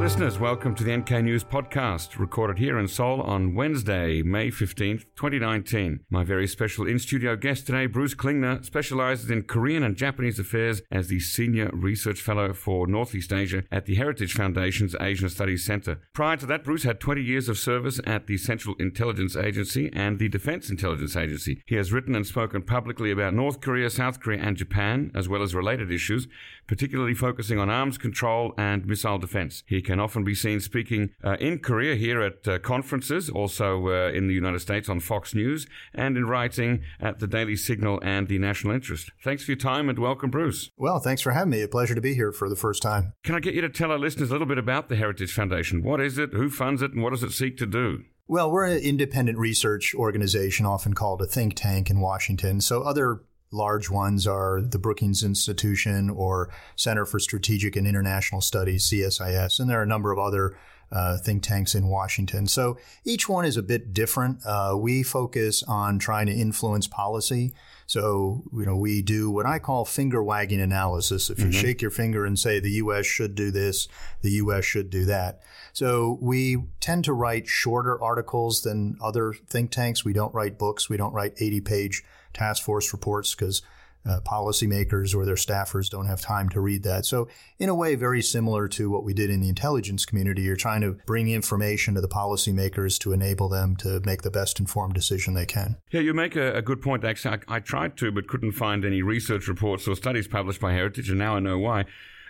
listeners. 0.00 0.38
Welcome 0.38 0.74
to 0.76 0.82
the 0.82 0.96
NK 0.96 1.10
News 1.22 1.44
podcast, 1.44 2.18
recorded 2.18 2.56
here 2.56 2.78
in 2.78 2.88
Seoul 2.88 3.20
on 3.20 3.54
Wednesday, 3.54 4.22
May 4.22 4.48
15th, 4.48 5.04
2019. 5.14 6.00
My 6.08 6.24
very 6.24 6.46
special 6.46 6.86
in 6.86 6.98
studio 6.98 7.36
guest 7.36 7.66
today, 7.66 7.84
Bruce 7.84 8.14
Klingner, 8.14 8.64
specializes 8.64 9.30
in 9.30 9.42
Korean 9.42 9.82
and 9.82 9.96
Japanese 9.96 10.38
affairs 10.38 10.80
as 10.90 11.08
the 11.08 11.20
Senior 11.20 11.68
Research 11.74 12.22
Fellow 12.22 12.54
for 12.54 12.86
Northeast 12.86 13.30
Asia 13.30 13.64
at 13.70 13.84
the 13.84 13.96
Heritage 13.96 14.32
Foundation's 14.32 14.96
Asian 14.98 15.28
Studies 15.28 15.66
Center. 15.66 16.00
Prior 16.14 16.38
to 16.38 16.46
that, 16.46 16.64
Bruce 16.64 16.84
had 16.84 16.98
20 16.98 17.20
years 17.20 17.50
of 17.50 17.58
service 17.58 18.00
at 18.06 18.26
the 18.26 18.38
Central 18.38 18.76
Intelligence 18.80 19.36
Agency 19.36 19.90
and 19.92 20.18
the 20.18 20.30
Defense 20.30 20.70
Intelligence 20.70 21.14
Agency. 21.14 21.62
He 21.66 21.74
has 21.74 21.92
written 21.92 22.14
and 22.14 22.26
spoken 22.26 22.62
publicly 22.62 23.10
about 23.10 23.34
North 23.34 23.60
Korea, 23.60 23.90
South 23.90 24.18
Korea, 24.18 24.40
and 24.40 24.56
Japan, 24.56 25.10
as 25.14 25.28
well 25.28 25.42
as 25.42 25.54
related 25.54 25.92
issues, 25.92 26.26
particularly 26.70 27.14
focusing 27.14 27.58
on 27.58 27.68
arms 27.68 27.98
control 27.98 28.54
and 28.56 28.86
missile 28.86 29.18
defense. 29.18 29.64
He 29.66 29.82
can 29.82 29.98
often 29.98 30.22
be 30.22 30.36
seen 30.36 30.60
speaking 30.60 31.10
uh, 31.24 31.36
in 31.40 31.58
Korea 31.58 31.96
here 31.96 32.22
at 32.22 32.46
uh, 32.46 32.60
conferences, 32.60 33.28
also 33.28 33.88
uh, 33.88 34.12
in 34.12 34.28
the 34.28 34.34
United 34.34 34.60
States 34.60 34.88
on 34.88 35.00
Fox 35.00 35.34
News, 35.34 35.66
and 35.92 36.16
in 36.16 36.26
writing 36.26 36.82
at 37.00 37.18
the 37.18 37.26
Daily 37.26 37.56
Signal 37.56 37.98
and 38.04 38.28
the 38.28 38.38
National 38.38 38.72
Interest. 38.72 39.10
Thanks 39.24 39.42
for 39.42 39.50
your 39.50 39.58
time 39.58 39.88
and 39.88 39.98
welcome, 39.98 40.30
Bruce. 40.30 40.70
Well, 40.76 41.00
thanks 41.00 41.22
for 41.22 41.32
having 41.32 41.50
me. 41.50 41.60
A 41.62 41.66
pleasure 41.66 41.96
to 41.96 42.00
be 42.00 42.14
here 42.14 42.30
for 42.30 42.48
the 42.48 42.54
first 42.54 42.82
time. 42.82 43.14
Can 43.24 43.34
I 43.34 43.40
get 43.40 43.54
you 43.54 43.62
to 43.62 43.68
tell 43.68 43.90
our 43.90 43.98
listeners 43.98 44.30
a 44.30 44.32
little 44.32 44.46
bit 44.46 44.56
about 44.56 44.88
the 44.88 44.94
Heritage 44.94 45.32
Foundation? 45.32 45.82
What 45.82 46.00
is 46.00 46.18
it? 46.18 46.32
Who 46.34 46.48
funds 46.48 46.82
it? 46.82 46.92
And 46.92 47.02
what 47.02 47.10
does 47.10 47.24
it 47.24 47.32
seek 47.32 47.56
to 47.56 47.66
do? 47.66 48.04
Well, 48.28 48.48
we're 48.48 48.66
an 48.66 48.78
independent 48.78 49.38
research 49.38 49.92
organization, 49.92 50.64
often 50.64 50.94
called 50.94 51.20
a 51.20 51.26
think 51.26 51.54
tank 51.56 51.90
in 51.90 51.98
Washington. 51.98 52.60
So 52.60 52.82
other 52.82 53.24
large 53.52 53.90
ones 53.90 54.26
are 54.26 54.60
the 54.60 54.78
Brookings 54.78 55.22
Institution 55.22 56.10
or 56.10 56.50
Center 56.76 57.04
for 57.04 57.18
Strategic 57.18 57.76
and 57.76 57.86
International 57.86 58.40
Studies, 58.40 58.88
CSIS, 58.88 59.58
and 59.58 59.68
there 59.68 59.80
are 59.80 59.84
a 59.84 59.86
number 59.86 60.12
of 60.12 60.18
other 60.18 60.56
uh, 60.92 61.16
think 61.18 61.42
tanks 61.42 61.74
in 61.74 61.86
Washington. 61.86 62.46
So 62.46 62.76
each 63.04 63.28
one 63.28 63.44
is 63.44 63.56
a 63.56 63.62
bit 63.62 63.94
different. 63.94 64.44
Uh, 64.44 64.74
we 64.76 65.02
focus 65.02 65.62
on 65.62 65.98
trying 65.98 66.26
to 66.26 66.32
influence 66.32 66.86
policy. 66.88 67.52
So, 67.86 68.44
you 68.52 68.64
know, 68.64 68.76
we 68.76 69.02
do 69.02 69.30
what 69.30 69.46
I 69.46 69.58
call 69.58 69.84
finger 69.84 70.22
wagging 70.22 70.60
analysis. 70.60 71.30
If 71.30 71.38
you 71.38 71.46
mm-hmm. 71.46 71.60
shake 71.60 71.82
your 71.82 71.90
finger 71.90 72.24
and 72.24 72.38
say 72.38 72.60
the 72.60 72.70
U.S. 72.72 73.06
should 73.06 73.34
do 73.34 73.50
this, 73.50 73.88
the 74.22 74.30
U.S. 74.32 74.64
should 74.64 74.90
do 74.90 75.04
that. 75.06 75.42
So 75.72 76.18
we 76.20 76.56
tend 76.80 77.04
to 77.04 77.12
write 77.12 77.46
shorter 77.46 78.00
articles 78.02 78.62
than 78.62 78.96
other 79.00 79.32
think 79.32 79.70
tanks. 79.70 80.04
We 80.04 80.12
don't 80.12 80.34
write 80.34 80.58
books. 80.58 80.88
We 80.88 80.96
don't 80.96 81.12
write 81.12 81.34
80 81.38 81.60
page 81.60 82.04
task 82.32 82.64
force 82.64 82.92
reports 82.92 83.34
because 83.34 83.62
uh, 84.08 84.20
policymakers 84.20 85.14
or 85.14 85.24
their 85.26 85.34
staffers 85.34 85.90
don't 85.90 86.06
have 86.06 86.20
time 86.20 86.48
to 86.48 86.60
read 86.60 86.82
that. 86.84 87.04
So, 87.04 87.28
in 87.58 87.68
a 87.68 87.74
way, 87.74 87.94
very 87.94 88.22
similar 88.22 88.66
to 88.68 88.90
what 88.90 89.04
we 89.04 89.12
did 89.12 89.30
in 89.30 89.40
the 89.40 89.48
intelligence 89.48 90.06
community, 90.06 90.42
you're 90.42 90.56
trying 90.56 90.80
to 90.80 90.92
bring 91.06 91.28
information 91.28 91.94
to 91.94 92.00
the 92.00 92.08
policymakers 92.08 92.98
to 93.00 93.12
enable 93.12 93.48
them 93.48 93.76
to 93.76 94.00
make 94.04 94.22
the 94.22 94.30
best 94.30 94.58
informed 94.58 94.94
decision 94.94 95.34
they 95.34 95.46
can. 95.46 95.76
Yeah, 95.90 96.00
you 96.00 96.14
make 96.14 96.36
a, 96.36 96.54
a 96.54 96.62
good 96.62 96.80
point, 96.80 97.04
actually. 97.04 97.38
I, 97.48 97.56
I 97.56 97.60
tried 97.60 97.96
to, 97.98 98.10
but 98.10 98.26
couldn't 98.26 98.52
find 98.52 98.84
any 98.84 99.02
research 99.02 99.48
reports 99.48 99.86
or 99.86 99.94
studies 99.96 100.26
published 100.26 100.60
by 100.60 100.72
Heritage, 100.72 101.10
and 101.10 101.18
now 101.18 101.36
I 101.36 101.40
know 101.40 101.58
why. 101.58 101.84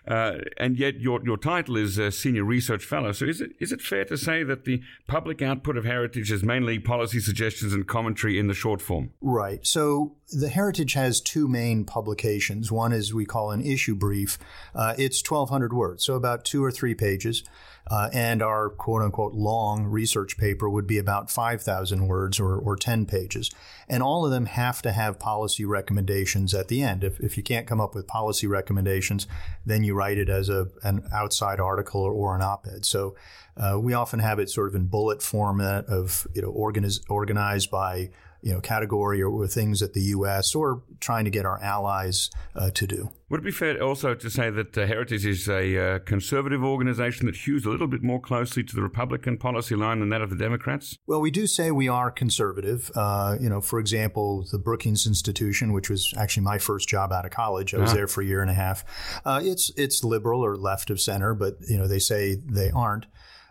Uh, 0.06 0.38
and 0.56 0.78
yet 0.78 1.00
your, 1.00 1.22
your 1.24 1.36
title 1.36 1.76
is 1.76 1.98
senior 2.18 2.44
research 2.44 2.84
fellow. 2.84 3.12
So 3.12 3.26
is 3.26 3.40
it 3.40 3.52
is 3.60 3.72
it 3.72 3.80
fair 3.80 4.04
to 4.06 4.16
say 4.16 4.42
that 4.44 4.64
the 4.64 4.82
public 5.06 5.42
output 5.42 5.76
of 5.76 5.84
Heritage 5.84 6.32
is 6.32 6.42
mainly 6.42 6.78
policy 6.78 7.20
suggestions 7.20 7.72
and 7.72 7.86
commentary 7.86 8.38
in 8.38 8.46
the 8.46 8.54
short 8.54 8.80
form? 8.80 9.10
Right. 9.20 9.66
So 9.66 10.16
the 10.32 10.48
Heritage 10.48 10.92
has 10.94 11.20
two 11.20 11.48
main 11.48 11.84
publications. 11.84 12.70
One 12.70 12.92
is 12.92 13.12
we 13.12 13.24
call 13.24 13.50
an 13.50 13.60
issue 13.60 13.94
brief. 13.94 14.38
Uh, 14.74 14.94
it's 14.98 15.22
1,200 15.28 15.72
words, 15.72 16.04
so 16.04 16.14
about 16.14 16.44
two 16.44 16.62
or 16.64 16.70
three 16.70 16.94
pages. 16.94 17.44
Uh, 17.90 18.08
and 18.12 18.40
our 18.40 18.68
quote 18.68 19.02
unquote 19.02 19.32
long 19.32 19.84
research 19.84 20.36
paper 20.36 20.70
would 20.70 20.86
be 20.86 20.98
about 20.98 21.28
5,000 21.28 22.06
words 22.06 22.38
or, 22.38 22.56
or 22.56 22.76
10 22.76 23.06
pages. 23.06 23.50
And 23.88 24.02
all 24.02 24.24
of 24.24 24.30
them 24.30 24.46
have 24.46 24.80
to 24.82 24.92
have 24.92 25.18
policy 25.18 25.64
recommendations 25.64 26.54
at 26.54 26.68
the 26.68 26.82
end. 26.82 27.02
If, 27.02 27.18
if 27.18 27.36
you 27.36 27.42
can't 27.42 27.66
come 27.66 27.80
up 27.80 27.94
with 27.94 28.06
policy 28.06 28.46
recommendations, 28.46 29.26
then 29.66 29.82
you 29.82 29.94
write 29.94 30.18
it 30.18 30.28
as 30.28 30.48
a, 30.48 30.68
an 30.84 31.08
outside 31.12 31.58
article 31.58 32.02
or, 32.02 32.12
or 32.12 32.36
an 32.36 32.42
op 32.42 32.66
ed. 32.72 32.84
So 32.84 33.16
uh, 33.56 33.78
we 33.80 33.92
often 33.92 34.20
have 34.20 34.38
it 34.38 34.50
sort 34.50 34.68
of 34.68 34.74
in 34.76 34.86
bullet 34.86 35.20
format 35.20 35.86
of, 35.86 36.28
you 36.32 36.42
know, 36.42 36.52
organiz- 36.52 37.02
organized 37.08 37.70
by 37.70 38.10
you 38.42 38.52
know, 38.52 38.60
category 38.60 39.22
or 39.22 39.46
things 39.46 39.80
that 39.80 39.94
the 39.94 40.02
U.S. 40.02 40.54
or 40.54 40.82
trying 41.00 41.24
to 41.24 41.30
get 41.30 41.44
our 41.44 41.62
allies 41.62 42.30
uh, 42.54 42.70
to 42.70 42.86
do. 42.86 43.10
Would 43.28 43.40
it 43.40 43.44
be 43.44 43.52
fair 43.52 43.80
also 43.80 44.14
to 44.14 44.28
say 44.28 44.50
that 44.50 44.76
uh, 44.76 44.86
Heritage 44.86 45.24
is 45.24 45.48
a 45.48 45.78
uh, 45.78 45.98
conservative 46.00 46.64
organization 46.64 47.26
that 47.26 47.36
hews 47.36 47.64
a 47.64 47.70
little 47.70 47.86
bit 47.86 48.02
more 48.02 48.20
closely 48.20 48.64
to 48.64 48.74
the 48.74 48.82
Republican 48.82 49.38
policy 49.38 49.76
line 49.76 50.00
than 50.00 50.08
that 50.08 50.20
of 50.20 50.30
the 50.30 50.36
Democrats? 50.36 50.96
Well, 51.06 51.20
we 51.20 51.30
do 51.30 51.46
say 51.46 51.70
we 51.70 51.88
are 51.88 52.10
conservative. 52.10 52.90
Uh, 52.96 53.36
you 53.40 53.48
know, 53.48 53.60
for 53.60 53.78
example, 53.78 54.46
the 54.50 54.58
Brookings 54.58 55.06
Institution, 55.06 55.72
which 55.72 55.88
was 55.88 56.12
actually 56.16 56.42
my 56.42 56.58
first 56.58 56.88
job 56.88 57.12
out 57.12 57.24
of 57.24 57.30
college, 57.30 57.72
I 57.72 57.78
was 57.78 57.90
uh-huh. 57.90 57.96
there 57.98 58.08
for 58.08 58.22
a 58.22 58.26
year 58.26 58.42
and 58.42 58.50
a 58.50 58.54
half. 58.54 58.84
Uh, 59.24 59.40
it's 59.42 59.70
it's 59.76 60.02
liberal 60.02 60.44
or 60.44 60.56
left 60.56 60.90
of 60.90 61.00
center, 61.00 61.34
but 61.34 61.54
you 61.68 61.78
know 61.78 61.86
they 61.86 62.00
say 62.00 62.34
they 62.34 62.70
aren't. 62.70 63.06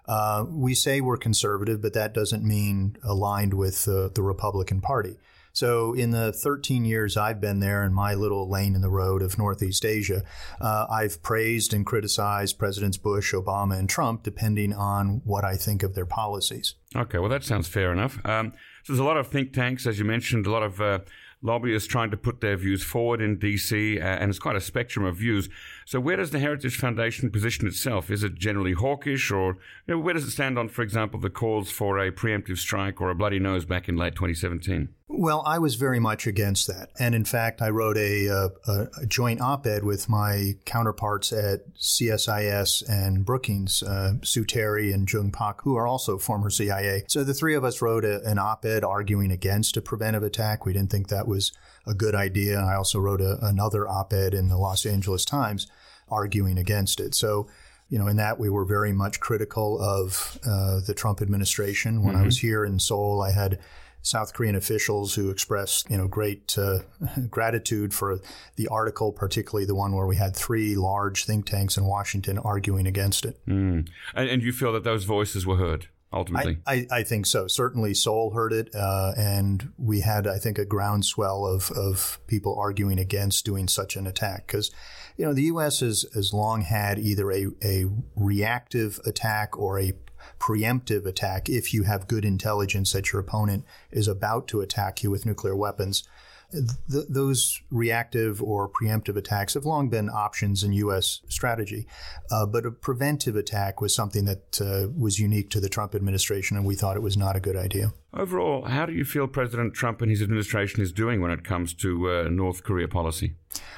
Uh, 0.10 0.44
we 0.50 0.74
say 0.74 1.02
we're 1.02 1.18
conservative, 1.18 1.84
but 1.84 1.94
that 1.94 2.16
doesn't 2.16 2.44
mean 2.44 2.98
aligned 3.04 3.54
with 3.54 3.88
uh, 3.88 4.10
the 4.16 4.24
Republican 4.24 4.82
Party. 4.82 5.16
So, 5.54 5.94
in 5.94 6.12
the 6.12 6.32
13 6.32 6.84
years 6.86 7.16
I've 7.18 7.42
been 7.42 7.60
there 7.60 7.84
in 7.84 7.94
my 7.94 8.14
little 8.16 8.50
lane 8.50 8.76
in 8.76 8.82
the 8.82 8.90
road 8.90 9.22
of 9.22 9.38
Northeast 9.38 9.86
Asia, 9.86 10.24
uh, 10.60 10.88
I've 10.90 11.22
praised 11.22 11.74
and 11.74 11.86
criticized 11.86 12.58
Presidents 12.58 12.98
Bush, 12.98 13.34
Obama, 13.34 13.78
and 13.78 13.90
Trump, 13.90 14.24
depending 14.24 14.74
on 14.74 15.22
what 15.26 15.44
I 15.44 15.56
think 15.56 15.84
of 15.84 15.96
their 15.96 16.06
policies. 16.06 16.76
Okay, 16.96 17.20
well, 17.20 17.30
that 17.30 17.44
sounds 17.44 17.68
fair 17.68 17.92
enough. 17.92 18.24
Um, 18.26 18.54
so, 18.84 18.94
there's 18.94 19.00
a 19.00 19.04
lot 19.04 19.18
of 19.18 19.28
think 19.28 19.54
tanks, 19.54 19.86
as 19.86 20.00
you 20.00 20.06
mentioned, 20.06 20.48
a 20.48 20.52
lot 20.52 20.64
of 20.64 20.82
uh, 20.82 21.00
lobbyists 21.42 21.88
trying 21.88 22.12
to 22.12 22.18
put 22.18 22.42
their 22.42 22.58
views 22.58 22.84
forward 22.84 23.22
in 23.22 23.38
DC, 23.38 23.98
uh, 23.98 24.04
and 24.04 24.30
it's 24.30 24.40
quite 24.40 24.56
a 24.56 24.62
spectrum 24.62 25.06
of 25.06 25.18
views. 25.18 25.50
So, 25.86 26.00
where 26.00 26.18
does 26.18 26.32
the 26.32 26.40
Heritage 26.40 26.78
Foundation 26.78 27.30
position 27.30 27.68
itself? 27.68 28.10
Is 28.12 28.24
it 28.24 28.36
generally 28.36 28.74
hawkish, 28.74 29.32
or 29.32 29.58
you 29.88 29.96
know, 29.96 30.00
where 30.00 30.14
does 30.14 30.26
it 30.26 30.32
stand 30.32 30.58
on, 30.58 30.70
for 30.70 30.82
example, 30.82 31.20
the 31.20 31.30
calls 31.30 31.72
for 31.72 32.00
a 32.00 32.12
preemptive 32.12 32.58
strike 32.58 33.02
or 33.02 33.10
a 33.10 33.16
bloody 33.16 33.40
nose 33.40 33.66
back 33.66 33.88
in 33.88 33.96
late 33.96 34.16
2017? 34.16 34.90
Well, 35.12 35.42
I 35.44 35.58
was 35.58 35.74
very 35.74 36.00
much 36.00 36.28
against 36.28 36.68
that. 36.68 36.92
And 37.00 37.16
in 37.16 37.26
fact, 37.26 37.64
I 37.64 37.70
wrote 37.72 37.98
a, 37.98 38.28
a, 38.28 38.88
a 39.02 39.06
joint 39.08 39.42
op 39.42 39.66
ed 39.66 39.84
with 39.84 40.08
my 40.08 40.56
counterparts 40.66 41.34
at 41.34 41.74
CSIS 41.74 42.88
and 42.88 43.26
Brookings, 43.26 43.82
uh, 43.82 44.14
Sue 44.24 44.46
Terry 44.46 44.92
and 44.94 45.12
Jung 45.12 45.32
Pak, 45.32 45.62
who 45.64 45.76
are 45.76 45.88
also 45.88 46.20
former 46.20 46.52
CIA. 46.52 47.06
So 47.08 47.24
the 47.24 47.34
three 47.34 47.56
of 47.56 47.64
us 47.64 47.82
wrote 47.82 48.06
a, 48.06 48.24
an 48.24 48.38
op 48.38 48.64
ed 48.66 48.84
arguing 48.84 49.32
against 49.32 49.78
a 49.78 49.82
preventive 49.82 50.22
attack. 50.22 50.64
We 50.64 50.74
didn't 50.74 50.92
think 50.92 51.08
that 51.08 51.28
was 51.28 51.54
a 51.88 51.96
good 51.96 52.14
idea. 52.14 52.60
I 52.60 52.76
also 52.76 53.00
wrote 53.00 53.20
another 53.20 53.88
op 53.88 54.14
ed 54.14 54.36
in 54.36 54.48
the 54.48 54.58
Los 54.58 54.86
Angeles 54.86 55.26
Times 55.26 55.66
arguing 56.08 56.60
against 56.60 57.00
it. 57.00 57.16
So, 57.16 57.50
you 57.90 57.98
know, 57.98 58.06
in 58.06 58.18
that 58.18 58.40
we 58.40 58.50
were 58.50 58.64
very 58.64 58.94
much 58.94 59.20
critical 59.20 59.82
of 59.82 60.38
uh, 60.46 60.82
the 60.86 60.94
Trump 60.94 61.20
administration. 61.20 62.04
When 62.04 62.14
mm-hmm. 62.14 62.22
I 62.22 62.26
was 62.26 62.38
here 62.38 62.64
in 62.64 62.78
Seoul, 62.80 63.24
I 63.24 63.32
had 63.32 63.58
South 64.02 64.34
Korean 64.34 64.56
officials 64.56 65.16
who 65.16 65.30
expressed, 65.30 65.90
you 65.90 65.98
know, 65.98 66.08
great 66.08 66.58
uh, 66.58 66.80
gratitude 67.30 67.94
for 67.94 68.20
the 68.56 68.68
article, 68.70 69.12
particularly 69.12 69.66
the 69.66 69.76
one 69.76 69.96
where 69.96 70.08
we 70.08 70.16
had 70.16 70.36
three 70.36 70.76
large 70.76 71.26
think 71.26 71.46
tanks 71.46 71.78
in 71.78 71.86
Washington 71.86 72.38
arguing 72.38 72.88
against 72.88 73.26
it. 73.26 73.40
Mm. 73.48 73.88
And, 74.16 74.30
and 74.30 74.42
you 74.42 74.52
feel 74.52 74.74
that 74.74 74.84
those 74.84 75.04
voices 75.04 75.46
were 75.46 75.58
heard? 75.58 75.88
ultimately? 76.12 76.58
I, 76.66 76.74
I, 76.74 76.88
I, 77.00 77.04
think 77.04 77.26
so. 77.26 77.48
Certainly, 77.48 77.94
Seoul 77.94 78.32
heard 78.32 78.54
it, 78.54 78.74
uh, 78.74 79.14
and 79.18 79.72
we 79.78 80.02
had, 80.02 80.28
I 80.28 80.38
think, 80.38 80.58
a 80.58 80.66
groundswell 80.66 81.46
of, 81.46 81.72
of 81.72 82.20
people 82.28 82.58
arguing 82.58 83.00
against 83.00 83.46
doing 83.46 83.68
such 83.68 83.96
an 83.96 84.08
attack 84.08 84.48
because, 84.48 84.72
you 85.18 85.26
know, 85.26 85.34
the 85.34 85.44
U.S. 85.44 85.82
has, 85.82 86.06
has 86.14 86.34
long 86.34 86.62
had 86.62 87.00
either 87.00 87.32
a, 87.32 87.48
a 87.64 87.86
reactive 88.16 89.00
attack 89.06 89.58
or 89.58 89.80
a 89.80 89.94
preemptive 90.40 91.06
attack 91.06 91.50
if 91.50 91.74
you 91.74 91.84
have 91.84 92.08
good 92.08 92.26
intelligence 92.26 92.94
that 92.94 93.12
your 93.12 93.22
opponent 93.22 93.66
is 93.92 94.08
about 94.08 94.48
to 94.50 94.62
attack 94.62 95.04
you 95.04 95.12
with 95.12 95.26
nuclear 95.26 95.56
weapons. 95.56 96.04
Th- 96.52 97.06
those 97.08 97.62
reactive 97.70 98.42
or 98.42 98.68
preemptive 98.68 99.16
attacks 99.16 99.54
have 99.54 99.66
long 99.66 99.88
been 99.88 100.10
options 100.10 100.64
in 100.64 100.74
U.S. 100.74 101.22
strategy, 101.30 101.86
uh, 102.32 102.48
but 102.48 102.66
a 102.66 102.72
preventive 102.72 103.36
attack 103.36 103.82
was 103.82 103.94
something 103.94 104.26
that 104.26 104.60
uh, 104.60 104.88
was 104.98 105.20
unique 105.20 105.52
to 105.52 105.60
the 105.60 105.70
Trump 105.70 105.94
administration, 105.94 106.58
and 106.58 106.66
we 106.66 106.74
thought 106.74 106.98
it 106.98 107.04
was 107.04 107.16
not 107.16 107.36
a 107.36 107.40
good 107.40 107.56
idea. 107.56 107.94
Overall, 108.16 108.66
how 108.66 108.88
do 108.88 108.94
you 108.94 109.06
feel 109.06 109.28
President 109.28 109.76
Trump 109.76 110.02
and 110.02 110.10
his 110.10 110.24
administration 110.24 110.82
is 110.82 110.92
doing 110.92 111.22
when 111.22 111.30
it 111.30 111.44
comes 111.44 111.72
to 111.76 112.10
uh, 112.10 112.24
North 112.30 112.64
Korea 112.64 112.88
policy? 112.88 113.36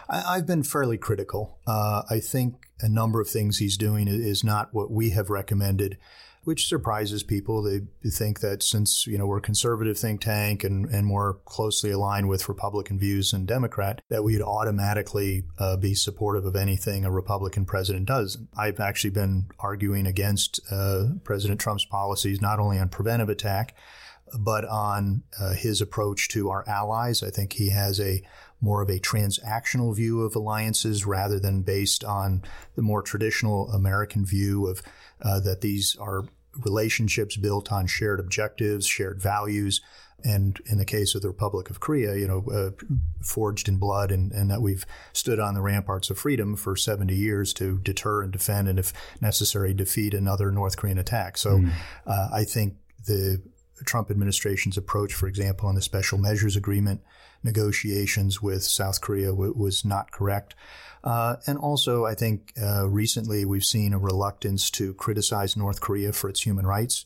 I, 0.10 0.36
have 0.36 0.48
been 0.48 0.64
fairly 0.64 0.98
critical. 0.98 1.58
Uh, 1.68 2.04
I 2.10 2.20
think 2.20 2.56
a 2.80 2.88
number 2.88 3.20
of 3.20 3.30
things 3.30 3.58
he's 3.58 3.78
doing 3.78 4.08
is 4.08 4.44
not 4.44 4.74
what 4.74 4.92
we 4.92 5.10
have 5.12 5.30
recommended. 5.30 5.98
Which 6.44 6.68
surprises 6.68 7.24
people. 7.24 7.62
They 7.62 7.82
think 8.10 8.40
that 8.40 8.64
since 8.64 9.06
you 9.08 9.18
know 9.18 9.26
we're 9.26 9.38
a 9.38 9.42
conservative 9.42 9.98
think 9.98 10.22
tank 10.22 10.64
and, 10.64 10.90
and 10.90 11.06
more 11.06 11.40
closely 11.46 11.92
aligned 11.92 12.30
with 12.30 12.50
Republican 12.50 12.98
views 12.98 13.34
and 13.34 13.48
Democrat, 13.48 14.02
that 14.10 14.24
we'd 14.24 14.42
automatically 14.42 15.44
uh, 15.60 15.78
be 15.78 15.94
supportive 15.94 16.46
of 16.46 16.56
anything 16.56 17.06
a 17.06 17.12
Republican 17.12 17.66
president 17.66 18.08
does. 18.08 18.38
I've 18.58 18.80
actually 18.80 19.12
been 19.12 19.46
arguing 19.60 20.08
against 20.08 20.60
uh, 20.72 21.10
President 21.24 21.60
Trump's 21.60 21.86
policies 21.86 22.42
not 22.42 22.60
only 22.60 22.80
on 22.80 22.90
preventive 22.90 23.30
attack, 23.30 23.76
but 24.40 24.66
on 24.66 25.24
uh, 25.40 25.54
his 25.54 25.82
approach 25.82 26.30
to 26.30 26.50
our 26.50 26.68
allies. 26.68 27.22
I 27.22 27.30
think 27.30 27.54
he 27.54 27.70
has 27.70 28.00
a 28.00 28.24
more 28.62 28.82
of 28.82 28.90
a 28.90 29.00
transactional 29.00 29.96
view 29.96 30.22
of 30.22 30.36
alliances 30.36 31.06
rather 31.06 31.40
than 31.40 31.64
based 31.64 32.04
on 32.04 32.44
the 32.76 32.82
more 32.82 33.02
traditional 33.02 33.70
American 33.72 34.26
view 34.26 34.68
of 34.68 34.82
uh, 35.22 35.40
that 35.40 35.62
these 35.62 35.98
are 36.00 36.26
relationships 36.64 37.36
built 37.38 37.72
on 37.72 37.88
shared 37.88 38.20
objectives, 38.20 38.86
shared 38.86 39.22
values, 39.22 39.82
and 40.24 40.60
in 40.68 40.78
the 40.78 40.86
case 40.86 41.16
of 41.16 41.22
the 41.22 41.28
Republic 41.28 41.70
of 41.70 41.80
Korea, 41.80 42.16
you 42.16 42.28
know, 42.28 42.46
uh, 42.52 42.72
forged 43.24 43.68
in 43.68 43.78
blood, 43.78 44.12
and, 44.12 44.32
and, 44.32 44.52
that 44.52 44.62
we've 44.62 44.86
stood 45.14 45.40
on 45.40 45.56
the 45.56 45.62
ramparts 45.62 46.10
of 46.12 46.18
freedom 46.20 46.56
for 46.56 46.76
70 46.76 47.16
years 47.16 47.54
to 47.54 47.80
deter 47.80 48.22
and 48.22 48.32
defend, 48.32 48.68
and 48.68 48.78
if 48.78 48.94
necessary, 49.20 49.74
defeat 49.74 50.14
another 50.14 50.52
North 50.52 50.78
Korean 50.78 51.00
attack. 51.00 51.38
So 51.38 51.58
mm. 51.58 51.72
uh, 52.06 52.30
I 52.32 52.44
think 52.44 52.76
the 53.08 53.42
Trump 53.86 54.12
administration's 54.12 54.78
approach, 54.78 55.14
for 55.14 55.28
example, 55.28 55.68
on 55.68 55.76
the 55.76 55.82
special 55.82 56.18
measures 56.18 56.56
agreement 56.56 57.02
negotiations 57.44 58.42
with 58.42 58.64
South 58.64 59.02
Korea 59.02 59.34
was 59.34 59.84
not 59.86 60.12
correct. 60.12 60.56
Uh, 61.04 61.38
and 61.48 61.58
also, 61.58 62.06
I 62.06 62.14
think 62.14 62.54
uh, 62.62 62.88
recently 62.88 63.46
we've 63.46 63.64
seen 63.64 63.94
a 63.94 63.98
reluctance 63.98 64.70
to 64.72 64.94
criticize 64.94 65.58
North 65.58 65.82
Korea 65.82 66.14
for 66.14 66.30
its 66.30 66.46
human 66.46 66.68
rights. 66.68 67.06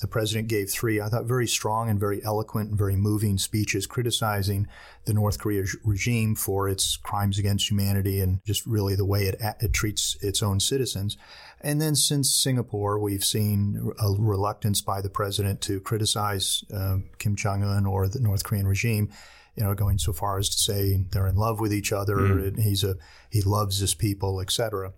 The 0.00 0.08
president 0.08 0.48
gave 0.48 0.70
three, 0.70 1.00
I 1.00 1.08
thought, 1.08 1.26
very 1.26 1.46
strong 1.46 1.88
and 1.88 2.00
very 2.00 2.22
eloquent 2.24 2.70
and 2.70 2.78
very 2.78 2.96
moving 2.96 3.38
speeches 3.38 3.86
criticizing 3.86 4.66
the 5.04 5.14
North 5.14 5.38
Korea 5.38 5.64
regime 5.84 6.34
for 6.34 6.68
its 6.68 6.96
crimes 6.96 7.38
against 7.38 7.70
humanity 7.70 8.20
and 8.20 8.40
just 8.44 8.66
really 8.66 8.96
the 8.96 9.06
way 9.06 9.24
it, 9.24 9.40
it 9.60 9.72
treats 9.72 10.16
its 10.20 10.42
own 10.42 10.58
citizens. 10.58 11.16
And 11.64 11.80
then 11.80 11.96
since 11.96 12.32
Singapore, 12.32 12.98
we've 12.98 13.24
seen 13.24 13.92
a 13.98 14.10
reluctance 14.18 14.82
by 14.82 15.00
the 15.00 15.10
president 15.10 15.60
to 15.62 15.80
criticize 15.80 16.62
uh, 16.72 16.98
Kim 17.18 17.34
Jong 17.34 17.64
un 17.64 17.86
or 17.86 18.06
the 18.06 18.20
North 18.20 18.44
Korean 18.44 18.66
regime 18.66 19.10
you 19.56 19.62
know, 19.62 19.74
going 19.74 19.98
so 19.98 20.12
far 20.12 20.38
as 20.38 20.48
to 20.48 20.58
say 20.58 21.04
they're 21.10 21.26
in 21.26 21.36
love 21.36 21.60
with 21.60 21.72
each 21.72 21.92
other, 21.92 22.16
mm. 22.16 22.48
and 22.48 22.58
he's 22.60 22.82
a 22.82 22.96
he 23.30 23.40
loves 23.40 23.78
his 23.78 23.94
people, 23.94 24.40
etc. 24.40 24.92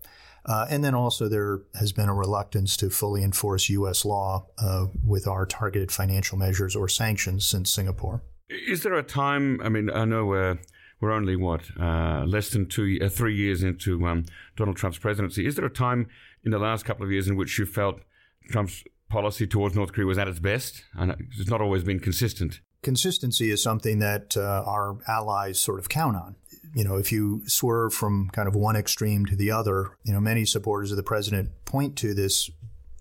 Uh, 0.44 0.66
and 0.70 0.84
then 0.84 0.94
also 0.94 1.28
there 1.28 1.60
has 1.74 1.92
been 1.92 2.08
a 2.08 2.14
reluctance 2.14 2.76
to 2.76 2.88
fully 2.88 3.22
enforce 3.22 3.68
U.S. 3.68 4.04
law 4.04 4.46
uh, 4.58 4.86
with 5.04 5.26
our 5.26 5.44
targeted 5.44 5.90
financial 5.90 6.38
measures 6.38 6.76
or 6.76 6.88
sanctions 6.88 7.44
since 7.44 7.70
Singapore. 7.70 8.22
Is 8.48 8.82
there 8.82 8.94
a 8.94 9.02
time? 9.02 9.60
I 9.62 9.68
mean, 9.68 9.90
I 9.90 10.04
know 10.04 10.24
we're 10.24 10.58
we're 11.00 11.12
only 11.12 11.36
what 11.36 11.62
uh, 11.78 12.24
less 12.26 12.50
than 12.50 12.66
two, 12.66 12.98
uh, 13.02 13.08
three 13.08 13.36
years 13.36 13.62
into 13.62 14.06
um, 14.06 14.24
Donald 14.56 14.76
Trump's 14.76 14.98
presidency. 14.98 15.46
Is 15.46 15.56
there 15.56 15.66
a 15.66 15.70
time 15.70 16.08
in 16.46 16.52
the 16.52 16.58
last 16.58 16.86
couple 16.86 17.04
of 17.04 17.12
years 17.12 17.28
in 17.28 17.36
which 17.36 17.58
you 17.58 17.66
felt 17.66 18.00
Trump's 18.48 18.82
policy 19.10 19.46
towards 19.46 19.76
North 19.76 19.92
Korea 19.92 20.06
was 20.06 20.16
at 20.16 20.28
its 20.28 20.38
best, 20.38 20.82
and 20.94 21.14
it's 21.38 21.50
not 21.50 21.60
always 21.60 21.84
been 21.84 22.00
consistent? 22.00 22.60
consistency 22.86 23.50
is 23.50 23.60
something 23.60 23.98
that 23.98 24.36
uh, 24.36 24.62
our 24.64 24.96
allies 25.08 25.58
sort 25.58 25.80
of 25.80 25.88
count 25.88 26.16
on. 26.16 26.36
You 26.72 26.84
know, 26.84 26.96
if 26.96 27.10
you 27.10 27.42
swerve 27.46 27.92
from 27.92 28.30
kind 28.30 28.46
of 28.46 28.54
one 28.54 28.76
extreme 28.76 29.26
to 29.26 29.34
the 29.34 29.50
other, 29.50 29.96
you 30.04 30.12
know, 30.12 30.20
many 30.20 30.44
supporters 30.44 30.92
of 30.92 30.96
the 30.96 31.02
president 31.02 31.50
point 31.64 31.96
to 31.96 32.14
this 32.14 32.48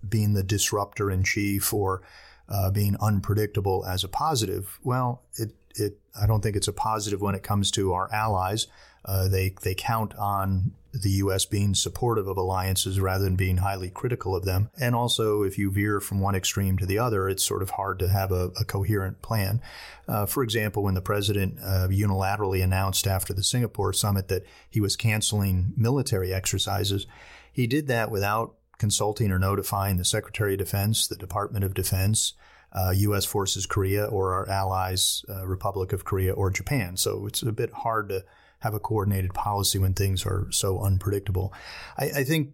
being 0.08 0.34
the 0.34 0.42
disruptor 0.42 1.08
in 1.08 1.22
chief 1.22 1.72
or 1.72 2.02
uh, 2.48 2.72
being 2.72 2.96
unpredictable 3.00 3.84
as 3.86 4.02
a 4.02 4.08
positive. 4.08 4.80
Well, 4.82 5.22
it, 5.36 5.52
it, 5.76 6.00
I 6.20 6.26
don't 6.26 6.40
think 6.40 6.56
it's 6.56 6.66
a 6.66 6.72
positive 6.72 7.20
when 7.20 7.36
it 7.36 7.44
comes 7.44 7.70
to 7.72 7.92
our 7.92 8.12
allies. 8.12 8.66
Uh, 9.04 9.28
they 9.28 9.54
they 9.62 9.76
count 9.76 10.16
on 10.16 10.72
the 11.02 11.10
U.S. 11.10 11.44
being 11.44 11.74
supportive 11.74 12.26
of 12.26 12.36
alliances 12.36 13.00
rather 13.00 13.24
than 13.24 13.36
being 13.36 13.58
highly 13.58 13.90
critical 13.90 14.34
of 14.34 14.44
them. 14.44 14.70
And 14.78 14.94
also, 14.94 15.42
if 15.42 15.58
you 15.58 15.70
veer 15.70 16.00
from 16.00 16.20
one 16.20 16.34
extreme 16.34 16.78
to 16.78 16.86
the 16.86 16.98
other, 16.98 17.28
it's 17.28 17.44
sort 17.44 17.62
of 17.62 17.70
hard 17.70 17.98
to 18.00 18.08
have 18.08 18.32
a, 18.32 18.50
a 18.58 18.64
coherent 18.64 19.22
plan. 19.22 19.60
Uh, 20.08 20.26
for 20.26 20.42
example, 20.42 20.82
when 20.82 20.94
the 20.94 21.00
president 21.00 21.58
uh, 21.62 21.88
unilaterally 21.90 22.62
announced 22.62 23.06
after 23.06 23.32
the 23.32 23.42
Singapore 23.42 23.92
summit 23.92 24.28
that 24.28 24.44
he 24.68 24.80
was 24.80 24.96
canceling 24.96 25.72
military 25.76 26.32
exercises, 26.32 27.06
he 27.52 27.66
did 27.66 27.86
that 27.88 28.10
without 28.10 28.54
consulting 28.78 29.30
or 29.30 29.38
notifying 29.38 29.96
the 29.96 30.04
Secretary 30.04 30.54
of 30.54 30.58
Defense, 30.58 31.06
the 31.06 31.16
Department 31.16 31.64
of 31.64 31.74
Defense. 31.74 32.34
Uh, 32.72 32.92
U.S. 32.94 33.24
Forces 33.24 33.64
Korea 33.64 34.04
or 34.04 34.34
our 34.34 34.50
allies, 34.50 35.24
uh, 35.30 35.46
Republic 35.46 35.94
of 35.94 36.04
Korea 36.04 36.34
or 36.34 36.50
Japan. 36.50 36.96
So 36.98 37.24
it's 37.26 37.40
a 37.40 37.52
bit 37.52 37.72
hard 37.72 38.10
to 38.10 38.24
have 38.66 38.74
a 38.74 38.80
coordinated 38.80 39.32
policy 39.32 39.78
when 39.78 39.94
things 39.94 40.26
are 40.26 40.48
so 40.50 40.80
unpredictable. 40.80 41.54
I, 41.96 42.04
I 42.16 42.24
think 42.24 42.50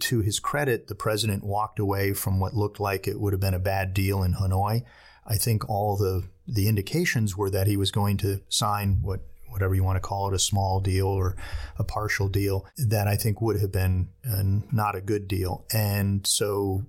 to 0.00 0.20
his 0.20 0.40
credit, 0.40 0.88
the 0.88 0.94
president 0.94 1.44
walked 1.44 1.78
away 1.78 2.12
from 2.12 2.40
what 2.40 2.54
looked 2.54 2.80
like 2.80 3.06
it 3.06 3.20
would 3.20 3.32
have 3.32 3.40
been 3.40 3.54
a 3.54 3.58
bad 3.58 3.94
deal 3.94 4.22
in 4.22 4.34
Hanoi. 4.34 4.84
I 5.26 5.36
think 5.36 5.68
all 5.68 5.96
the 5.96 6.24
the 6.46 6.68
indications 6.68 7.36
were 7.36 7.50
that 7.50 7.66
he 7.66 7.76
was 7.76 7.90
going 7.90 8.18
to 8.18 8.40
sign 8.48 8.98
what 9.00 9.20
whatever 9.48 9.74
you 9.74 9.84
want 9.84 9.96
to 9.96 10.00
call 10.00 10.28
it, 10.28 10.34
a 10.34 10.38
small 10.38 10.80
deal 10.80 11.06
or 11.06 11.36
a 11.78 11.84
partial 11.84 12.28
deal 12.28 12.66
that 12.76 13.06
I 13.06 13.14
think 13.14 13.40
would 13.40 13.60
have 13.60 13.70
been 13.70 14.08
uh, 14.28 14.42
not 14.72 14.96
a 14.96 15.00
good 15.00 15.28
deal. 15.28 15.64
And 15.72 16.26
so 16.26 16.84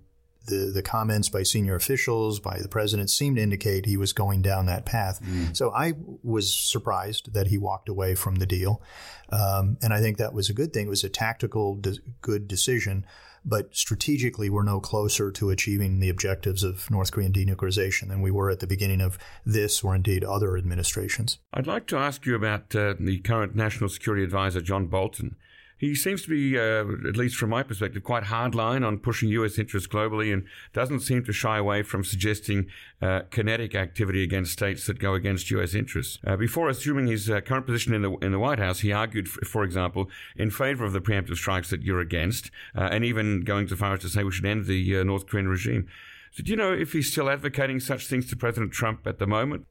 the, 0.47 0.71
the 0.73 0.81
comments 0.81 1.29
by 1.29 1.43
senior 1.43 1.75
officials, 1.75 2.39
by 2.39 2.59
the 2.61 2.67
president, 2.67 3.09
seemed 3.09 3.37
to 3.37 3.43
indicate 3.43 3.85
he 3.85 3.97
was 3.97 4.13
going 4.13 4.41
down 4.41 4.65
that 4.65 4.85
path. 4.85 5.21
Mm. 5.23 5.55
So 5.55 5.71
I 5.71 5.93
was 6.23 6.53
surprised 6.53 7.33
that 7.33 7.47
he 7.47 7.57
walked 7.57 7.89
away 7.89 8.15
from 8.15 8.35
the 8.35 8.45
deal. 8.45 8.81
Um, 9.29 9.77
and 9.81 9.93
I 9.93 10.01
think 10.01 10.17
that 10.17 10.33
was 10.33 10.49
a 10.49 10.53
good 10.53 10.73
thing. 10.73 10.87
It 10.87 10.89
was 10.89 11.03
a 11.03 11.09
tactical, 11.09 11.75
de- 11.75 11.99
good 12.21 12.47
decision. 12.47 13.05
But 13.47 13.75
strategically, 13.75 14.49
we're 14.49 14.63
no 14.63 14.79
closer 14.79 15.31
to 15.31 15.51
achieving 15.51 15.99
the 15.99 16.09
objectives 16.09 16.63
of 16.63 16.89
North 16.89 17.11
Korean 17.11 17.31
denuclearization 17.31 18.07
than 18.07 18.21
we 18.21 18.31
were 18.31 18.49
at 18.49 18.59
the 18.59 18.65
beginning 18.65 19.01
of 19.01 19.19
this 19.45 19.83
or 19.83 19.93
indeed 19.93 20.23
other 20.23 20.57
administrations. 20.57 21.37
I'd 21.53 21.67
like 21.67 21.85
to 21.87 21.97
ask 21.97 22.25
you 22.25 22.33
about 22.33 22.75
uh, 22.75 22.95
the 22.99 23.19
current 23.19 23.55
National 23.55 23.87
Security 23.87 24.23
Advisor, 24.23 24.61
John 24.61 24.87
Bolton. 24.87 25.35
He 25.85 25.93
seems 25.93 26.23
to 26.23 26.29
be, 26.29 26.57
uh, 26.57 27.07
at 27.07 27.15
least 27.15 27.35
from 27.35 27.51
my 27.51 27.61
perspective, 27.61 28.03
quite 28.03 28.23
hardline 28.23 28.85
on 28.85 28.97
pushing 28.97 29.29
U.S. 29.29 29.59
interests 29.59 29.87
globally 29.87 30.33
and 30.33 30.45
doesn't 30.73 31.01
seem 31.01 31.23
to 31.25 31.31
shy 31.31 31.59
away 31.59 31.83
from 31.83 32.03
suggesting 32.03 32.65
uh, 33.03 33.21
kinetic 33.29 33.75
activity 33.75 34.23
against 34.23 34.51
states 34.51 34.87
that 34.87 34.97
go 34.97 35.13
against 35.13 35.51
U.S. 35.51 35.75
interests. 35.75 36.17
Uh, 36.25 36.37
before 36.37 36.69
assuming 36.69 37.05
his 37.05 37.29
uh, 37.29 37.39
current 37.39 37.67
position 37.67 37.93
in 37.93 38.01
the, 38.01 38.11
in 38.17 38.31
the 38.31 38.39
White 38.39 38.57
House, 38.57 38.79
he 38.79 38.91
argued, 38.91 39.27
f- 39.27 39.47
for 39.47 39.63
example, 39.63 40.09
in 40.35 40.49
favor 40.49 40.85
of 40.85 40.93
the 40.93 41.01
preemptive 41.01 41.35
strikes 41.35 41.69
that 41.69 41.83
you're 41.83 41.99
against, 41.99 42.49
uh, 42.75 42.89
and 42.91 43.05
even 43.05 43.41
going 43.41 43.67
so 43.67 43.75
far 43.75 43.93
as 43.93 43.99
to 43.99 44.09
say 44.09 44.23
we 44.23 44.31
should 44.31 44.45
end 44.45 44.65
the 44.65 44.99
uh, 44.99 45.03
North 45.03 45.27
Korean 45.27 45.47
regime. 45.47 45.87
So 46.31 46.41
do 46.41 46.49
you 46.49 46.57
know 46.57 46.73
if 46.73 46.93
he's 46.93 47.11
still 47.11 47.29
advocating 47.29 47.79
such 47.79 48.07
things 48.07 48.27
to 48.31 48.35
President 48.35 48.73
Trump 48.73 49.05
at 49.05 49.19
the 49.19 49.27
moment? 49.27 49.67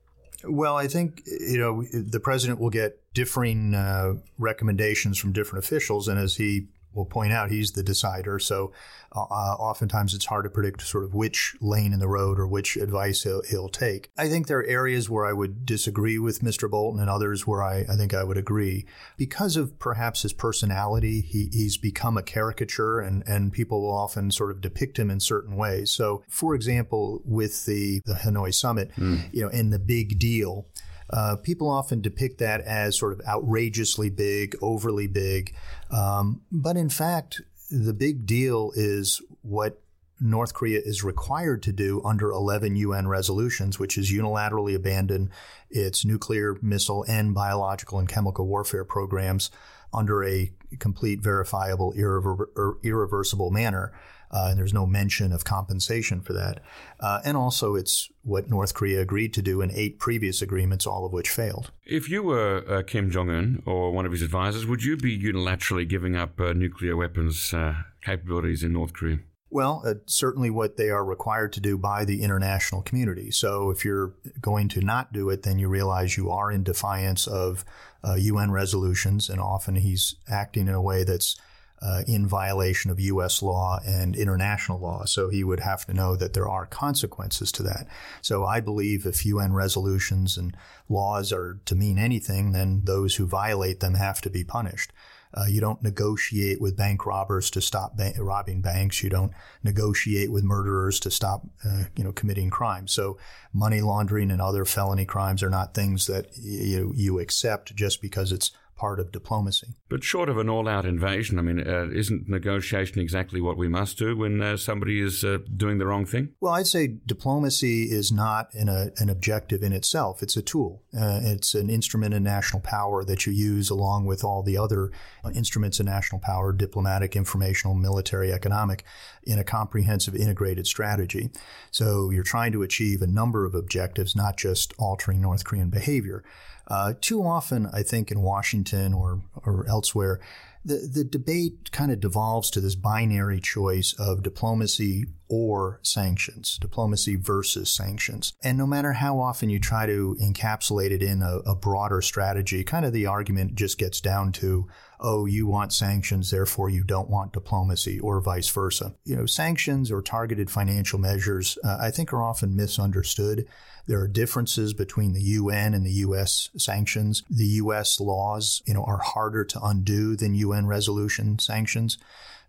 Well, 0.46 0.76
I 0.76 0.88
think 0.88 1.22
you 1.26 1.58
know 1.58 1.84
the 1.92 2.20
president 2.20 2.60
will 2.60 2.70
get 2.70 2.98
differing 3.14 3.74
uh, 3.74 4.14
recommendations 4.38 5.18
from 5.18 5.32
different 5.32 5.64
officials, 5.64 6.08
and 6.08 6.18
as 6.18 6.36
he 6.36 6.66
will 6.94 7.04
point 7.04 7.32
out, 7.32 7.50
he's 7.50 7.72
the 7.72 7.82
decider. 7.82 8.38
So 8.38 8.72
uh, 9.14 9.22
uh, 9.22 9.56
oftentimes 9.58 10.14
it's 10.14 10.26
hard 10.26 10.44
to 10.44 10.50
predict 10.50 10.82
sort 10.82 11.04
of 11.04 11.14
which 11.14 11.54
lane 11.60 11.92
in 11.92 12.00
the 12.00 12.08
road 12.08 12.38
or 12.38 12.46
which 12.46 12.76
advice 12.76 13.22
he'll, 13.22 13.42
he'll, 13.42 13.68
take. 13.68 14.10
I 14.16 14.28
think 14.28 14.46
there 14.46 14.58
are 14.58 14.66
areas 14.66 15.08
where 15.08 15.24
I 15.24 15.32
would 15.32 15.64
disagree 15.64 16.18
with 16.18 16.40
Mr. 16.40 16.70
Bolton 16.70 17.00
and 17.00 17.10
others 17.10 17.46
where 17.46 17.62
I, 17.62 17.84
I 17.90 17.96
think 17.96 18.12
I 18.12 18.22
would 18.22 18.36
agree. 18.36 18.86
Because 19.16 19.56
of 19.56 19.78
perhaps 19.78 20.22
his 20.22 20.32
personality, 20.32 21.20
he, 21.20 21.48
he's 21.52 21.76
become 21.76 22.16
a 22.16 22.22
caricature 22.22 23.00
and, 23.00 23.22
and 23.26 23.52
people 23.52 23.82
will 23.82 23.96
often 23.96 24.30
sort 24.30 24.50
of 24.50 24.60
depict 24.60 24.98
him 24.98 25.10
in 25.10 25.20
certain 25.20 25.56
ways. 25.56 25.90
So, 25.90 26.22
for 26.28 26.54
example, 26.54 27.22
with 27.24 27.64
the, 27.66 28.00
the 28.04 28.14
Hanoi 28.14 28.52
summit, 28.54 28.92
mm. 28.96 29.22
you 29.32 29.42
know, 29.42 29.48
in 29.48 29.70
the 29.70 29.78
big 29.78 30.18
deal, 30.18 30.66
uh, 31.10 31.36
people 31.36 31.68
often 31.68 32.00
depict 32.00 32.38
that 32.38 32.60
as 32.62 32.98
sort 32.98 33.12
of 33.12 33.20
outrageously 33.26 34.10
big, 34.10 34.56
overly 34.62 35.06
big. 35.06 35.54
Um, 35.90 36.42
but 36.50 36.76
in 36.76 36.88
fact, 36.88 37.40
the 37.70 37.92
big 37.92 38.26
deal 38.26 38.72
is 38.74 39.20
what 39.42 39.80
North 40.20 40.54
Korea 40.54 40.80
is 40.82 41.02
required 41.02 41.62
to 41.64 41.72
do 41.72 42.02
under 42.04 42.30
11 42.30 42.76
UN 42.76 43.08
resolutions, 43.08 43.78
which 43.78 43.98
is 43.98 44.12
unilaterally 44.12 44.74
abandon 44.74 45.30
its 45.70 46.04
nuclear, 46.04 46.56
missile, 46.62 47.04
and 47.08 47.34
biological 47.34 47.98
and 47.98 48.08
chemical 48.08 48.46
warfare 48.46 48.84
programs 48.84 49.50
under 49.92 50.24
a 50.24 50.50
complete, 50.78 51.20
verifiable, 51.20 51.92
irrever- 51.92 52.50
er, 52.56 52.78
irreversible 52.82 53.50
manner 53.50 53.92
uh, 54.34 54.48
and 54.50 54.58
there's 54.58 54.74
no 54.74 54.84
mention 54.84 55.32
of 55.32 55.44
compensation 55.44 56.20
for 56.20 56.32
that. 56.32 56.60
Uh, 56.98 57.20
and 57.24 57.36
also, 57.36 57.76
it's 57.76 58.10
what 58.24 58.50
North 58.50 58.74
Korea 58.74 59.00
agreed 59.00 59.32
to 59.34 59.42
do 59.42 59.60
in 59.60 59.70
eight 59.70 60.00
previous 60.00 60.42
agreements, 60.42 60.86
all 60.86 61.06
of 61.06 61.12
which 61.12 61.30
failed. 61.30 61.70
If 61.86 62.10
you 62.10 62.24
were 62.24 62.64
uh, 62.68 62.82
Kim 62.82 63.10
Jong 63.10 63.30
un 63.30 63.62
or 63.64 63.92
one 63.92 64.06
of 64.06 64.12
his 64.12 64.22
advisors, 64.22 64.66
would 64.66 64.82
you 64.82 64.96
be 64.96 65.16
unilaterally 65.16 65.88
giving 65.88 66.16
up 66.16 66.40
uh, 66.40 66.52
nuclear 66.52 66.96
weapons 66.96 67.54
uh, 67.54 67.74
capabilities 68.04 68.64
in 68.64 68.72
North 68.72 68.92
Korea? 68.92 69.20
Well, 69.50 69.84
uh, 69.86 69.94
certainly 70.06 70.50
what 70.50 70.76
they 70.76 70.90
are 70.90 71.04
required 71.04 71.52
to 71.52 71.60
do 71.60 71.78
by 71.78 72.04
the 72.04 72.22
international 72.22 72.82
community. 72.82 73.30
So 73.30 73.70
if 73.70 73.84
you're 73.84 74.14
going 74.40 74.66
to 74.70 74.80
not 74.80 75.12
do 75.12 75.30
it, 75.30 75.44
then 75.44 75.60
you 75.60 75.68
realize 75.68 76.16
you 76.16 76.28
are 76.30 76.50
in 76.50 76.64
defiance 76.64 77.28
of 77.28 77.64
uh, 78.02 78.14
UN 78.14 78.50
resolutions, 78.50 79.28
and 79.30 79.40
often 79.40 79.76
he's 79.76 80.16
acting 80.28 80.66
in 80.66 80.74
a 80.74 80.82
way 80.82 81.04
that's 81.04 81.36
uh, 81.82 82.02
in 82.06 82.26
violation 82.26 82.90
of 82.90 82.98
U.S. 82.98 83.42
law 83.42 83.78
and 83.84 84.16
international 84.16 84.78
law. 84.78 85.04
So 85.04 85.28
he 85.28 85.44
would 85.44 85.60
have 85.60 85.84
to 85.86 85.94
know 85.94 86.16
that 86.16 86.32
there 86.32 86.48
are 86.48 86.66
consequences 86.66 87.52
to 87.52 87.62
that. 87.64 87.86
So 88.22 88.44
I 88.44 88.60
believe 88.60 89.04
if 89.06 89.26
UN 89.26 89.52
resolutions 89.52 90.36
and 90.36 90.56
laws 90.88 91.32
are 91.32 91.60
to 91.66 91.74
mean 91.74 91.98
anything, 91.98 92.52
then 92.52 92.82
those 92.84 93.16
who 93.16 93.26
violate 93.26 93.80
them 93.80 93.94
have 93.94 94.20
to 94.22 94.30
be 94.30 94.44
punished. 94.44 94.92
Uh, 95.36 95.46
you 95.48 95.60
don't 95.60 95.82
negotiate 95.82 96.60
with 96.60 96.76
bank 96.76 97.04
robbers 97.04 97.50
to 97.50 97.60
stop 97.60 97.96
ba- 97.96 98.12
robbing 98.18 98.60
banks. 98.60 99.02
You 99.02 99.10
don't 99.10 99.32
negotiate 99.64 100.30
with 100.30 100.44
murderers 100.44 101.00
to 101.00 101.10
stop, 101.10 101.42
uh, 101.66 101.84
you 101.96 102.04
know, 102.04 102.12
committing 102.12 102.50
crimes. 102.50 102.92
So 102.92 103.18
money 103.52 103.80
laundering 103.80 104.30
and 104.30 104.40
other 104.40 104.64
felony 104.64 105.04
crimes 105.04 105.42
are 105.42 105.50
not 105.50 105.74
things 105.74 106.06
that 106.06 106.28
you 106.38 106.92
you 106.94 107.18
accept 107.18 107.74
just 107.74 108.00
because 108.00 108.30
it's 108.30 108.52
part 108.76 109.00
of 109.00 109.12
diplomacy. 109.12 109.74
But 109.88 110.04
short 110.04 110.28
of 110.28 110.38
an 110.38 110.48
all 110.48 110.68
out 110.68 110.84
invasion, 110.84 111.38
I 111.38 111.42
mean, 111.42 111.66
uh, 111.66 111.88
isn't 111.92 112.28
negotiation 112.28 113.00
exactly 113.00 113.40
what 113.40 113.56
we 113.56 113.68
must 113.68 113.98
do 113.98 114.16
when 114.16 114.40
uh, 114.40 114.56
somebody 114.56 115.00
is 115.00 115.24
uh, 115.24 115.38
doing 115.56 115.78
the 115.78 115.86
wrong 115.86 116.06
thing? 116.06 116.30
Well, 116.40 116.52
I'd 116.52 116.66
say 116.66 116.98
diplomacy 117.06 117.84
is 117.84 118.12
not 118.12 118.54
a, 118.54 118.90
an 118.98 119.08
objective 119.08 119.62
in 119.62 119.72
itself. 119.72 120.22
It's 120.22 120.36
a 120.36 120.42
tool, 120.42 120.82
uh, 120.96 121.20
it's 121.22 121.54
an 121.54 121.68
instrument 121.68 122.14
of 122.14 122.22
national 122.22 122.60
power 122.60 123.04
that 123.04 123.26
you 123.26 123.32
use 123.32 123.70
along 123.70 124.06
with 124.06 124.22
all 124.22 124.42
the 124.42 124.56
other 124.56 124.90
instruments 125.34 125.80
of 125.80 125.86
national 125.86 126.20
power 126.20 126.52
diplomatic, 126.52 127.16
informational, 127.16 127.74
military, 127.74 128.32
economic 128.32 128.84
in 129.24 129.38
a 129.38 129.44
comprehensive 129.44 130.14
integrated 130.14 130.66
strategy. 130.66 131.30
So 131.70 132.10
you're 132.10 132.22
trying 132.22 132.52
to 132.52 132.62
achieve 132.62 133.02
a 133.02 133.06
number 133.06 133.44
of 133.44 133.54
objectives, 133.54 134.14
not 134.14 134.36
just 134.36 134.74
altering 134.78 135.20
North 135.20 135.44
Korean 135.44 135.70
behavior. 135.70 136.22
Uh, 136.66 136.94
too 137.00 137.22
often, 137.22 137.68
I 137.72 137.82
think, 137.82 138.10
in 138.10 138.22
Washington 138.22 138.94
or, 138.94 139.20
or 139.44 139.66
elsewhere, 139.68 140.20
the, 140.64 140.88
the 140.90 141.04
debate 141.04 141.70
kind 141.72 141.92
of 141.92 142.00
devolves 142.00 142.50
to 142.50 142.60
this 142.60 142.74
binary 142.74 143.40
choice 143.40 143.94
of 143.98 144.22
diplomacy 144.22 145.04
or 145.28 145.80
sanctions, 145.82 146.58
diplomacy 146.60 147.16
versus 147.16 147.70
sanctions. 147.70 148.32
And 148.42 148.56
no 148.56 148.66
matter 148.66 148.94
how 148.94 149.20
often 149.20 149.50
you 149.50 149.58
try 149.58 149.86
to 149.86 150.16
encapsulate 150.22 150.90
it 150.90 151.02
in 151.02 151.22
a, 151.22 151.38
a 151.50 151.54
broader 151.54 152.00
strategy, 152.00 152.64
kind 152.64 152.84
of 152.84 152.92
the 152.92 153.06
argument 153.06 153.54
just 153.54 153.78
gets 153.78 154.00
down 154.00 154.32
to 154.32 154.66
oh, 155.04 155.26
you 155.26 155.46
want 155.46 155.70
sanctions, 155.70 156.30
therefore 156.30 156.70
you 156.70 156.82
don't 156.82 157.10
want 157.10 157.34
diplomacy, 157.34 158.00
or 158.00 158.22
vice 158.22 158.48
versa. 158.48 158.94
You 159.04 159.14
know, 159.14 159.26
sanctions 159.26 159.90
or 159.90 160.00
targeted 160.00 160.50
financial 160.50 160.98
measures, 160.98 161.58
uh, 161.62 161.76
I 161.78 161.90
think, 161.90 162.10
are 162.12 162.22
often 162.22 162.56
misunderstood. 162.56 163.46
There 163.86 164.00
are 164.00 164.08
differences 164.08 164.72
between 164.72 165.12
the 165.12 165.20
UN 165.20 165.74
and 165.74 165.84
the 165.84 165.92
U.S. 166.06 166.48
sanctions. 166.56 167.22
The 167.28 167.44
U.S. 167.44 168.00
laws, 168.00 168.62
you 168.66 168.72
know, 168.72 168.82
are 168.84 169.02
harder 169.02 169.44
to 169.44 169.60
undo 169.62 170.16
than 170.16 170.34
UN 170.34 170.66
resolution 170.66 171.38
sanctions. 171.38 171.98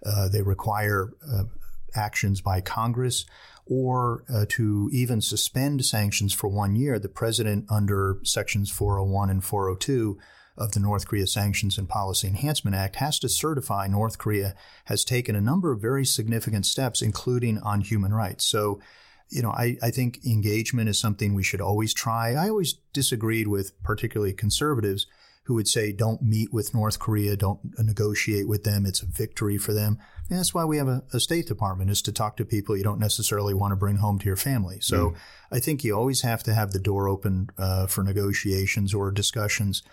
Uh, 0.06 0.30
they 0.30 0.42
require 0.42 1.12
uh, 1.30 1.44
actions 1.94 2.40
by 2.40 2.62
Congress 2.62 3.26
or 3.66 4.24
uh, 4.34 4.46
to 4.48 4.90
even 4.94 5.20
suspend 5.20 5.84
sanctions 5.84 6.34
for 6.34 6.48
one 6.48 6.78
year. 6.78 7.00
The 7.00 7.10
president, 7.10 7.66
under 7.70 8.20
sections 8.24 8.72
401 8.72 9.30
and 9.30 9.44
402, 9.44 10.18
of 10.58 10.72
the 10.72 10.80
North 10.80 11.08
Korea 11.08 11.28
Sanctions 11.28 11.78
and 11.78 11.90
Policy 11.90 12.28
Enhancement 12.28 12.76
Act 12.76 12.98
has 12.98 13.20
to 13.20 13.30
certify 13.30 13.88
North 13.88 14.18
Korea 14.18 14.56
has 14.86 15.04
taken 15.04 15.36
a 15.36 15.42
number 15.42 15.72
of 15.72 15.82
very 15.82 16.06
significant 16.06 16.66
steps, 16.66 17.02
including 17.02 17.60
on 17.60 17.82
human 17.82 18.14
rights. 18.14 18.46
So, 18.46 18.80
you 19.30 19.42
know, 19.42 19.52
I, 19.52 19.78
I 19.82 19.92
think 19.92 20.26
engagement 20.26 20.90
is 20.90 21.00
something 21.00 21.34
we 21.34 21.44
should 21.44 21.62
always 21.62 21.94
try. 21.94 22.34
I 22.34 22.50
always 22.50 22.76
disagreed 22.94 23.48
with 23.48 23.82
particularly 23.84 24.34
conservatives 24.34 25.08
who 25.46 25.54
would 25.54 25.68
say, 25.68 25.92
don't 25.92 26.24
meet 26.24 26.52
with 26.52 26.74
North 26.74 26.98
Korea, 26.98 27.38
don't 27.38 27.60
negotiate 27.78 28.48
with 28.48 28.64
them, 28.64 28.86
it's 28.86 29.04
a 29.04 29.06
victory 29.06 29.60
for 29.60 29.74
them. 29.74 30.00
And 30.28 30.40
that's 30.40 30.56
why 30.56 30.66
we 30.66 30.78
have 30.78 30.88
a, 30.88 31.04
a, 31.14 31.20
State 31.20 31.46
Department, 31.46 31.92
is 31.92 32.02
to 32.04 32.12
talk 32.12 32.36
to 32.38 32.46
people 32.46 32.76
you 32.76 32.84
don't 32.84 33.00
necessarily 33.00 33.54
want 33.54 33.72
to 33.72 33.76
bring 33.76 33.98
home 33.98 34.18
to 34.18 34.26
your 34.26 34.36
family. 34.36 34.80
So 34.82 35.12
mm. 35.12 35.16
I 35.52 35.60
think 35.60 35.84
you 35.84 35.96
always 35.96 36.22
have 36.22 36.42
to 36.44 36.54
have 36.56 36.72
the 36.72 36.80
door 36.80 37.08
open 37.08 37.50
uh, 37.60 37.86
for 37.86 38.04
negotiations 38.04 38.96
or 38.96 39.12
discussions. 39.12 39.84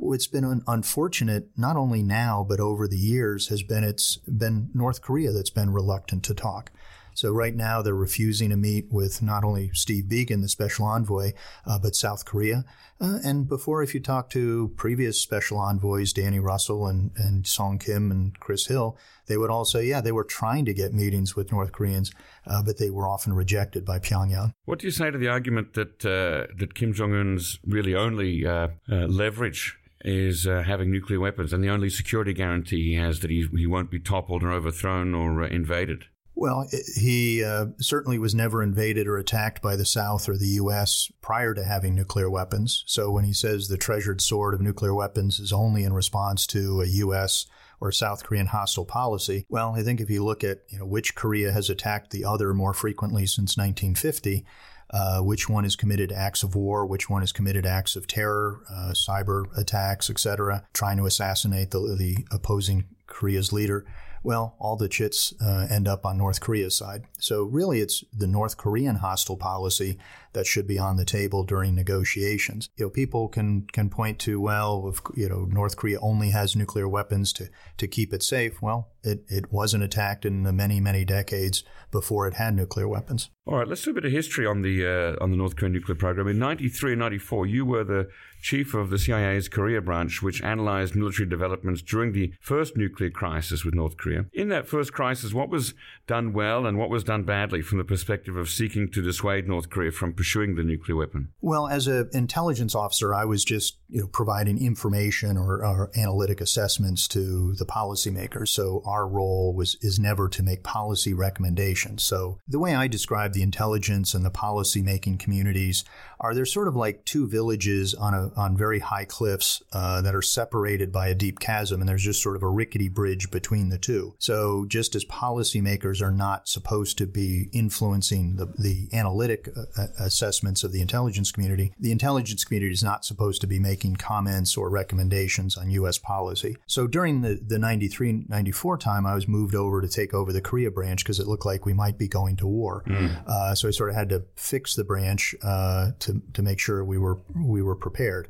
What's 0.00 0.26
been 0.26 0.46
un- 0.46 0.62
unfortunate, 0.66 1.50
not 1.58 1.76
only 1.76 2.02
now, 2.02 2.44
but 2.48 2.58
over 2.58 2.88
the 2.88 2.96
years, 2.96 3.48
has 3.48 3.62
been 3.62 3.84
it's 3.84 4.16
been 4.16 4.70
North 4.72 5.02
Korea 5.02 5.30
that's 5.30 5.50
been 5.50 5.74
reluctant 5.74 6.24
to 6.24 6.34
talk. 6.34 6.72
So 7.14 7.32
right 7.32 7.54
now 7.54 7.82
they're 7.82 7.94
refusing 7.94 8.48
to 8.48 8.56
meet 8.56 8.86
with 8.90 9.20
not 9.20 9.44
only 9.44 9.70
Steve 9.74 10.04
Biegun, 10.04 10.40
the 10.40 10.48
special 10.48 10.86
envoy, 10.86 11.32
uh, 11.66 11.78
but 11.78 11.94
South 11.94 12.24
Korea. 12.24 12.64
Uh, 12.98 13.18
and 13.22 13.46
before, 13.46 13.82
if 13.82 13.92
you 13.92 14.00
talk 14.00 14.30
to 14.30 14.72
previous 14.76 15.20
special 15.20 15.58
envoys, 15.58 16.14
Danny 16.14 16.38
Russell 16.38 16.86
and, 16.86 17.10
and 17.16 17.46
Sung 17.46 17.78
Kim 17.78 18.10
and 18.10 18.40
Chris 18.40 18.68
Hill, 18.68 18.96
they 19.26 19.36
would 19.36 19.50
all 19.50 19.66
say, 19.66 19.84
yeah, 19.84 20.00
they 20.00 20.12
were 20.12 20.24
trying 20.24 20.64
to 20.64 20.72
get 20.72 20.94
meetings 20.94 21.36
with 21.36 21.52
North 21.52 21.72
Koreans, 21.72 22.10
uh, 22.46 22.62
but 22.62 22.78
they 22.78 22.90
were 22.90 23.06
often 23.06 23.34
rejected 23.34 23.84
by 23.84 23.98
Pyongyang. 23.98 24.52
What 24.64 24.78
do 24.78 24.86
you 24.86 24.90
say 24.90 25.10
to 25.10 25.18
the 25.18 25.28
argument 25.28 25.74
that 25.74 26.06
uh, 26.06 26.52
that 26.56 26.74
Kim 26.74 26.94
Jong 26.94 27.14
Un's 27.14 27.58
really 27.66 27.94
only 27.94 28.46
uh, 28.46 28.68
uh, 28.90 29.06
leverage 29.06 29.76
is 30.04 30.46
uh, 30.46 30.62
having 30.62 30.90
nuclear 30.90 31.20
weapons, 31.20 31.52
and 31.52 31.62
the 31.62 31.70
only 31.70 31.90
security 31.90 32.32
guarantee 32.32 32.90
he 32.90 32.94
has 32.94 33.20
that 33.20 33.30
he, 33.30 33.46
he 33.56 33.66
won't 33.66 33.90
be 33.90 34.00
toppled 34.00 34.42
or 34.42 34.52
overthrown 34.52 35.14
or 35.14 35.42
uh, 35.42 35.48
invaded. 35.48 36.04
Well, 36.40 36.68
he 36.96 37.44
uh, 37.44 37.66
certainly 37.80 38.18
was 38.18 38.34
never 38.34 38.62
invaded 38.62 39.06
or 39.06 39.18
attacked 39.18 39.60
by 39.60 39.76
the 39.76 39.84
South 39.84 40.26
or 40.26 40.38
the 40.38 40.46
U.S. 40.46 41.12
prior 41.20 41.52
to 41.52 41.64
having 41.64 41.94
nuclear 41.94 42.30
weapons. 42.30 42.82
So 42.86 43.10
when 43.10 43.24
he 43.24 43.34
says 43.34 43.68
the 43.68 43.76
treasured 43.76 44.22
sword 44.22 44.54
of 44.54 44.62
nuclear 44.62 44.94
weapons 44.94 45.38
is 45.38 45.52
only 45.52 45.84
in 45.84 45.92
response 45.92 46.46
to 46.48 46.80
a 46.80 46.86
U.S. 46.86 47.44
or 47.78 47.92
South 47.92 48.24
Korean 48.24 48.46
hostile 48.46 48.86
policy, 48.86 49.44
well, 49.50 49.74
I 49.76 49.82
think 49.82 50.00
if 50.00 50.08
you 50.08 50.24
look 50.24 50.42
at 50.42 50.60
you 50.70 50.78
know, 50.78 50.86
which 50.86 51.14
Korea 51.14 51.52
has 51.52 51.68
attacked 51.68 52.10
the 52.10 52.24
other 52.24 52.54
more 52.54 52.72
frequently 52.72 53.26
since 53.26 53.58
1950, 53.58 54.46
uh, 54.92 55.20
which 55.20 55.48
one 55.48 55.64
has 55.64 55.76
committed 55.76 56.12
acts 56.12 56.42
of 56.42 56.54
war, 56.54 56.84
which 56.84 57.08
one 57.08 57.22
has 57.22 57.32
committed 57.32 57.64
acts 57.66 57.96
of 57.96 58.06
terror, 58.06 58.60
uh, 58.70 58.92
cyber 58.92 59.44
attacks, 59.56 60.10
etc., 60.10 60.64
trying 60.72 60.96
to 60.96 61.06
assassinate 61.06 61.70
the, 61.70 61.78
the 61.98 62.24
opposing 62.30 62.84
Korea's 63.06 63.52
leader. 63.52 63.84
Well, 64.22 64.54
all 64.58 64.76
the 64.76 64.88
chits 64.88 65.32
uh, 65.40 65.66
end 65.70 65.88
up 65.88 66.04
on 66.04 66.18
North 66.18 66.40
Korea's 66.40 66.76
side. 66.76 67.04
So 67.18 67.44
really, 67.44 67.80
it's 67.80 68.04
the 68.12 68.26
North 68.26 68.56
Korean 68.56 68.96
hostile 68.96 69.36
policy 69.36 69.98
that 70.32 70.46
should 70.46 70.66
be 70.66 70.78
on 70.78 70.96
the 70.96 71.04
table 71.04 71.44
during 71.44 71.74
negotiations. 71.74 72.68
You 72.76 72.86
know, 72.86 72.90
people 72.90 73.28
can 73.28 73.66
can 73.72 73.90
point 73.90 74.18
to 74.20 74.40
well, 74.40 74.88
if, 74.88 75.00
you 75.16 75.28
know, 75.28 75.46
North 75.50 75.76
Korea 75.76 75.98
only 76.00 76.30
has 76.30 76.56
nuclear 76.56 76.88
weapons 76.88 77.32
to 77.34 77.48
to 77.78 77.88
keep 77.88 78.12
it 78.12 78.22
safe. 78.22 78.60
Well, 78.62 78.90
it, 79.02 79.24
it 79.28 79.52
wasn't 79.52 79.84
attacked 79.84 80.24
in 80.24 80.42
the 80.42 80.52
many 80.52 80.80
many 80.80 81.04
decades 81.04 81.64
before 81.90 82.26
it 82.28 82.34
had 82.34 82.54
nuclear 82.54 82.88
weapons. 82.88 83.30
All 83.46 83.58
right, 83.58 83.66
let's 83.66 83.82
do 83.82 83.90
a 83.90 83.94
bit 83.94 84.04
of 84.04 84.12
history 84.12 84.46
on 84.46 84.62
the 84.62 84.86
uh, 84.86 85.22
on 85.22 85.30
the 85.30 85.36
North 85.36 85.56
Korean 85.56 85.72
nuclear 85.72 85.96
program. 85.96 86.28
In 86.28 86.38
93 86.38 86.92
and 86.92 87.00
94, 87.00 87.46
you 87.46 87.64
were 87.64 87.84
the 87.84 88.08
chief 88.42 88.74
of 88.74 88.90
the 88.90 88.98
CIA's 88.98 89.48
Korea 89.48 89.80
branch, 89.80 90.22
which 90.22 90.42
analyzed 90.42 90.94
military 90.94 91.28
developments 91.28 91.82
during 91.82 92.12
the 92.12 92.32
first 92.40 92.76
nuclear 92.76 93.10
crisis 93.10 93.64
with 93.64 93.74
North 93.74 93.96
Korea. 93.96 94.26
In 94.32 94.48
that 94.48 94.66
first 94.66 94.92
crisis, 94.92 95.34
what 95.34 95.48
was 95.48 95.74
done 96.06 96.32
well 96.32 96.66
and 96.66 96.78
what 96.78 96.90
was 96.90 97.04
done 97.04 97.24
badly 97.24 97.62
from 97.62 97.78
the 97.78 97.84
perspective 97.84 98.36
of 98.36 98.48
seeking 98.48 98.90
to 98.92 99.02
dissuade 99.02 99.48
North 99.48 99.70
Korea 99.70 99.90
from 99.90 100.12
pursuing 100.20 100.54
the 100.54 100.62
nuclear 100.62 100.96
weapon? 100.96 101.32
Well, 101.40 101.66
as 101.66 101.86
an 101.86 102.10
intelligence 102.12 102.74
officer, 102.74 103.14
I 103.14 103.24
was 103.24 103.42
just 103.42 103.78
you 103.88 104.02
know 104.02 104.06
providing 104.06 104.62
information 104.62 105.38
or, 105.38 105.64
or 105.64 105.90
analytic 105.96 106.42
assessments 106.42 107.08
to 107.08 107.54
the 107.54 107.64
policymakers. 107.64 108.48
So 108.48 108.82
our 108.84 109.08
role 109.08 109.54
was 109.54 109.78
is 109.80 109.98
never 109.98 110.28
to 110.28 110.42
make 110.42 110.62
policy 110.62 111.14
recommendations. 111.14 112.02
So 112.02 112.38
the 112.46 112.58
way 112.58 112.74
I 112.74 112.86
describe 112.86 113.32
the 113.32 113.42
intelligence 113.42 114.12
and 114.12 114.22
the 114.22 114.30
policy 114.30 114.82
making 114.82 115.16
communities 115.16 115.84
are 116.20 116.34
they're 116.34 116.44
sort 116.44 116.68
of 116.68 116.76
like 116.76 117.06
two 117.06 117.26
villages 117.26 117.94
on 117.94 118.12
a 118.12 118.30
on 118.36 118.58
very 118.58 118.80
high 118.80 119.06
cliffs 119.06 119.62
uh, 119.72 120.02
that 120.02 120.14
are 120.14 120.20
separated 120.20 120.92
by 120.92 121.08
a 121.08 121.14
deep 121.14 121.40
chasm, 121.40 121.80
and 121.80 121.88
there's 121.88 122.04
just 122.04 122.22
sort 122.22 122.36
of 122.36 122.42
a 122.42 122.48
rickety 122.50 122.90
bridge 122.90 123.30
between 123.30 123.70
the 123.70 123.78
two. 123.78 124.14
So 124.18 124.66
just 124.68 124.94
as 124.94 125.06
policymakers 125.06 126.02
are 126.02 126.10
not 126.10 126.46
supposed 126.46 126.98
to 126.98 127.06
be 127.06 127.48
influencing 127.54 128.36
the, 128.36 128.52
the 128.58 128.90
analytic 128.92 129.48
uh, 129.78 130.08
assessments 130.10 130.64
of 130.64 130.72
the 130.72 130.80
intelligence 130.80 131.30
community, 131.30 131.72
the 131.78 131.92
intelligence 131.92 132.44
community 132.44 132.72
is 132.72 132.82
not 132.82 133.04
supposed 133.04 133.40
to 133.42 133.46
be 133.46 133.60
making 133.60 133.96
comments 133.96 134.56
or 134.56 134.68
recommendations 134.68 135.56
on 135.56 135.70
U.S. 135.70 135.98
policy. 135.98 136.56
So 136.66 136.86
during 136.86 137.20
the, 137.20 137.40
the 137.46 137.58
93 137.58 138.24
94 138.28 138.80
wartime, 138.80 139.04
I 139.04 139.14
was 139.14 139.28
moved 139.28 139.54
over 139.54 139.80
to 139.80 139.88
take 139.88 140.14
over 140.14 140.32
the 140.32 140.40
Korea 140.40 140.70
branch 140.70 141.04
because 141.04 141.20
it 141.20 141.26
looked 141.26 141.44
like 141.44 141.66
we 141.66 141.74
might 141.74 141.98
be 141.98 142.08
going 142.08 142.36
to 142.36 142.46
war. 142.46 142.82
Mm. 142.86 143.26
Uh, 143.26 143.54
so 143.54 143.68
I 143.68 143.72
sort 143.72 143.90
of 143.90 143.96
had 143.96 144.08
to 144.10 144.24
fix 144.36 144.74
the 144.74 144.84
branch 144.84 145.34
uh, 145.42 145.90
to 146.00 146.22
to 146.32 146.42
make 146.42 146.58
sure 146.58 146.84
we 146.84 146.98
were 146.98 147.18
we 147.34 147.62
were 147.62 147.76
prepared. 147.76 148.28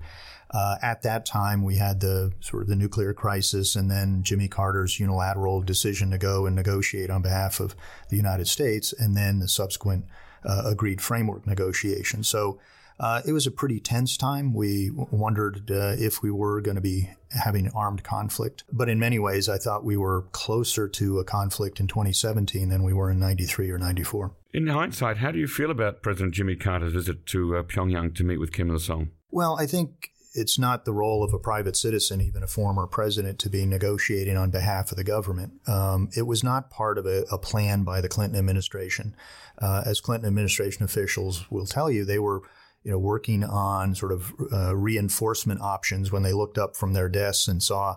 Uh, 0.52 0.76
at 0.82 1.02
that 1.02 1.24
time, 1.24 1.62
we 1.62 1.76
had 1.76 2.00
the 2.00 2.32
sort 2.40 2.62
of 2.62 2.68
the 2.68 2.74
nuclear 2.74 3.14
crisis, 3.14 3.76
and 3.76 3.88
then 3.88 4.24
Jimmy 4.24 4.48
Carter's 4.48 4.98
unilateral 4.98 5.62
decision 5.62 6.10
to 6.10 6.18
go 6.18 6.46
and 6.46 6.56
negotiate 6.56 7.08
on 7.08 7.22
behalf 7.22 7.60
of 7.60 7.76
the 8.08 8.16
United 8.16 8.48
States, 8.48 8.92
and 8.92 9.16
then 9.16 9.38
the 9.38 9.46
subsequent 9.46 10.06
uh, 10.44 10.62
agreed 10.64 11.00
framework 11.00 11.46
negotiation. 11.46 12.22
So 12.22 12.58
uh, 13.00 13.22
it 13.26 13.32
was 13.32 13.46
a 13.46 13.50
pretty 13.50 13.80
tense 13.80 14.16
time. 14.16 14.52
We 14.52 14.90
wondered 14.94 15.70
uh, 15.70 15.96
if 15.98 16.22
we 16.22 16.30
were 16.30 16.60
going 16.60 16.74
to 16.74 16.82
be 16.82 17.10
having 17.30 17.70
armed 17.74 18.04
conflict. 18.04 18.64
But 18.70 18.90
in 18.90 18.98
many 18.98 19.18
ways, 19.18 19.48
I 19.48 19.56
thought 19.56 19.84
we 19.84 19.96
were 19.96 20.26
closer 20.32 20.86
to 20.88 21.18
a 21.18 21.24
conflict 21.24 21.80
in 21.80 21.86
2017 21.86 22.68
than 22.68 22.82
we 22.82 22.92
were 22.92 23.10
in 23.10 23.18
93 23.18 23.70
or 23.70 23.78
94. 23.78 24.32
In 24.52 24.66
hindsight, 24.66 25.16
how 25.16 25.30
do 25.30 25.38
you 25.38 25.46
feel 25.46 25.70
about 25.70 26.02
President 26.02 26.34
Jimmy 26.34 26.56
Carter's 26.56 26.92
visit 26.92 27.24
to 27.26 27.56
uh, 27.56 27.62
Pyongyang 27.62 28.14
to 28.16 28.24
meet 28.24 28.38
with 28.38 28.52
Kim 28.52 28.70
Il 28.70 28.78
sung? 28.78 29.10
Well, 29.30 29.56
I 29.58 29.66
think 29.66 30.10
it's 30.32 30.58
not 30.58 30.84
the 30.84 30.92
role 30.92 31.24
of 31.24 31.34
a 31.34 31.38
private 31.38 31.76
citizen, 31.76 32.20
even 32.20 32.42
a 32.42 32.46
former 32.46 32.86
president, 32.86 33.38
to 33.40 33.50
be 33.50 33.66
negotiating 33.66 34.36
on 34.36 34.50
behalf 34.50 34.90
of 34.90 34.96
the 34.96 35.04
government. 35.04 35.54
Um, 35.66 36.08
it 36.16 36.22
was 36.22 36.44
not 36.44 36.70
part 36.70 36.98
of 36.98 37.06
a, 37.06 37.24
a, 37.32 37.38
plan 37.38 37.82
by 37.82 38.00
the 38.00 38.08
Clinton 38.08 38.38
administration. 38.38 39.16
Uh, 39.58 39.82
as 39.84 40.00
Clinton 40.00 40.28
administration 40.28 40.84
officials 40.84 41.50
will 41.50 41.66
tell 41.66 41.90
you, 41.90 42.04
they 42.04 42.18
were 42.18 42.42
you 42.84 42.92
know, 42.92 42.98
working 42.98 43.44
on 43.44 43.94
sort 43.94 44.12
of 44.12 44.32
uh, 44.52 44.74
reinforcement 44.74 45.60
options 45.60 46.12
when 46.12 46.22
they 46.22 46.32
looked 46.32 46.58
up 46.58 46.76
from 46.76 46.92
their 46.92 47.08
desks 47.08 47.48
and 47.48 47.62
saw 47.62 47.96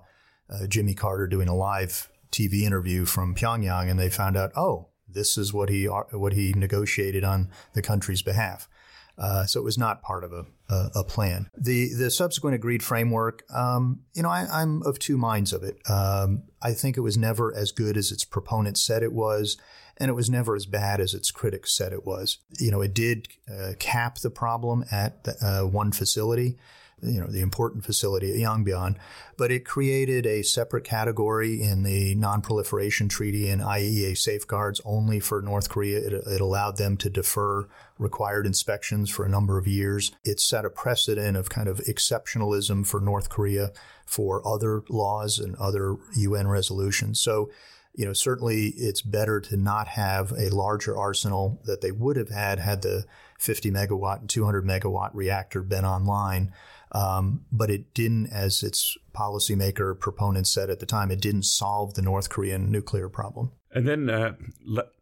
uh, 0.50 0.68
Jimmy 0.68 0.94
Carter 0.94 1.28
doing 1.28 1.48
a 1.48 1.56
live 1.56 2.10
TV 2.32 2.64
interview 2.64 3.06
from 3.06 3.36
Pyongyang, 3.36 3.90
and 3.90 4.00
they 4.00 4.10
found 4.10 4.36
out, 4.36 4.52
oh, 4.58 4.90
this 5.08 5.38
is 5.38 5.54
what 5.54 5.70
he 5.70 5.86
what 5.86 6.34
he 6.34 6.54
negotiated 6.54 7.24
on 7.24 7.50
the 7.74 7.82
country's 7.82 8.24
behalf. 8.24 8.68
Uh, 9.18 9.46
so 9.46 9.60
it 9.60 9.64
was 9.64 9.78
not 9.78 10.02
part 10.02 10.24
of 10.24 10.34
a, 10.34 10.46
a, 10.70 10.90
a, 10.96 11.04
plan. 11.04 11.48
The 11.56 11.94
the 11.94 12.10
subsequent 12.10 12.56
agreed 12.56 12.82
framework, 12.82 13.44
um, 13.54 14.00
you 14.16 14.24
know, 14.24 14.30
I, 14.30 14.62
am 14.62 14.82
of 14.84 14.98
two 14.98 15.18
minds 15.18 15.54
of 15.54 15.62
it. 15.62 15.78
Um, 15.88 16.44
I 16.64 16.74
think 16.74 16.98
it 16.98 17.02
was 17.02 17.16
never 17.16 17.56
as 17.56 17.72
good 17.72 17.96
as 17.96 18.12
its 18.12 18.26
proponents 18.26 18.84
said 18.84 19.04
it 19.04 19.14
was, 19.14 19.56
and 19.98 20.10
it 20.10 20.14
was 20.14 20.32
never 20.32 20.56
as 20.56 20.66
bad 20.66 21.00
as 21.00 21.14
its 21.14 21.30
critics 21.30 21.78
said 21.78 21.94
it 21.94 22.06
was. 22.06 22.40
You 22.58 22.72
know, 22.72 22.82
it 22.82 22.96
did 22.96 23.28
uh, 23.48 23.74
cap 23.78 24.18
the 24.18 24.32
problem 24.32 24.84
at 24.92 25.24
the, 25.26 25.36
uh, 25.46 25.68
one 25.68 25.92
facility 25.92 26.58
you 27.04 27.20
know, 27.20 27.28
the 27.28 27.42
important 27.42 27.86
facility 27.86 28.32
at 28.32 28.38
Yongbyon, 28.38 28.96
but 29.38 29.52
it 29.52 29.66
created 29.66 30.26
a 30.26 30.44
separate 30.44 30.84
category 30.84 31.62
in 31.62 31.84
the 31.84 32.16
Non-Proliferation 32.16 33.10
Treaty 33.10 33.50
and 33.50 33.62
IAEA 33.62 34.18
safeguards 34.18 34.82
only 34.86 35.20
for 35.20 35.42
North 35.42 35.70
Korea. 35.70 36.00
It, 36.00 36.14
it, 36.14 36.42
allowed 36.42 36.78
them 36.78 36.98
to 36.98 37.10
defer 37.10 37.68
required 37.98 38.46
inspections 38.46 39.10
for 39.10 39.26
a 39.26 39.30
number 39.30 39.58
of 39.58 39.68
years. 39.68 40.12
It 40.24 40.40
set 40.40 40.66
a 40.66 40.70
precedent 40.70 41.38
of 41.38 41.50
kind 41.50 41.68
of 41.68 41.80
exceptionalism 41.80 42.86
for 42.86 43.00
North 43.00 43.30
Korea 43.30 43.72
for 44.06 44.46
other 44.48 44.84
laws 44.90 45.40
and 45.40 45.56
other 45.56 45.96
UN 46.16 46.48
resolutions. 46.48 47.20
So, 47.20 47.50
you 47.96 48.06
know, 48.06 48.14
certainly 48.14 48.74
it's 48.76 49.02
better 49.02 49.40
to 49.42 49.58
not 49.58 49.88
have 49.90 50.32
a 50.32 50.50
larger 50.50 50.98
arsenal 50.98 51.62
that 51.66 51.82
they 51.82 51.92
would 51.92 52.18
have 52.18 52.30
had 52.30 52.60
had 52.60 52.82
the 52.82 53.06
50 53.40 53.72
megawatt 53.72 54.22
and 54.22 54.30
200 54.30 54.66
megawatt 54.66 55.12
reactor 55.14 55.62
been 55.62 55.86
online 55.86 56.54
um, 56.94 57.46
but 57.52 57.70
it 57.70 57.94
didn't, 57.94 58.28
as 58.32 58.62
its 58.62 58.98
policymaker 59.14 60.00
proponents 60.00 60.52
said 60.52 60.70
at 60.70 60.80
the 60.80 60.86
time, 60.86 61.10
it 61.10 61.22
didn't 61.22 61.44
solve 61.44 61.96
the 61.96 62.02
North 62.02 62.30
Korean 62.30 62.72
nuclear 62.72 63.10
problem. 63.10 63.52
And 63.72 63.88
then 63.88 64.10
uh, 64.10 64.34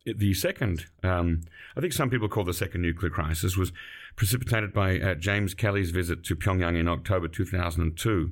the 0.06 0.34
second, 0.34 0.86
um, 1.04 1.42
I 1.76 1.82
think 1.82 1.92
some 1.92 2.10
people 2.10 2.30
call 2.30 2.46
the 2.46 2.54
second 2.54 2.82
nuclear 2.82 3.10
crisis, 3.10 3.58
was 3.58 3.74
precipitated 4.16 4.74
by 4.74 5.00
uh, 5.00 5.16
James 5.16 5.54
Kelly's 5.54 5.92
visit 5.92 6.24
to 6.26 6.36
Pyongyang 6.36 6.80
in 6.80 6.88
October 6.88 7.28
2002, 7.28 8.32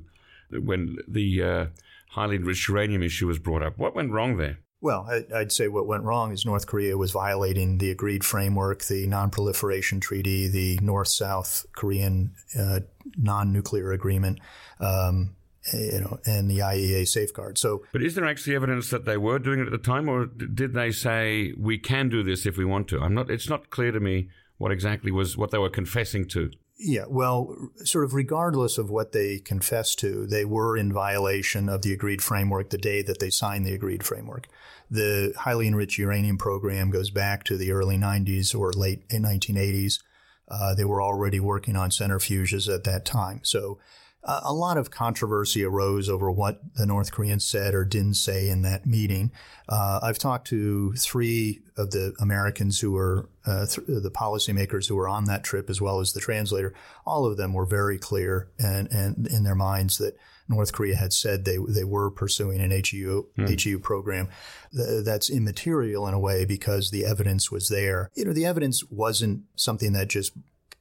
when 0.52 0.96
the 1.06 1.42
uh, 1.42 1.66
highly 2.10 2.36
enriched 2.36 2.68
uranium 2.68 3.02
issue 3.02 3.26
was 3.26 3.38
brought 3.38 3.62
up. 3.62 3.76
What 3.76 3.94
went 3.94 4.10
wrong 4.10 4.38
there? 4.38 4.58
Well, 4.82 5.06
I'd 5.34 5.52
say 5.52 5.68
what 5.68 5.86
went 5.86 6.04
wrong 6.04 6.32
is 6.32 6.46
North 6.46 6.66
Korea 6.66 6.96
was 6.96 7.10
violating 7.10 7.76
the 7.76 7.90
agreed 7.90 8.24
framework, 8.24 8.84
the 8.84 9.06
Non-Proliferation 9.06 10.00
Treaty, 10.00 10.48
the 10.48 10.78
North-South 10.80 11.66
Korean 11.76 12.32
uh, 12.58 12.80
non-nuclear 13.18 13.92
agreement, 13.92 14.40
um, 14.80 15.36
you 15.74 16.00
know, 16.00 16.18
and 16.24 16.50
the 16.50 16.60
IAEA 16.60 17.06
safeguard. 17.06 17.58
So, 17.58 17.84
but 17.92 18.02
is 18.02 18.14
there 18.14 18.24
actually 18.24 18.56
evidence 18.56 18.88
that 18.88 19.04
they 19.04 19.18
were 19.18 19.38
doing 19.38 19.60
it 19.60 19.66
at 19.66 19.72
the 19.72 19.78
time, 19.78 20.08
or 20.08 20.24
did 20.24 20.72
they 20.72 20.90
say 20.92 21.52
we 21.58 21.78
can 21.78 22.08
do 22.08 22.22
this 22.22 22.46
if 22.46 22.56
we 22.56 22.64
want 22.64 22.88
to? 22.88 23.00
I'm 23.00 23.12
not. 23.12 23.30
It's 23.30 23.50
not 23.50 23.68
clear 23.68 23.92
to 23.92 24.00
me 24.00 24.30
what 24.56 24.72
exactly 24.72 25.10
was 25.10 25.36
what 25.36 25.50
they 25.50 25.58
were 25.58 25.70
confessing 25.70 26.26
to. 26.28 26.50
Yeah, 26.82 27.04
well, 27.08 27.54
sort 27.84 28.04
of 28.04 28.14
regardless 28.14 28.78
of 28.78 28.88
what 28.88 29.12
they 29.12 29.38
confessed 29.38 29.98
to, 29.98 30.26
they 30.26 30.46
were 30.46 30.78
in 30.78 30.90
violation 30.90 31.68
of 31.68 31.82
the 31.82 31.92
agreed 31.92 32.22
framework 32.22 32.70
the 32.70 32.78
day 32.78 33.02
that 33.02 33.18
they 33.18 33.28
signed 33.28 33.66
the 33.66 33.74
agreed 33.74 34.02
framework. 34.02 34.48
The 34.90 35.34
highly 35.36 35.68
enriched 35.68 35.98
uranium 35.98 36.38
program 36.38 36.90
goes 36.90 37.10
back 37.10 37.44
to 37.44 37.58
the 37.58 37.70
early 37.70 37.98
90s 37.98 38.58
or 38.58 38.72
late 38.72 39.06
1980s. 39.10 40.00
Uh, 40.48 40.74
they 40.74 40.86
were 40.86 41.02
already 41.02 41.38
working 41.38 41.76
on 41.76 41.90
centrifuges 41.90 42.72
at 42.72 42.84
that 42.84 43.04
time. 43.04 43.40
So 43.42 43.78
uh, 44.22 44.40
a 44.44 44.52
lot 44.52 44.76
of 44.76 44.90
controversy 44.90 45.64
arose 45.64 46.08
over 46.08 46.30
what 46.30 46.60
the 46.74 46.84
North 46.84 47.10
Koreans 47.10 47.44
said 47.44 47.74
or 47.74 47.84
didn't 47.84 48.14
say 48.14 48.48
in 48.48 48.62
that 48.62 48.84
meeting. 48.84 49.32
Uh, 49.68 50.00
I've 50.02 50.18
talked 50.18 50.48
to 50.48 50.92
three 50.92 51.62
of 51.76 51.90
the 51.90 52.14
Americans 52.20 52.80
who 52.80 52.92
were 52.92 53.30
uh, 53.46 53.66
th- 53.66 53.86
the 53.86 54.10
policymakers 54.10 54.88
who 54.88 54.96
were 54.96 55.08
on 55.08 55.24
that 55.24 55.42
trip, 55.42 55.70
as 55.70 55.80
well 55.80 56.00
as 56.00 56.12
the 56.12 56.20
translator. 56.20 56.74
All 57.06 57.24
of 57.24 57.38
them 57.38 57.54
were 57.54 57.64
very 57.64 57.98
clear 57.98 58.50
and, 58.58 58.90
and 58.92 59.26
in 59.26 59.44
their 59.44 59.54
minds 59.54 59.96
that 59.98 60.16
North 60.50 60.72
Korea 60.72 60.96
had 60.96 61.12
said 61.12 61.44
they 61.44 61.58
they 61.68 61.84
were 61.84 62.10
pursuing 62.10 62.60
an 62.60 62.72
HEU 62.72 63.26
mm. 63.38 63.62
HEU 63.62 63.78
program. 63.78 64.28
that's 64.72 65.30
immaterial 65.30 66.06
in 66.08 66.14
a 66.14 66.20
way 66.20 66.44
because 66.44 66.90
the 66.90 67.06
evidence 67.06 67.50
was 67.50 67.68
there. 67.68 68.10
You 68.14 68.24
know, 68.24 68.32
the 68.32 68.46
evidence 68.46 68.84
wasn't 68.90 69.44
something 69.54 69.92
that 69.92 70.08
just 70.08 70.32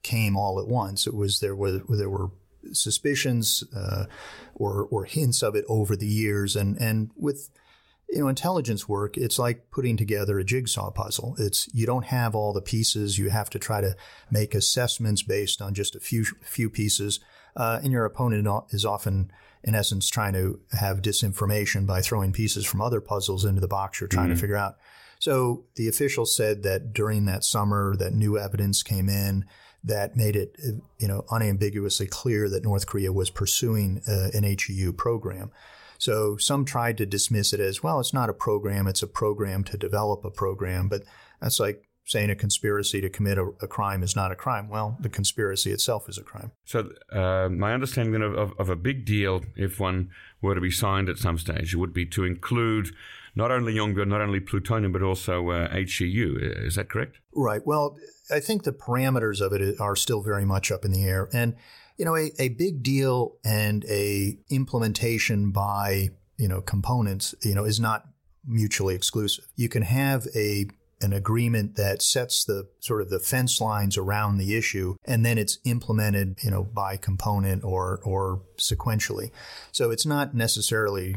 came 0.02 0.36
all 0.36 0.60
at 0.60 0.67
once. 0.67 1.06
It 1.06 1.13
was 1.13 1.39
there 1.39 1.56
were 1.56 1.82
there 1.88 2.10
were 2.10 2.32
suspicions 2.71 3.63
uh, 3.75 4.05
or 4.55 4.87
or 4.91 5.05
hints 5.05 5.41
of 5.41 5.55
it 5.55 5.65
over 5.67 5.95
the 5.95 6.07
years, 6.07 6.55
and 6.55 6.77
and 6.77 7.11
with 7.15 7.49
you 8.09 8.19
know 8.19 8.27
intelligence 8.27 8.87
work, 8.87 9.17
it's 9.17 9.39
like 9.39 9.71
putting 9.71 9.97
together 9.97 10.39
a 10.39 10.43
jigsaw 10.43 10.91
puzzle. 10.91 11.35
It's 11.37 11.69
you 11.73 11.85
don't 11.85 12.05
have 12.05 12.35
all 12.35 12.53
the 12.53 12.61
pieces. 12.61 13.17
You 13.17 13.29
have 13.29 13.49
to 13.51 13.59
try 13.59 13.81
to 13.81 13.95
make 14.31 14.53
assessments 14.53 15.23
based 15.23 15.61
on 15.61 15.73
just 15.73 15.95
a 15.95 15.99
few 15.99 16.25
few 16.41 16.69
pieces, 16.69 17.19
uh, 17.55 17.79
and 17.83 17.91
your 17.91 18.05
opponent 18.05 18.47
is 18.71 18.85
often 18.85 19.31
in 19.63 19.75
essence, 19.75 20.09
trying 20.09 20.33
to 20.33 20.59
have 20.71 21.01
disinformation 21.01 21.85
by 21.85 22.01
throwing 22.01 22.31
pieces 22.31 22.65
from 22.65 22.81
other 22.81 23.01
puzzles 23.01 23.45
into 23.45 23.61
the 23.61 23.67
box 23.67 23.99
you're 23.99 24.07
trying 24.07 24.27
mm-hmm. 24.27 24.35
to 24.35 24.39
figure 24.39 24.55
out. 24.55 24.77
So 25.19 25.65
the 25.75 25.89
officials 25.89 26.33
said 26.35 26.63
that 26.63 26.93
during 26.93 27.25
that 27.25 27.43
summer, 27.43 27.95
that 27.97 28.13
new 28.13 28.37
evidence 28.37 28.83
came 28.83 29.09
in 29.09 29.45
that 29.83 30.15
made 30.15 30.35
it, 30.35 30.55
you 30.97 31.07
know, 31.07 31.25
unambiguously 31.29 32.07
clear 32.07 32.49
that 32.49 32.63
North 32.63 32.85
Korea 32.85 33.13
was 33.13 33.29
pursuing 33.29 34.01
uh, 34.07 34.29
an 34.33 34.43
HEU 34.43 34.91
program. 34.93 35.51
So 35.97 36.37
some 36.37 36.65
tried 36.65 36.97
to 36.97 37.05
dismiss 37.05 37.53
it 37.53 37.59
as, 37.59 37.83
well, 37.83 37.99
it's 37.99 38.13
not 38.13 38.29
a 38.29 38.33
program, 38.33 38.87
it's 38.87 39.03
a 39.03 39.07
program 39.07 39.63
to 39.65 39.77
develop 39.77 40.23
a 40.23 40.31
program. 40.31 40.87
But 40.87 41.03
that's 41.41 41.59
like 41.59 41.89
saying 42.05 42.29
a 42.29 42.35
conspiracy 42.35 43.01
to 43.01 43.09
commit 43.09 43.37
a, 43.37 43.51
a, 43.61 43.67
crime 43.67 44.01
is 44.01 44.15
not 44.15 44.31
a 44.31 44.35
crime. 44.35 44.67
Well, 44.67 44.97
the 44.99 45.09
conspiracy 45.09 45.71
itself 45.71 46.09
is 46.09 46.17
a 46.17 46.23
crime. 46.23 46.51
So, 46.65 46.89
uh, 47.11 47.49
my 47.49 47.73
understanding 47.73 48.21
of, 48.23 48.33
of, 48.33 48.53
of, 48.57 48.69
a 48.69 48.75
big 48.75 49.05
deal, 49.05 49.43
if 49.55 49.79
one 49.79 50.09
were 50.41 50.55
to 50.55 50.61
be 50.61 50.71
signed 50.71 51.07
at 51.07 51.19
some 51.19 51.37
stage, 51.37 51.75
would 51.75 51.93
be 51.93 52.07
to 52.07 52.23
include 52.23 52.89
not 53.35 53.51
only 53.51 53.73
Yongbyon, 53.73 54.07
not 54.07 54.21
only 54.21 54.39
plutonium, 54.39 54.91
but 54.91 55.01
also 55.01 55.49
uh, 55.49 55.69
HEU. 55.69 56.37
Is 56.39 56.75
that 56.75 56.89
correct? 56.89 57.17
Right. 57.33 57.61
Well, 57.65 57.97
I 58.31 58.39
think 58.39 58.63
the 58.63 58.71
parameters 58.71 59.41
of 59.41 59.53
it 59.53 59.79
are 59.79 59.95
still 59.95 60.21
very 60.21 60.45
much 60.45 60.71
up 60.71 60.85
in 60.85 60.91
the 60.91 61.03
air. 61.03 61.29
And, 61.33 61.55
you 61.97 62.05
know, 62.05 62.15
a, 62.15 62.31
a 62.39 62.49
big 62.49 62.83
deal 62.83 63.37
and 63.43 63.85
a 63.85 64.37
implementation 64.49 65.51
by, 65.51 66.09
you 66.37 66.47
know, 66.47 66.61
components, 66.61 67.35
you 67.43 67.55
know, 67.55 67.65
is 67.65 67.79
not 67.79 68.05
mutually 68.45 68.95
exclusive. 68.95 69.45
You 69.55 69.69
can 69.69 69.83
have 69.83 70.27
a 70.35 70.67
an 71.01 71.13
agreement 71.13 71.75
that 71.75 72.01
sets 72.01 72.43
the 72.43 72.67
sort 72.79 73.01
of 73.01 73.09
the 73.09 73.19
fence 73.19 73.61
lines 73.61 73.97
around 73.97 74.37
the 74.37 74.57
issue 74.57 74.95
and 75.05 75.25
then 75.25 75.37
it's 75.37 75.57
implemented 75.63 76.35
you 76.41 76.51
know 76.51 76.63
by 76.63 76.97
component 76.97 77.63
or 77.63 78.01
or 78.03 78.41
sequentially 78.57 79.31
so 79.71 79.91
it's 79.91 80.05
not 80.05 80.33
necessarily 80.33 81.15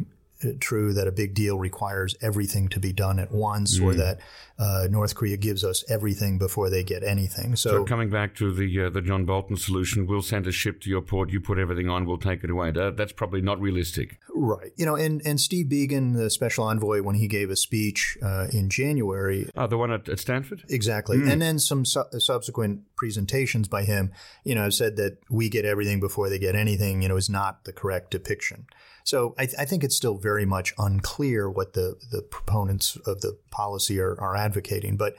true 0.61 0.93
that 0.95 1.07
a 1.07 1.13
big 1.13 1.35
deal 1.35 1.59
requires 1.59 2.15
everything 2.21 2.69
to 2.69 2.81
be 2.81 2.93
done 2.93 3.19
at 3.19 3.31
once 3.33 3.79
mm. 3.79 3.85
or 3.85 3.95
that 3.95 4.21
uh, 4.59 4.87
North 4.91 5.15
Korea 5.15 5.37
gives 5.37 5.65
us 5.65 5.85
everything 5.89 6.39
before 6.39 6.71
they 6.71 6.85
get 6.85 7.03
anything. 7.03 7.57
So, 7.57 7.71
so 7.71 7.85
coming 7.85 8.11
back 8.11 8.35
to 8.37 8.53
the 8.53 8.85
uh, 8.85 8.91
the 8.91 9.03
John 9.03 9.25
Bolton 9.25 9.57
solution, 9.57 10.07
we'll 10.07 10.23
send 10.23 10.47
a 10.47 10.53
ship 10.53 10.81
to 10.83 10.91
your 10.91 11.03
port, 11.03 11.31
you 11.31 11.41
put 11.41 11.59
everything 11.59 11.89
on, 11.89 12.07
we'll 12.07 12.19
take 12.19 12.45
it 12.45 12.51
away. 12.51 12.71
That, 12.71 12.97
that's 12.97 13.13
probably 13.13 13.41
not 13.41 13.61
realistic. 13.61 14.19
Right. 14.35 14.73
You 14.77 14.87
know, 14.87 14.95
and, 14.95 15.21
and 15.25 15.41
Steve 15.41 15.67
Biegun, 15.67 16.17
the 16.17 16.31
special 16.31 16.65
envoy, 16.65 17.03
when 17.03 17.17
he 17.17 17.29
gave 17.29 17.51
a 17.51 17.57
speech 17.57 18.17
uh, 18.23 18.47
in 18.53 18.71
January. 18.71 19.49
Oh, 19.57 19.67
the 19.67 19.79
one 19.79 19.91
at, 19.93 20.09
at 20.09 20.21
Stanford? 20.21 20.65
Exactly. 20.69 21.19
Mm. 21.19 21.33
And 21.33 21.43
then 21.43 21.59
some 21.59 21.85
su- 21.85 22.05
subsequent 22.19 22.83
presentations 22.97 23.69
by 23.69 23.85
him, 23.85 24.13
you 24.45 24.55
know, 24.55 24.71
said 24.71 24.97
that 24.97 25.19
we 25.31 25.49
get 25.49 25.65
everything 25.65 26.01
before 26.01 26.29
they 26.29 26.39
get 26.39 26.55
anything, 26.55 27.03
you 27.03 27.09
know, 27.09 27.17
is 27.17 27.31
not 27.31 27.65
the 27.65 27.73
correct 27.73 28.11
depiction. 28.11 28.67
So 29.05 29.35
I, 29.39 29.47
th- 29.47 29.59
I, 29.59 29.65
think 29.65 29.85
it's 29.85 29.97
still 29.97 30.17
very 30.17 30.45
much 30.45 30.75
unclear 30.79 31.51
what 31.51 31.73
the, 31.73 31.97
the 32.11 32.23
proponents 32.23 32.97
of 33.07 33.21
the 33.21 33.39
policy 33.51 34.01
are, 34.01 34.19
are 34.21 34.37
advocating. 34.37 34.97
But, 34.97 35.15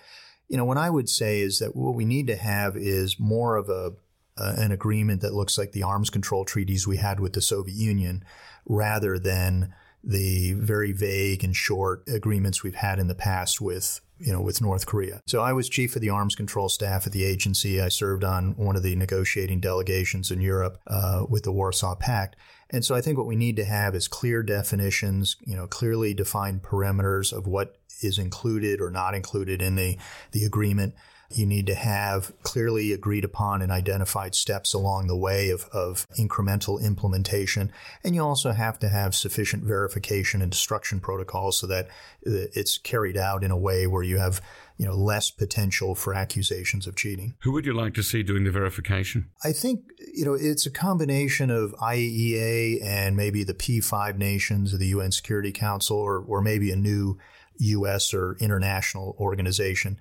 you 0.48 0.58
know, 0.58 0.66
what 0.66 0.78
I 0.78 0.90
would 0.90 1.10
say 1.10 1.42
is 1.42 1.60
that 1.60 1.76
what 1.76 1.96
we 1.96 2.06
need 2.06 2.28
to 2.28 2.36
have 2.36 2.78
is 2.78 3.20
more 3.20 3.56
of 3.56 3.70
a 3.70 3.94
uh, 4.36 4.56
an 4.58 4.72
agreement 4.72 5.22
that 5.22 5.32
looks 5.32 5.60
like 5.60 5.74
the 5.74 5.84
arms 5.84 6.10
control 6.10 6.44
treaties 6.44 6.88
we 6.88 6.98
had 6.98 7.20
with 7.20 7.34
the 7.34 7.42
Soviet 7.42 7.76
Union 7.76 8.24
rather 8.66 9.20
than 9.20 9.76
the 10.04 10.54
very 10.54 10.92
vague 10.92 11.44
and 11.44 11.56
short 11.56 12.04
agreements 12.08 12.64
we've 12.64 12.74
had 12.74 12.98
in 12.98 13.08
the 13.08 13.14
past 13.14 13.62
with 13.62 14.02
you 14.24 14.32
know, 14.32 14.42
with 14.42 14.62
North 14.62 14.86
Korea. 14.86 15.22
So 15.28 15.42
I 15.42 15.52
was 15.54 15.68
chief 15.68 15.96
of 15.96 16.02
the 16.02 16.10
arms 16.10 16.36
control 16.36 16.70
staff 16.70 17.06
at 17.06 17.12
the 17.12 17.26
agency. 17.26 17.82
I 17.82 17.90
served 17.90 18.24
on 18.24 18.56
one 18.56 18.76
of 18.76 18.84
the 18.84 18.96
negotiating 18.96 19.60
delegations 19.60 20.32
in 20.32 20.40
Europe 20.40 20.80
uh, 20.88 21.26
with 21.28 21.44
the 21.44 21.52
Warsaw 21.52 21.96
Pact. 21.96 22.38
And 22.74 22.84
so 22.84 22.96
I 22.96 23.02
think 23.02 23.20
what 23.20 23.28
we 23.28 23.36
need 23.36 23.56
to 23.58 23.66
have 23.66 23.94
is 23.94 24.08
clear 24.08 24.42
definitions, 24.42 25.38
you 25.46 25.56
know, 25.56 25.68
clearly 25.68 26.16
defined 26.16 26.64
parameters 26.64 27.32
of 27.32 27.46
what 27.46 27.78
is 28.02 28.18
included 28.18 28.82
or 28.82 28.90
not 28.90 29.14
included 29.14 29.62
in 29.62 29.76
the, 29.76 29.98
the 30.32 30.44
agreement. 30.44 30.96
You 31.30 31.46
need 31.46 31.68
to 31.68 31.76
have 31.76 32.32
clearly 32.44 32.92
agreed 32.92 33.24
upon 33.24 33.62
and 33.62 33.72
identified 33.72 34.36
steps 34.36 34.74
along 34.74 35.08
the 35.08 35.16
way 35.16 35.52
of, 35.52 35.66
of 35.72 36.08
incremental 36.20 36.84
implementation. 36.84 37.72
And 38.04 38.16
you 38.16 38.24
also 38.24 38.52
have 38.52 38.80
to 38.80 38.90
have 38.90 39.16
sufficient 39.16 39.64
verification 39.64 40.42
and 40.42 40.52
destruction 40.52 41.00
protocols 41.00 41.58
so 41.60 41.68
that 41.68 41.86
uh, 42.28 42.50
it's 42.54 42.78
carried 42.80 43.18
out 43.18 43.44
in 43.44 43.52
a 43.52 43.58
way 43.58 43.88
where 43.88 44.04
you 44.04 44.18
have 44.18 44.42
you 44.84 44.90
know 44.90 44.96
less 44.96 45.32
potential 45.32 45.96
for 45.96 46.14
accusations 46.14 46.88
of 46.88 46.98
cheating. 46.98 47.36
Who 47.44 47.54
would 47.54 47.66
you 47.66 47.72
like 47.72 47.94
to 47.94 48.04
see 48.04 48.22
doing 48.22 48.44
the 48.44 48.52
verification? 48.52 49.30
I 49.42 49.54
think 49.54 49.80
you 50.14 50.26
know 50.26 50.34
it's 50.34 50.66
a 50.66 50.70
combination 50.70 51.50
of 51.50 51.74
IAEA 51.76 52.84
and 52.84 53.16
maybe 53.16 53.46
the 53.46 53.54
P5 53.54 54.18
nations 54.18 54.74
of 54.74 54.80
the 54.80 54.88
UN 54.88 55.14
Security 55.14 55.54
Council, 55.54 55.96
or 55.96 56.18
or 56.20 56.42
maybe 56.42 56.70
a 56.70 56.76
new 56.76 57.18
U.S. 57.60 58.14
or 58.14 58.36
international 58.42 59.16
organization. 59.18 59.98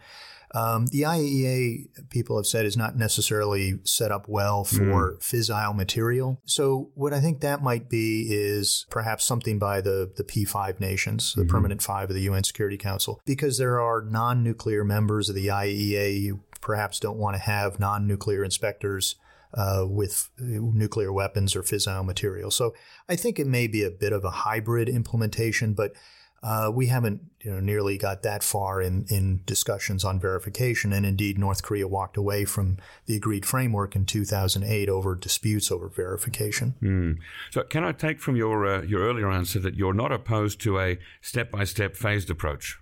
Um, 0.54 0.86
the 0.86 1.02
IAEA, 1.02 2.10
people 2.10 2.36
have 2.36 2.46
said, 2.46 2.66
is 2.66 2.76
not 2.76 2.96
necessarily 2.96 3.78
set 3.84 4.12
up 4.12 4.28
well 4.28 4.64
for 4.64 5.12
mm. 5.12 5.18
fissile 5.18 5.74
material. 5.74 6.40
So, 6.44 6.90
what 6.94 7.14
I 7.14 7.20
think 7.20 7.40
that 7.40 7.62
might 7.62 7.88
be 7.88 8.26
is 8.30 8.86
perhaps 8.90 9.24
something 9.24 9.58
by 9.58 9.80
the, 9.80 10.12
the 10.14 10.24
P5 10.24 10.78
nations, 10.78 11.32
the 11.34 11.42
mm-hmm. 11.42 11.50
permanent 11.50 11.82
five 11.82 12.10
of 12.10 12.14
the 12.14 12.22
UN 12.22 12.44
Security 12.44 12.76
Council, 12.76 13.20
because 13.24 13.58
there 13.58 13.80
are 13.80 14.02
non 14.02 14.42
nuclear 14.42 14.84
members 14.84 15.28
of 15.28 15.34
the 15.34 15.46
IAEA. 15.46 16.20
You 16.20 16.42
perhaps 16.60 17.00
don't 17.00 17.18
want 17.18 17.34
to 17.36 17.42
have 17.42 17.80
non 17.80 18.06
nuclear 18.06 18.44
inspectors. 18.44 19.16
Uh, 19.54 19.84
with 19.86 20.30
nuclear 20.38 21.12
weapons 21.12 21.54
or 21.54 21.62
fissile 21.62 22.06
material. 22.06 22.50
So 22.50 22.72
I 23.06 23.16
think 23.16 23.38
it 23.38 23.46
may 23.46 23.66
be 23.66 23.84
a 23.84 23.90
bit 23.90 24.14
of 24.14 24.24
a 24.24 24.30
hybrid 24.30 24.88
implementation, 24.88 25.74
but 25.74 25.92
uh, 26.42 26.70
we 26.74 26.86
haven't 26.86 27.20
you 27.40 27.50
know, 27.50 27.60
nearly 27.60 27.98
got 27.98 28.22
that 28.22 28.42
far 28.42 28.80
in, 28.80 29.04
in 29.08 29.42
discussions 29.46 30.04
on 30.04 30.18
verification. 30.18 30.92
And 30.92 31.06
indeed, 31.06 31.38
North 31.38 31.62
Korea 31.62 31.86
walked 31.86 32.16
away 32.16 32.44
from 32.44 32.78
the 33.06 33.16
agreed 33.16 33.46
framework 33.46 33.94
in 33.96 34.06
2008 34.06 34.88
over 34.88 35.14
disputes 35.14 35.70
over 35.70 35.88
verification. 35.88 36.74
Mm. 36.82 37.16
So, 37.50 37.62
can 37.62 37.84
I 37.84 37.92
take 37.92 38.20
from 38.20 38.36
your, 38.36 38.66
uh, 38.66 38.82
your 38.82 39.02
earlier 39.02 39.30
answer 39.30 39.58
that 39.60 39.74
you're 39.74 39.94
not 39.94 40.12
opposed 40.12 40.60
to 40.62 40.78
a 40.78 40.98
step 41.20 41.50
by 41.50 41.64
step 41.64 41.96
phased 41.96 42.30
approach? 42.30 42.78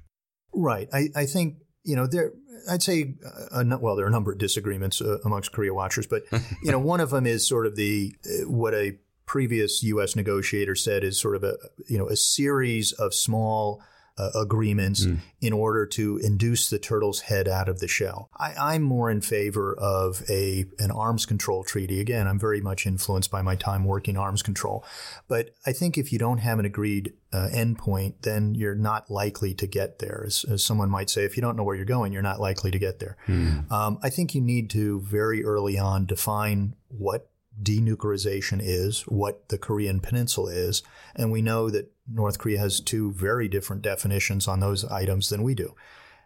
Right. 0.53 0.89
I, 0.93 1.09
I 1.15 1.27
think, 1.27 1.57
you 1.85 1.97
know, 1.97 2.07
there, 2.07 2.33
I'd 2.69 2.83
say, 2.83 3.15
uh, 3.53 3.65
well, 3.81 3.97
there 3.97 4.05
are 4.05 4.09
a 4.09 4.13
number 4.13 4.33
of 4.33 4.39
disagreements 4.39 5.01
uh, 5.01 5.19
amongst 5.25 5.53
Korea 5.53 5.73
watchers, 5.73 6.07
but, 6.07 6.23
you 6.63 6.71
know, 6.71 6.79
one 6.81 7.01
of 7.01 7.11
them 7.11 7.27
is 7.27 7.49
sort 7.49 7.67
of 7.67 7.77
the, 7.77 8.15
uh, 8.27 8.49
what 8.51 8.75
a 8.75 8.99
previous 9.31 9.85
U.S. 9.85 10.17
negotiator 10.17 10.75
said 10.75 11.05
is 11.05 11.17
sort 11.17 11.37
of 11.37 11.45
a 11.45 11.55
you 11.87 11.97
know 11.97 12.09
a 12.09 12.17
series 12.17 12.91
of 12.91 13.15
small 13.15 13.81
uh, 14.19 14.31
agreements 14.35 15.07
mm. 15.07 15.19
in 15.41 15.53
order 15.53 15.87
to 15.87 16.19
induce 16.19 16.69
the 16.69 16.81
turtle's 16.81 17.21
head 17.21 17.47
out 17.47 17.69
of 17.69 17.79
the 17.79 17.87
shell. 17.87 18.29
I, 18.37 18.75
am 18.75 18.83
more 18.83 19.09
in 19.09 19.21
favor 19.21 19.73
of 19.79 20.25
a 20.29 20.65
an 20.81 20.91
arms 20.91 21.27
control 21.27 21.63
treaty. 21.63 22.01
Again, 22.01 22.27
I'm 22.27 22.41
very 22.41 22.61
much 22.61 22.87
influenced 22.89 23.31
by 23.31 23.41
my 23.41 23.55
time 23.55 23.85
working 23.85 24.17
arms 24.17 24.43
control, 24.43 24.85
but 25.29 25.55
I 25.65 25.73
think 25.73 25.97
if 25.97 26.13
you 26.13 26.19
don't 26.19 26.39
have 26.39 26.59
an 26.59 26.65
agreed 26.65 27.13
uh, 27.33 27.51
endpoint, 27.55 28.15
then 28.23 28.57
you're 28.57 28.75
not 28.75 29.13
likely 29.13 29.55
to 29.55 29.67
get 29.69 30.01
there. 30.01 30.25
As, 30.27 30.45
as, 30.51 30.65
someone 30.65 30.91
might 30.91 31.09
say, 31.09 31.23
if 31.23 31.37
you 31.37 31.41
don't 31.41 31.57
know 31.57 31.63
where 31.63 31.77
you're 31.77 31.85
going, 31.85 32.13
you're 32.13 32.21
not 32.21 32.41
likely 32.41 32.73
to 32.73 32.81
get 32.81 32.99
there. 32.99 33.17
Mm. 33.29 33.71
Um, 33.71 34.01
I 34.03 34.11
think 34.11 34.35
you 34.35 34.41
need 34.41 34.71
to 34.71 35.01
very 35.03 35.45
early 35.45 35.79
on 35.79 36.05
define 36.05 36.75
what 36.89 37.30
denuclearization 37.63 38.61
is, 38.63 39.03
what 39.03 39.49
the 39.49 39.59
Korean 39.59 40.01
Peninsula 40.01 40.53
is, 40.53 40.83
and 41.15 41.31
we 41.31 41.43
know 41.43 41.71
that 41.71 41.93
North 42.13 42.39
Korea 42.39 42.59
has 42.59 42.81
two 42.81 43.13
very 43.13 43.49
different 43.49 43.83
definitions 43.83 44.49
on 44.49 44.61
those 44.61 44.85
items 44.85 45.29
than 45.29 45.43
we 45.43 45.55
do. 45.55 45.75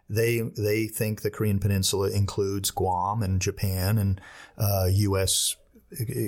They 0.09 0.41
they 0.41 0.87
think 0.87 1.23
the 1.23 1.31
Korean 1.31 1.59
Peninsula 1.59 2.11
includes 2.11 2.71
Guam 2.71 3.23
and 3.23 3.41
Japan 3.41 3.99
and 3.99 4.21
uh, 4.59 4.89
U.S. 4.91 5.57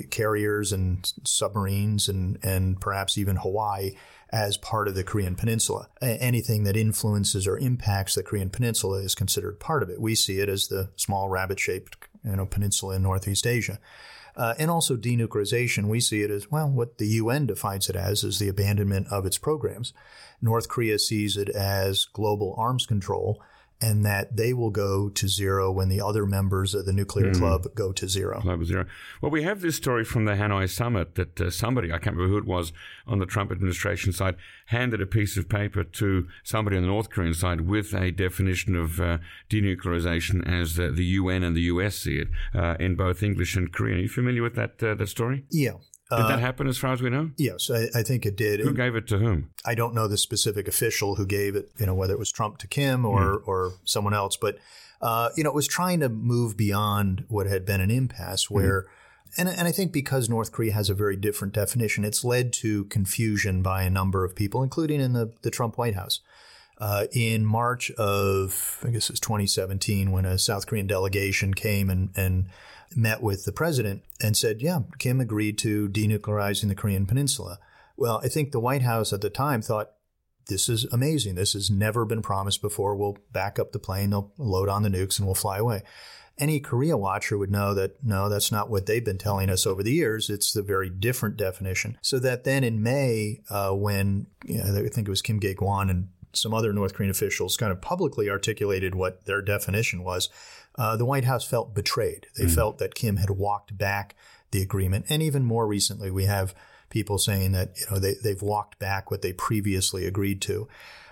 carriers 0.09 0.71
and 0.71 1.11
submarines 1.25 2.09
and 2.09 2.39
and 2.43 2.81
perhaps 2.81 3.17
even 3.17 3.35
Hawaii 3.35 3.91
as 4.29 4.57
part 4.57 4.87
of 4.87 4.95
the 4.95 5.03
Korean 5.03 5.35
Peninsula. 5.35 5.87
Anything 6.01 6.63
that 6.65 6.75
influences 6.75 7.47
or 7.47 7.57
impacts 7.57 8.15
the 8.15 8.23
Korean 8.23 8.49
Peninsula 8.49 8.97
is 8.99 9.15
considered 9.15 9.59
part 9.59 9.83
of 9.83 9.89
it. 9.89 10.01
We 10.01 10.15
see 10.15 10.39
it 10.39 10.49
as 10.49 10.67
the 10.67 10.89
small 10.97 11.29
rabbit-shaped 11.29 11.95
you 12.25 12.35
know, 12.35 12.45
peninsula 12.45 12.95
in 12.95 13.03
Northeast 13.03 13.47
Asia. 13.47 13.79
Uh, 14.37 14.53
and 14.59 14.69
also 14.69 14.95
denuclearization, 14.95 15.87
we 15.87 15.99
see 15.99 16.21
it 16.21 16.29
as, 16.29 16.51
well, 16.51 16.69
what 16.69 16.99
the 16.99 17.07
UN 17.07 17.47
defines 17.47 17.89
it 17.89 17.95
as 17.95 18.23
is 18.23 18.37
the 18.37 18.47
abandonment 18.47 19.07
of 19.09 19.25
its 19.25 19.39
programs. 19.39 19.93
North 20.41 20.69
Korea 20.69 20.99
sees 20.99 21.35
it 21.37 21.49
as 21.49 22.05
global 22.05 22.53
arms 22.55 22.85
control 22.85 23.41
and 23.79 24.05
that 24.05 24.35
they 24.35 24.53
will 24.53 24.71
go 24.71 25.09
to 25.09 25.27
zero 25.27 25.71
when 25.71 25.89
the 25.89 26.01
other 26.01 26.25
members 26.25 26.73
of 26.73 26.85
the 26.85 26.93
nuclear 26.93 27.31
mm. 27.31 27.37
club 27.37 27.65
go 27.75 27.91
to 27.91 28.07
zero. 28.07 28.41
Club 28.41 28.65
zero. 28.65 28.85
Well, 29.21 29.31
we 29.31 29.43
have 29.43 29.61
this 29.61 29.75
story 29.75 30.03
from 30.03 30.25
the 30.25 30.33
Hanoi 30.33 30.69
summit 30.69 31.15
that 31.15 31.39
uh, 31.39 31.49
somebody, 31.51 31.89
I 31.89 31.99
can't 31.99 32.15
remember 32.15 32.33
who 32.33 32.37
it 32.39 32.45
was, 32.45 32.73
on 33.05 33.19
the 33.19 33.25
Trump 33.25 33.51
administration 33.51 34.13
side, 34.13 34.35
handed 34.67 35.01
a 35.01 35.05
piece 35.05 35.37
of 35.37 35.47
paper 35.47 35.83
to 35.83 36.27
somebody 36.43 36.75
on 36.77 36.83
the 36.83 36.87
North 36.87 37.09
Korean 37.09 37.33
side 37.33 37.61
with 37.61 37.93
a 37.93 38.11
definition 38.11 38.75
of 38.75 38.99
uh, 38.99 39.19
denuclearization 39.49 40.47
as 40.47 40.79
uh, 40.79 40.89
the 40.93 41.05
UN 41.05 41.43
and 41.43 41.55
the 41.55 41.61
US 41.61 41.97
see 41.97 42.17
it 42.17 42.29
uh, 42.55 42.75
in 42.79 42.95
both 42.95 43.21
English 43.21 43.55
and 43.55 43.71
Korean. 43.71 43.99
Are 43.99 44.01
you 44.01 44.09
familiar 44.09 44.41
with 44.41 44.55
that 44.55 44.81
uh, 44.81 44.95
that 44.95 45.07
story? 45.07 45.45
Yeah. 45.49 45.73
Did 46.09 46.19
that 46.19 46.31
uh, 46.33 46.37
happen 46.37 46.67
as 46.67 46.77
far 46.77 46.93
as 46.93 47.01
we 47.01 47.09
know? 47.09 47.31
Yes, 47.35 47.69
I, 47.69 47.87
I, 47.93 48.01
think 48.01 48.25
it 48.25 48.37
did. 48.37 48.61
Who 48.61 48.73
gave 48.73 48.95
it 48.95 49.07
to 49.07 49.17
whom? 49.17 49.49
I 49.65 49.75
don't 49.75 49.93
know 49.93 50.07
the 50.07 50.17
specific 50.17 50.65
official 50.67 51.15
who 51.15 51.25
gave 51.25 51.55
it, 51.55 51.69
you 51.77 51.85
know, 51.85 51.93
whether 51.93 52.13
it 52.13 52.19
was 52.19 52.31
Trump 52.31 52.59
to 52.59 52.67
Kim 52.67 53.05
or, 53.05 53.39
mm. 53.39 53.47
or 53.47 53.73
someone 53.83 54.13
else, 54.13 54.37
but, 54.37 54.57
uh, 55.01 55.29
you 55.35 55.43
know, 55.43 55.49
it 55.49 55.55
was 55.55 55.67
trying 55.67 55.99
to 55.99 56.07
move 56.07 56.55
beyond 56.55 57.25
what 57.27 57.45
had 57.45 57.65
been 57.65 57.81
an 57.81 57.91
impasse 57.91 58.45
hmm. 58.45 58.53
where, 58.53 58.81
mm. 58.83 58.85
and, 59.37 59.49
and 59.49 59.67
I 59.67 59.73
think 59.73 59.91
because 59.91 60.29
North 60.29 60.53
Korea 60.53 60.71
has 60.71 60.89
a 60.89 60.93
very 60.93 61.17
different 61.17 61.53
definition, 61.53 62.05
it's 62.05 62.23
led 62.23 62.53
to 62.53 62.85
confusion 62.85 63.61
by 63.61 63.83
a 63.83 63.89
number 63.89 64.23
of 64.23 64.33
people, 64.33 64.63
including 64.63 65.01
in 65.01 65.11
the, 65.11 65.33
the 65.41 65.51
Trump 65.51 65.77
White 65.77 65.95
House. 65.95 66.21
Uh, 66.79 67.07
in 67.11 67.43
March 67.43 67.89
of, 67.91 68.83
I 68.85 68.91
guess 68.91 69.09
it 69.09 69.13
was 69.13 69.19
2017, 69.19 70.11
when 70.11 70.25
a 70.25 70.37
South 70.37 70.67
Korean 70.67 70.85
delegation 70.85 71.55
came 71.55 71.89
and, 71.89 72.11
and 72.15 72.45
met 72.95 73.21
with 73.21 73.45
the 73.45 73.51
president 73.51 74.03
and 74.21 74.35
said, 74.35 74.61
yeah, 74.61 74.79
Kim 74.99 75.19
agreed 75.19 75.57
to 75.59 75.89
denuclearizing 75.89 76.67
the 76.67 76.75
Korean 76.75 77.05
Peninsula. 77.05 77.59
Well, 77.95 78.21
I 78.23 78.27
think 78.27 78.51
the 78.51 78.59
White 78.59 78.83
House 78.83 79.11
at 79.11 79.21
the 79.21 79.29
time 79.29 79.61
thought, 79.61 79.91
this 80.47 80.69
is 80.69 80.85
amazing. 80.85 81.35
This 81.35 81.53
has 81.53 81.69
never 81.69 82.05
been 82.05 82.21
promised 82.21 82.61
before. 82.61 82.95
We'll 82.95 83.17
back 83.31 83.59
up 83.59 83.71
the 83.71 83.79
plane, 83.79 84.11
they'll 84.11 84.31
load 84.37 84.69
on 84.69 84.83
the 84.83 84.89
nukes, 84.89 85.17
and 85.17 85.27
we'll 85.27 85.35
fly 85.35 85.57
away. 85.57 85.83
Any 86.39 86.59
Korea 86.59 86.95
watcher 86.95 87.37
would 87.37 87.51
know 87.51 87.73
that 87.73 88.03
no, 88.03 88.29
that's 88.29 88.51
not 88.51 88.69
what 88.69 88.85
they've 88.85 89.03
been 89.03 89.17
telling 89.17 89.49
us 89.49 89.65
over 89.65 89.81
the 89.81 89.91
years. 89.91 90.29
It's 90.29 90.55
a 90.55 90.61
very 90.61 90.89
different 90.89 91.35
definition. 91.35 91.97
So 92.01 92.19
that 92.19 92.43
then 92.43 92.63
in 92.63 92.83
May, 92.83 93.41
uh, 93.49 93.71
when 93.71 94.27
you 94.45 94.59
know, 94.59 94.85
I 94.85 94.87
think 94.89 95.07
it 95.07 95.09
was 95.09 95.23
Kim 95.23 95.39
Gye 95.39 95.53
Gwan 95.53 95.89
and 95.89 96.09
some 96.33 96.53
other 96.53 96.71
North 96.71 96.93
Korean 96.93 97.09
officials 97.09 97.57
kind 97.57 97.71
of 97.71 97.81
publicly 97.81 98.29
articulated 98.29 98.93
what 98.93 99.25
their 99.25 99.41
definition 99.41 100.03
was, 100.03 100.29
uh, 100.77 100.95
the 100.95 101.05
White 101.05 101.23
House 101.25 101.45
felt 101.45 101.73
betrayed. 101.73 102.27
They 102.37 102.45
mm 102.45 102.55
felt 102.55 102.77
that 102.77 102.95
Kim 102.95 103.17
had 103.17 103.31
walked 103.31 103.77
back 103.77 104.15
the 104.51 104.61
agreement. 104.61 105.05
And 105.09 105.21
even 105.21 105.43
more 105.43 105.67
recently, 105.67 106.09
we 106.09 106.25
have 106.25 106.55
people 106.89 107.17
saying 107.17 107.51
that 107.51 107.73
you 107.77 107.85
know 107.91 107.99
they, 107.99 108.15
they've 108.23 108.41
walked 108.41 108.79
back 108.79 109.11
what 109.11 109.21
they 109.21 109.33
previously 109.33 110.05
agreed 110.05 110.41
to. 110.43 110.67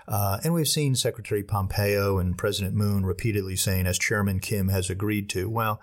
Uh, 0.08 0.38
and 0.44 0.54
we've 0.54 0.68
seen 0.68 0.94
Secretary 0.94 1.42
Pompeo 1.42 2.18
and 2.18 2.38
President 2.38 2.74
Moon 2.74 3.04
repeatedly 3.04 3.56
saying, 3.56 3.86
as 3.86 3.98
Chairman 3.98 4.38
Kim 4.38 4.68
has 4.68 4.88
agreed 4.88 5.28
to. 5.30 5.50
Well, 5.50 5.80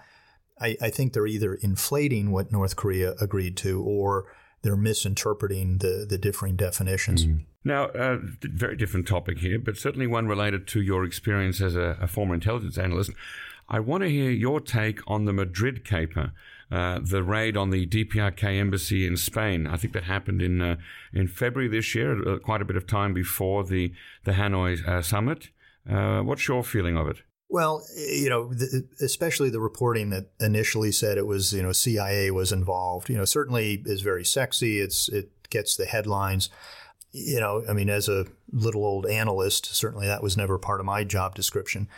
I, 0.59 0.77
I 0.81 0.89
think 0.89 1.13
they're 1.13 1.27
either 1.27 1.55
inflating 1.55 2.31
what 2.31 2.51
North 2.51 2.75
Korea 2.75 3.15
agreed 3.19 3.57
to 3.57 3.83
or 3.83 4.25
they're 4.61 4.77
misinterpreting 4.77 5.79
the, 5.79 6.05
the 6.09 6.17
differing 6.17 6.55
definitions. 6.55 7.25
Mm. 7.25 7.45
Now, 7.65 7.85
uh, 7.87 8.17
very 8.41 8.75
different 8.77 9.07
topic 9.07 9.39
here, 9.39 9.59
but 9.59 9.77
certainly 9.77 10.07
one 10.07 10.27
related 10.27 10.67
to 10.69 10.81
your 10.81 11.03
experience 11.03 11.61
as 11.61 11.75
a, 11.75 11.97
a 12.01 12.07
former 12.07 12.33
intelligence 12.33 12.77
analyst. 12.77 13.11
I 13.69 13.79
want 13.79 14.03
to 14.03 14.09
hear 14.09 14.29
your 14.29 14.59
take 14.59 14.99
on 15.07 15.25
the 15.25 15.33
Madrid 15.33 15.85
caper. 15.85 16.31
Uh, 16.71 16.99
the 17.03 17.21
raid 17.21 17.55
on 17.55 17.69
the 17.69 17.85
DPRK 17.85 18.59
embassy 18.59 19.05
in 19.05 19.15
Spain. 19.15 19.67
I 19.67 19.77
think 19.77 19.93
that 19.93 20.05
happened 20.05 20.41
in 20.41 20.59
uh, 20.59 20.77
in 21.13 21.27
February 21.27 21.69
this 21.69 21.93
year, 21.93 22.27
uh, 22.27 22.39
quite 22.39 22.63
a 22.63 22.65
bit 22.65 22.75
of 22.75 22.87
time 22.87 23.13
before 23.13 23.63
the 23.63 23.93
the 24.23 24.31
Hanoi 24.31 24.83
uh, 24.87 25.01
summit. 25.03 25.49
Uh, 25.87 26.21
what's 26.21 26.47
your 26.47 26.63
feeling 26.63 26.97
of 26.97 27.07
it? 27.07 27.17
Well, 27.47 27.85
you 27.95 28.29
know, 28.29 28.51
the, 28.51 28.87
especially 28.99 29.51
the 29.51 29.59
reporting 29.59 30.09
that 30.09 30.31
initially 30.39 30.91
said 30.91 31.19
it 31.19 31.27
was, 31.27 31.53
you 31.53 31.61
know, 31.61 31.71
CIA 31.71 32.31
was 32.31 32.51
involved. 32.51 33.09
You 33.09 33.17
know, 33.17 33.25
certainly 33.25 33.83
is 33.85 34.01
very 34.01 34.25
sexy. 34.25 34.79
It's 34.79 35.07
it 35.09 35.29
gets 35.51 35.75
the 35.75 35.85
headlines. 35.85 36.49
You 37.11 37.39
know, 37.39 37.63
I 37.69 37.73
mean, 37.73 37.91
as 37.91 38.09
a 38.09 38.25
little 38.53 38.85
old 38.85 39.05
analyst, 39.05 39.75
certainly 39.75 40.07
that 40.07 40.23
was 40.23 40.37
never 40.37 40.57
part 40.57 40.79
of 40.79 40.85
my 40.85 41.03
job 41.03 41.35
description. 41.35 41.89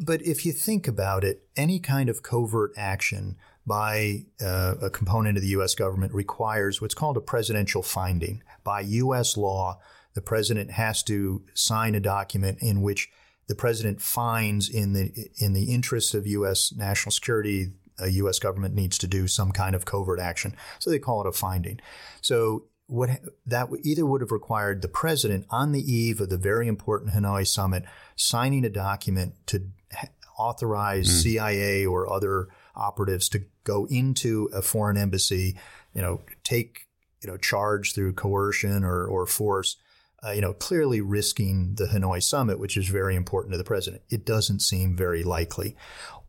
But 0.00 0.20
if 0.22 0.44
you 0.44 0.52
think 0.52 0.88
about 0.88 1.24
it, 1.24 1.46
any 1.56 1.78
kind 1.78 2.08
of 2.08 2.22
covert 2.22 2.72
action 2.76 3.36
by 3.66 4.26
uh, 4.44 4.74
a 4.82 4.90
component 4.90 5.38
of 5.38 5.42
the 5.42 5.50
U.S. 5.50 5.74
government 5.74 6.12
requires 6.12 6.80
what's 6.80 6.94
called 6.94 7.16
a 7.16 7.20
presidential 7.22 7.82
finding. 7.82 8.42
By 8.62 8.80
U.S. 8.80 9.36
law, 9.36 9.80
the 10.14 10.20
president 10.20 10.72
has 10.72 11.02
to 11.04 11.42
sign 11.54 11.94
a 11.94 12.00
document 12.00 12.58
in 12.60 12.82
which 12.82 13.10
the 13.46 13.54
president 13.54 14.00
finds 14.00 14.68
in 14.68 14.92
the 14.92 15.12
in 15.38 15.52
the 15.52 15.72
interest 15.72 16.14
of 16.14 16.26
U.S. 16.26 16.72
national 16.76 17.12
security, 17.12 17.72
a 17.98 18.08
U.S. 18.08 18.38
government 18.38 18.74
needs 18.74 18.98
to 18.98 19.06
do 19.06 19.26
some 19.28 19.52
kind 19.52 19.74
of 19.74 19.84
covert 19.84 20.20
action. 20.20 20.56
So 20.78 20.90
they 20.90 20.98
call 20.98 21.20
it 21.20 21.26
a 21.26 21.32
finding. 21.32 21.80
So 22.20 22.64
what 22.86 23.10
that 23.46 23.68
either 23.82 24.04
would 24.04 24.20
have 24.20 24.30
required 24.30 24.82
the 24.82 24.88
president 24.88 25.46
on 25.50 25.72
the 25.72 25.92
eve 25.92 26.20
of 26.20 26.28
the 26.28 26.36
very 26.36 26.68
important 26.68 27.12
Hanoi 27.12 27.46
summit 27.46 27.84
signing 28.14 28.64
a 28.64 28.70
document 28.70 29.34
to 29.46 29.62
authorize 30.38 31.08
mm. 31.08 31.22
CIA 31.22 31.86
or 31.86 32.12
other 32.12 32.48
operatives 32.74 33.28
to 33.30 33.44
go 33.62 33.86
into 33.86 34.50
a 34.52 34.60
foreign 34.62 34.96
embassy, 34.96 35.56
you 35.94 36.02
know, 36.02 36.20
take, 36.42 36.88
you 37.22 37.30
know, 37.30 37.36
charge 37.36 37.94
through 37.94 38.12
coercion 38.12 38.84
or, 38.84 39.06
or 39.06 39.26
force, 39.26 39.76
uh, 40.26 40.32
you 40.32 40.40
know, 40.40 40.52
clearly 40.52 41.00
risking 41.00 41.74
the 41.76 41.86
Hanoi 41.86 42.22
summit, 42.22 42.58
which 42.58 42.76
is 42.76 42.88
very 42.88 43.14
important 43.14 43.52
to 43.52 43.58
the 43.58 43.64
president. 43.64 44.02
It 44.10 44.26
doesn't 44.26 44.60
seem 44.60 44.96
very 44.96 45.22
likely. 45.22 45.76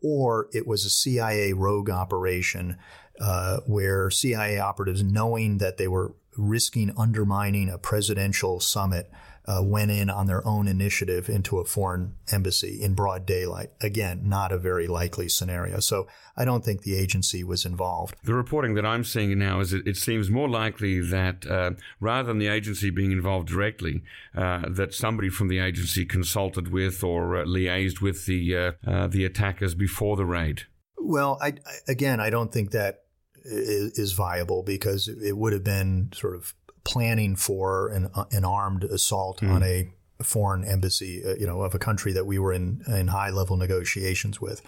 Or 0.01 0.49
it 0.53 0.67
was 0.67 0.85
a 0.85 0.89
CIA 0.89 1.53
rogue 1.53 1.89
operation 1.89 2.77
uh, 3.19 3.59
where 3.65 4.09
CIA 4.09 4.59
operatives, 4.59 5.03
knowing 5.03 5.57
that 5.57 5.77
they 5.77 5.87
were 5.87 6.13
risking 6.37 6.93
undermining 6.97 7.69
a 7.69 7.77
presidential 7.77 8.59
summit, 8.59 9.09
uh, 9.47 9.61
went 9.63 9.91
in 9.91 10.09
on 10.09 10.25
their 10.25 10.45
own 10.47 10.67
initiative 10.67 11.29
into 11.29 11.59
a 11.59 11.65
foreign 11.65 12.15
embassy 12.31 12.81
in 12.81 12.93
broad 12.93 13.25
daylight. 13.25 13.69
Again, 13.81 14.21
not 14.23 14.51
a 14.51 14.57
very 14.57 14.87
likely 14.87 15.29
scenario. 15.29 15.79
So 15.79 16.07
I 16.35 16.45
don't 16.45 16.63
think 16.63 16.81
the 16.81 16.97
agency 16.97 17.43
was 17.43 17.65
involved. 17.65 18.15
The 18.23 18.33
reporting 18.33 18.73
that 18.75 18.85
I'm 18.85 19.03
seeing 19.03 19.37
now 19.37 19.59
is 19.59 19.73
it, 19.73 19.87
it 19.87 19.97
seems 19.97 20.29
more 20.29 20.49
likely 20.49 20.99
that 20.99 21.45
uh, 21.45 21.71
rather 21.99 22.27
than 22.27 22.39
the 22.39 22.47
agency 22.47 22.89
being 22.89 23.11
involved 23.11 23.47
directly, 23.47 24.01
uh, 24.35 24.63
that 24.69 24.93
somebody 24.93 25.29
from 25.29 25.47
the 25.47 25.59
agency 25.59 26.05
consulted 26.05 26.71
with 26.71 27.03
or 27.03 27.37
uh, 27.37 27.45
liaised 27.45 28.01
with 28.01 28.25
the 28.25 28.55
uh, 28.57 28.71
uh, 28.87 29.07
the 29.07 29.25
attackers 29.25 29.75
before 29.75 30.15
the 30.15 30.25
raid. 30.25 30.63
Well, 30.97 31.37
I, 31.39 31.53
again, 31.87 32.19
I 32.19 32.31
don't 32.31 32.51
think 32.51 32.71
that 32.71 33.04
is, 33.45 33.97
is 33.97 34.11
viable 34.13 34.63
because 34.63 35.07
it 35.07 35.37
would 35.37 35.53
have 35.53 35.63
been 35.63 36.11
sort 36.13 36.35
of 36.35 36.53
planning 36.83 37.35
for 37.35 37.89
an, 37.89 38.09
an 38.31 38.45
armed 38.45 38.83
assault 38.83 39.41
mm. 39.41 39.49
on 39.49 39.63
a 39.63 39.89
foreign 40.23 40.63
embassy, 40.63 41.23
uh, 41.25 41.35
you 41.35 41.45
know, 41.45 41.61
of 41.61 41.75
a 41.75 41.79
country 41.79 42.13
that 42.13 42.25
we 42.25 42.39
were 42.39 42.53
in 42.53 42.81
in 42.87 43.07
high 43.07 43.29
level 43.29 43.57
negotiations 43.57 44.39
with. 44.39 44.61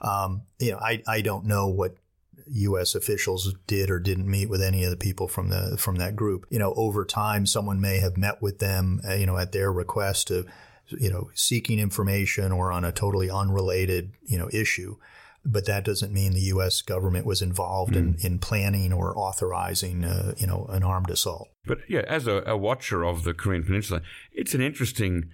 Um, 0.00 0.42
you 0.58 0.72
know, 0.72 0.78
I 0.78 1.02
I 1.06 1.20
don't 1.20 1.44
know 1.44 1.68
what 1.68 1.96
U.S. 2.46 2.94
officials 2.94 3.54
did 3.66 3.90
or 3.90 3.98
didn't 3.98 4.30
meet 4.30 4.48
with 4.48 4.62
any 4.62 4.84
of 4.84 4.90
the 4.90 4.96
people 4.96 5.28
from 5.28 5.48
the 5.48 5.76
from 5.76 5.96
that 5.96 6.16
group. 6.16 6.46
You 6.50 6.58
know, 6.58 6.72
over 6.74 7.04
time, 7.04 7.46
someone 7.46 7.80
may 7.80 7.98
have 7.98 8.16
met 8.16 8.40
with 8.40 8.58
them, 8.58 9.00
uh, 9.06 9.14
you 9.14 9.26
know, 9.26 9.36
at 9.36 9.52
their 9.52 9.72
request 9.72 10.28
to, 10.28 10.46
you 10.88 11.10
know, 11.10 11.30
seeking 11.34 11.78
information 11.78 12.52
or 12.52 12.72
on 12.72 12.84
a 12.84 12.92
totally 12.92 13.30
unrelated, 13.30 14.12
you 14.24 14.38
know, 14.38 14.48
issue 14.52 14.96
but 15.44 15.66
that 15.66 15.84
doesn't 15.84 16.12
mean 16.12 16.32
the 16.32 16.40
U.S. 16.40 16.82
government 16.82 17.26
was 17.26 17.42
involved 17.42 17.94
mm. 17.94 17.96
in, 17.96 18.16
in 18.22 18.38
planning 18.38 18.92
or 18.92 19.16
authorizing, 19.16 20.04
uh, 20.04 20.34
you 20.36 20.46
know, 20.46 20.66
an 20.70 20.82
armed 20.82 21.10
assault. 21.10 21.48
But 21.66 21.78
yeah, 21.88 22.02
as 22.08 22.26
a, 22.26 22.42
a, 22.46 22.56
watcher 22.56 23.04
of 23.04 23.24
the 23.24 23.34
Korean 23.34 23.64
Peninsula, 23.64 24.02
it's 24.32 24.54
an 24.54 24.60
interesting 24.60 25.30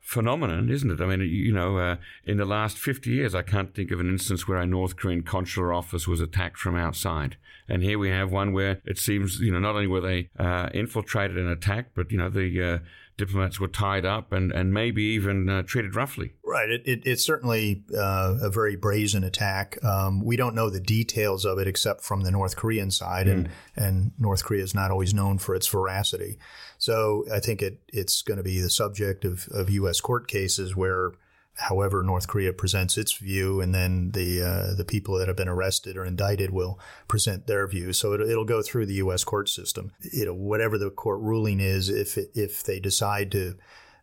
phenomenon, 0.00 0.70
isn't 0.70 0.90
it? 0.90 1.00
I 1.00 1.06
mean, 1.06 1.20
you 1.20 1.52
know, 1.52 1.78
uh, 1.78 1.96
in 2.24 2.36
the 2.36 2.44
last 2.44 2.76
50 2.76 3.10
years, 3.10 3.34
I 3.34 3.42
can't 3.42 3.74
think 3.74 3.90
of 3.90 4.00
an 4.00 4.08
instance 4.08 4.46
where 4.46 4.58
a 4.58 4.66
North 4.66 4.96
Korean 4.96 5.22
consular 5.22 5.72
office 5.72 6.06
was 6.06 6.20
attacked 6.20 6.58
from 6.58 6.76
outside. 6.76 7.36
And 7.68 7.82
here 7.82 7.98
we 7.98 8.10
have 8.10 8.30
one 8.30 8.52
where 8.52 8.82
it 8.84 8.98
seems, 8.98 9.40
you 9.40 9.50
know, 9.50 9.58
not 9.58 9.74
only 9.74 9.86
were 9.86 10.02
they 10.02 10.28
uh, 10.38 10.68
infiltrated 10.74 11.38
and 11.38 11.48
attacked, 11.48 11.92
but, 11.94 12.12
you 12.12 12.18
know, 12.18 12.28
the 12.28 12.62
uh, 12.62 12.78
diplomats 13.16 13.60
were 13.60 13.68
tied 13.68 14.04
up 14.04 14.32
and, 14.32 14.50
and 14.52 14.72
maybe 14.72 15.02
even 15.02 15.48
uh, 15.48 15.62
treated 15.62 15.94
roughly. 15.94 16.32
Right. 16.44 16.68
It, 16.68 16.82
it, 16.84 17.02
it's 17.04 17.24
certainly 17.24 17.84
uh, 17.96 18.38
a 18.42 18.50
very 18.50 18.76
brazen 18.76 19.24
attack. 19.24 19.82
Um, 19.84 20.24
we 20.24 20.36
don't 20.36 20.54
know 20.54 20.70
the 20.70 20.80
details 20.80 21.44
of 21.44 21.58
it 21.58 21.68
except 21.68 22.02
from 22.02 22.22
the 22.22 22.30
North 22.30 22.56
Korean 22.56 22.90
side, 22.90 23.26
mm. 23.26 23.32
and, 23.32 23.48
and 23.76 24.12
North 24.18 24.44
Korea 24.44 24.62
is 24.62 24.74
not 24.74 24.90
always 24.90 25.14
known 25.14 25.38
for 25.38 25.54
its 25.54 25.66
veracity. 25.66 26.38
So 26.78 27.24
I 27.32 27.40
think 27.40 27.62
it, 27.62 27.80
it's 27.88 28.22
going 28.22 28.38
to 28.38 28.42
be 28.42 28.60
the 28.60 28.70
subject 28.70 29.24
of, 29.24 29.48
of 29.52 29.70
U.S. 29.70 30.00
court 30.00 30.28
cases 30.28 30.74
where 30.74 31.12
however 31.56 32.02
North 32.02 32.26
Korea 32.26 32.52
presents 32.52 32.98
its 32.98 33.12
view, 33.12 33.60
and 33.60 33.74
then 33.74 34.10
the 34.10 34.42
uh, 34.42 34.74
the 34.74 34.84
people 34.84 35.18
that 35.18 35.28
have 35.28 35.36
been 35.36 35.48
arrested 35.48 35.96
or 35.96 36.04
indicted 36.04 36.50
will 36.50 36.78
present 37.08 37.46
their 37.46 37.66
view. 37.66 37.92
So 37.92 38.12
it, 38.14 38.36
will 38.36 38.44
go 38.44 38.62
through 38.62 38.86
the 38.86 38.94
U.S. 38.94 39.24
court 39.24 39.48
system. 39.48 39.92
You 40.00 40.26
know, 40.26 40.34
whatever 40.34 40.78
the 40.78 40.90
court 40.90 41.20
ruling 41.20 41.60
is, 41.60 41.88
if 41.88 42.18
it, 42.18 42.30
if 42.34 42.62
they 42.62 42.80
decide 42.80 43.30
to 43.32 43.56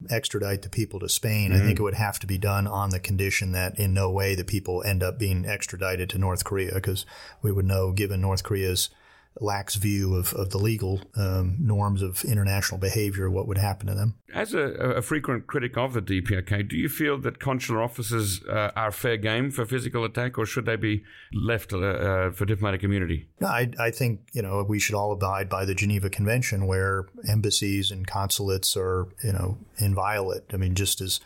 extradite 0.10 0.64
the 0.64 0.70
people 0.70 1.00
to 1.00 1.10
Spain, 1.10 1.52
mm-hmm. 1.52 1.62
I 1.62 1.66
think 1.66 1.80
it 1.80 1.84
would 1.84 1.94
have 1.94 2.20
to 2.20 2.28
be 2.28 2.38
done 2.38 2.68
on 2.68 2.90
the 2.90 3.00
condition 3.00 3.52
that 3.52 3.78
in 3.78 3.94
no 3.94 4.10
way 4.10 4.34
the 4.34 4.44
people 4.44 4.84
end 4.84 5.04
up 5.04 5.20
being 5.20 5.46
extradited 5.46 6.10
to 6.12 6.18
North 6.18 6.44
Korea, 6.44 6.74
because 6.74 7.06
we 7.42 7.52
would 7.52 7.66
know, 7.66 7.92
given 7.92 8.22
North 8.22 8.44
Korea's 8.44 8.90
lax 9.40 9.76
view 9.76 10.16
of, 10.16 10.34
of 10.34 10.50
the 10.50 10.58
legal 10.58 11.02
um, 11.16 11.56
norms 11.60 12.02
of 12.02 12.24
international 12.26 12.78
behavior, 12.78 13.30
what 13.30 13.48
would 13.48 13.58
happen 13.58 13.88
to 13.88 13.96
them. 13.96 14.16
As 14.34 14.54
a, 14.54 14.60
a, 14.60 15.02
frequent 15.02 15.48
critic 15.48 15.78
of 15.78 15.94
the 15.94 16.02
DPRK, 16.02 16.68
do 16.68 16.76
you 16.76 16.90
feel 16.90 17.18
that 17.20 17.40
consular 17.40 17.82
officers 17.82 18.44
uh, 18.46 18.72
are 18.76 18.92
fair 18.92 19.18
game 19.18 19.50
for 19.52 19.66
physical 19.66 20.04
attack, 20.04 20.38
or 20.38 20.46
should 20.46 20.66
they 20.66 20.76
be 20.76 21.04
left 21.34 21.74
uh, 21.74 21.80
uh, 21.80 22.32
for 22.32 22.46
diplomatic 22.46 22.84
immunity? 22.84 23.30
No, 23.40 23.48
I, 23.48 23.72
I, 23.80 23.92
think 23.92 24.22
you 24.34 24.42
know 24.42 24.64
we 24.68 24.80
should 24.80 24.96
all 24.96 25.12
abide 25.12 25.50
by 25.50 25.66
the 25.66 25.76
Geneva 25.76 26.10
Convention, 26.10 26.68
where 26.68 27.08
embassies 27.28 27.92
and 27.92 28.08
consulates 28.08 28.78
are 28.78 29.08
you 29.24 29.34
know 29.34 29.58
inviolate. 29.78 30.44
I 30.54 30.58
mean, 30.58 30.76
just 30.76 31.02
as 31.02 31.20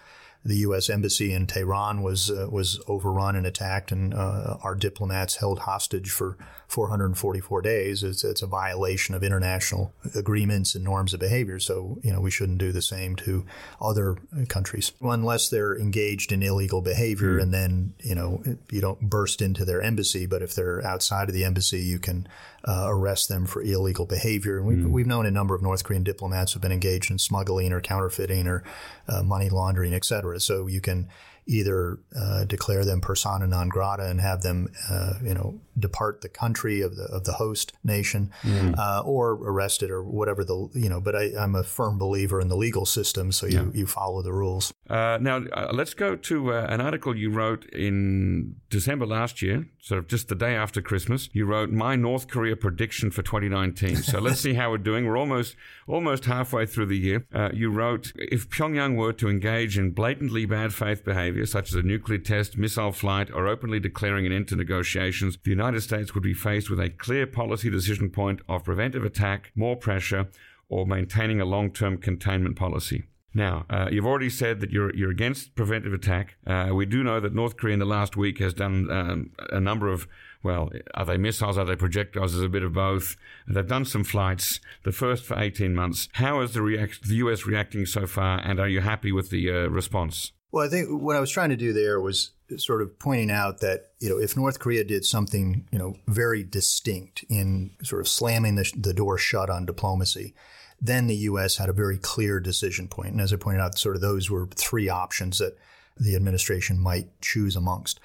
the 0.46 0.58
U.S. 0.58 0.92
embassy 0.92 1.34
in 1.34 1.48
Tehran 1.48 2.04
was 2.04 2.30
uh, 2.30 2.48
was 2.52 2.80
overrun 2.88 3.36
and 3.36 3.48
attacked, 3.48 3.92
and 3.92 4.14
uh, 4.14 4.58
our 4.62 4.76
diplomats 4.76 5.38
held 5.38 5.60
hostage 5.60 6.12
for 6.12 6.38
444 6.68 7.62
days. 7.64 8.04
It's, 8.04 8.24
it's, 8.24 8.42
a 8.42 8.48
violation 8.48 9.16
of 9.16 9.24
international 9.24 9.94
agreements 10.14 10.76
and 10.76 10.84
norms 10.84 11.14
of 11.14 11.20
behavior. 11.20 11.60
So 11.60 11.98
you 12.04 12.14
know 12.14 12.22
we 12.22 12.30
shouldn't 12.30 12.60
do 12.60 12.72
the 12.72 12.82
same 12.82 13.16
to 13.18 13.46
other 13.82 14.18
countries 14.48 14.92
unless 15.02 15.50
they're 15.50 15.78
engaged 15.78 16.32
in 16.32 16.44
illegal 16.44 16.82
behavior, 16.82 17.40
mm. 17.40 17.42
and 17.42 17.54
then 17.54 17.94
you 18.00 18.14
know 18.14 18.44
you 18.72 18.82
don't 18.82 19.02
burst 19.02 19.42
into 19.42 19.66
their 19.66 19.82
embassy. 19.82 20.28
But 20.28 20.44
if 20.44 20.54
they're 20.54 20.86
outside 20.86 21.28
of 21.28 21.34
the 21.34 21.44
embassy, 21.44 21.80
you 21.80 21.98
can 21.98 22.28
uh, 22.68 22.86
arrest 22.88 23.30
them 23.30 23.46
for 23.46 23.62
illegal 23.62 24.06
behavior. 24.06 24.58
And 24.58 24.68
we've, 24.68 24.78
mm. 24.80 24.90
we've 24.90 25.08
known 25.08 25.26
a 25.26 25.32
number 25.32 25.56
of 25.56 25.62
North 25.62 25.84
Korean 25.84 26.04
diplomats 26.04 26.54
have 26.54 26.62
been 26.62 26.72
engaged 26.72 27.12
in 27.12 27.20
smuggling 27.20 27.72
or 27.72 27.82
counterfeiting 27.82 28.48
or 28.48 28.64
uh, 29.08 29.24
money 29.24 29.50
laundering, 29.50 29.94
et 29.94 30.06
cetera. 30.06 30.40
So 30.40 30.68
you 30.68 30.82
can 30.82 31.08
either 31.48 32.00
uh, 32.20 32.46
declare 32.46 32.86
them 32.86 33.02
persona 33.02 33.48
non 33.48 33.70
grata 33.70 34.06
and 34.10 34.20
have 34.22 34.42
them, 34.42 34.68
uh, 34.90 35.14
you 35.24 35.34
know, 35.34 35.60
depart 35.78 36.22
the 36.22 36.30
country 36.30 36.82
of 36.82 36.96
the 36.96 37.04
of 37.06 37.26
the 37.26 37.34
host 37.34 37.74
nation, 37.84 38.32
mm. 38.42 38.78
uh, 38.78 39.02
or 39.06 39.34
arrested 39.34 39.92
or 39.92 40.04
whatever 40.04 40.44
the 40.44 40.70
you 40.74 40.90
know. 40.90 41.00
But 41.00 41.16
I, 41.16 41.32
am 41.38 41.56
a 41.56 41.64
firm 41.64 41.98
believer 41.98 42.40
in 42.40 42.48
the 42.48 42.56
legal 42.56 42.86
system, 42.86 43.32
so 43.32 43.46
you, 43.46 43.58
yeah. 43.58 43.80
you 43.80 43.88
follow 43.88 44.22
the 44.22 44.34
rules. 44.34 44.74
Uh, 44.90 45.18
now 45.20 45.38
uh, 45.54 45.72
let's 45.74 45.94
go 45.94 46.16
to 46.16 46.54
uh, 46.54 46.68
an 46.70 46.80
article 46.80 47.16
you 47.16 47.30
wrote 47.30 47.66
in 47.66 48.56
December 48.70 49.06
last 49.06 49.42
year, 49.42 49.68
sort 49.82 50.00
of 50.00 50.08
just 50.08 50.28
the 50.28 50.36
day 50.36 50.56
after 50.56 50.82
Christmas. 50.82 51.30
You 51.34 51.46
wrote 51.46 51.72
my 51.72 51.96
North 51.96 52.28
Korea 52.28 52.56
prediction 52.56 53.10
for 53.12 53.22
2019. 53.24 53.98
So 53.98 54.20
let's 54.20 54.40
see 54.40 54.54
how 54.54 54.70
we're 54.70 54.78
doing. 54.78 55.06
We're 55.06 55.18
almost 55.18 55.56
almost 55.88 56.26
halfway 56.26 56.66
through 56.66 56.88
the 56.88 56.98
year. 56.98 57.26
Uh, 57.34 57.50
you 57.54 57.70
wrote 57.70 58.12
if 58.16 58.50
Pyongyang 58.50 58.96
were 58.96 59.14
to 59.14 59.28
engage 59.28 59.78
in 59.78 59.92
blatantly 59.92 60.46
bad 60.46 60.74
faith 60.74 61.04
behavior, 61.04 61.35
such 61.44 61.70
as 61.70 61.76
a 61.76 61.82
nuclear 61.82 62.20
test, 62.20 62.58
missile 62.58 62.92
flight, 62.92 63.30
or 63.32 63.48
openly 63.48 63.80
declaring 63.80 64.26
an 64.26 64.32
end 64.32 64.48
to 64.50 64.56
negotiations, 64.56 65.38
the 65.44 65.50
United 65.50 65.82
States 65.82 66.14
would 66.14 66.24
be 66.24 66.34
faced 66.34 66.70
with 66.70 66.80
a 66.80 66.90
clear 66.90 67.28
policy 67.28 67.70
decision 67.70 68.10
point 68.10 68.42
of 68.48 68.64
preventive 68.64 69.04
attack, 69.04 69.52
more 69.56 69.76
pressure, 69.76 70.28
or 70.70 70.86
maintaining 70.86 71.42
a 71.42 71.46
long 71.46 71.72
term 71.72 71.98
containment 71.98 72.56
policy. 72.56 73.04
Now, 73.34 73.66
uh, 73.70 73.90
you've 73.92 74.06
already 74.06 74.30
said 74.30 74.62
that 74.62 74.72
you're 74.72 74.96
you're 74.96 75.12
against 75.12 75.56
preventive 75.56 75.94
attack. 75.94 76.38
Uh, 76.48 76.70
we 76.74 76.86
do 76.86 77.04
know 77.04 77.20
that 77.20 77.36
North 77.36 77.58
Korea 77.58 77.74
in 77.74 77.80
the 77.80 77.86
last 77.86 78.16
week 78.16 78.40
has 78.40 78.54
done 78.54 78.90
um, 78.90 79.32
a 79.52 79.60
number 79.60 79.90
of 79.90 80.08
well, 80.46 80.70
are 80.94 81.06
they 81.06 81.18
missiles? 81.18 81.58
Are 81.58 81.66
they 81.66 81.76
projectiles? 81.76 82.34
There's 82.34 82.46
a 82.46 82.50
bit 82.50 82.64
of 82.64 82.72
both. 82.72 83.18
They've 83.48 83.68
done 83.68 83.84
some 83.84 84.04
flights, 84.04 84.62
the 84.84 84.92
first 84.92 85.26
for 85.26 85.38
18 85.38 85.74
months. 85.74 86.08
How 86.14 86.40
is 86.42 86.54
the, 86.54 86.62
react- 86.62 87.08
the 87.08 87.16
US 87.16 87.46
reacting 87.48 87.88
so 87.88 88.06
far, 88.06 88.40
and 88.40 88.60
are 88.60 88.70
you 88.70 88.80
happy 88.80 89.12
with 89.12 89.32
the 89.32 89.50
uh, 89.50 89.68
response? 89.68 90.32
Well, 90.52 90.64
I 90.64 90.70
think 90.70 91.02
what 91.02 91.16
I 91.16 91.20
was 91.20 91.32
trying 91.32 91.50
to 91.50 91.58
do 91.58 91.74
there 91.74 92.00
was 92.00 92.32
sort 92.58 92.84
of 92.84 93.00
pointing 93.00 93.32
out 93.32 93.60
that 93.62 93.88
you 94.00 94.08
know 94.08 94.20
if 94.20 94.38
North 94.38 94.60
Korea 94.60 94.84
did 94.84 95.04
something 95.04 95.68
you 95.72 95.80
know 95.80 95.96
very 96.08 96.44
distinct 96.44 97.26
in 97.28 97.72
sort 97.84 98.00
of 98.00 98.08
slamming 98.08 98.56
the, 98.56 98.72
the 98.78 98.94
door 98.94 99.18
shut 99.18 99.50
on 99.50 99.66
diplomacy, 99.66 100.36
then 100.80 101.08
the 101.08 101.16
U.S. 101.16 101.58
had 101.58 101.70
a 101.70 101.74
very 101.74 101.98
clear 101.98 102.40
decision 102.40 102.88
point. 102.88 103.14
And 103.14 103.20
as 103.20 103.34
I 103.34 103.38
pointed 103.38 103.62
out, 103.62 103.80
sort 103.80 103.96
of 103.96 104.02
those 104.02 104.30
were 104.30 104.48
three 104.56 104.90
options 104.90 105.40
that 105.40 105.58
the 105.98 106.16
administration 106.16 106.80
might 106.80 107.10
choose 107.22 107.56
amongst. 107.56 108.00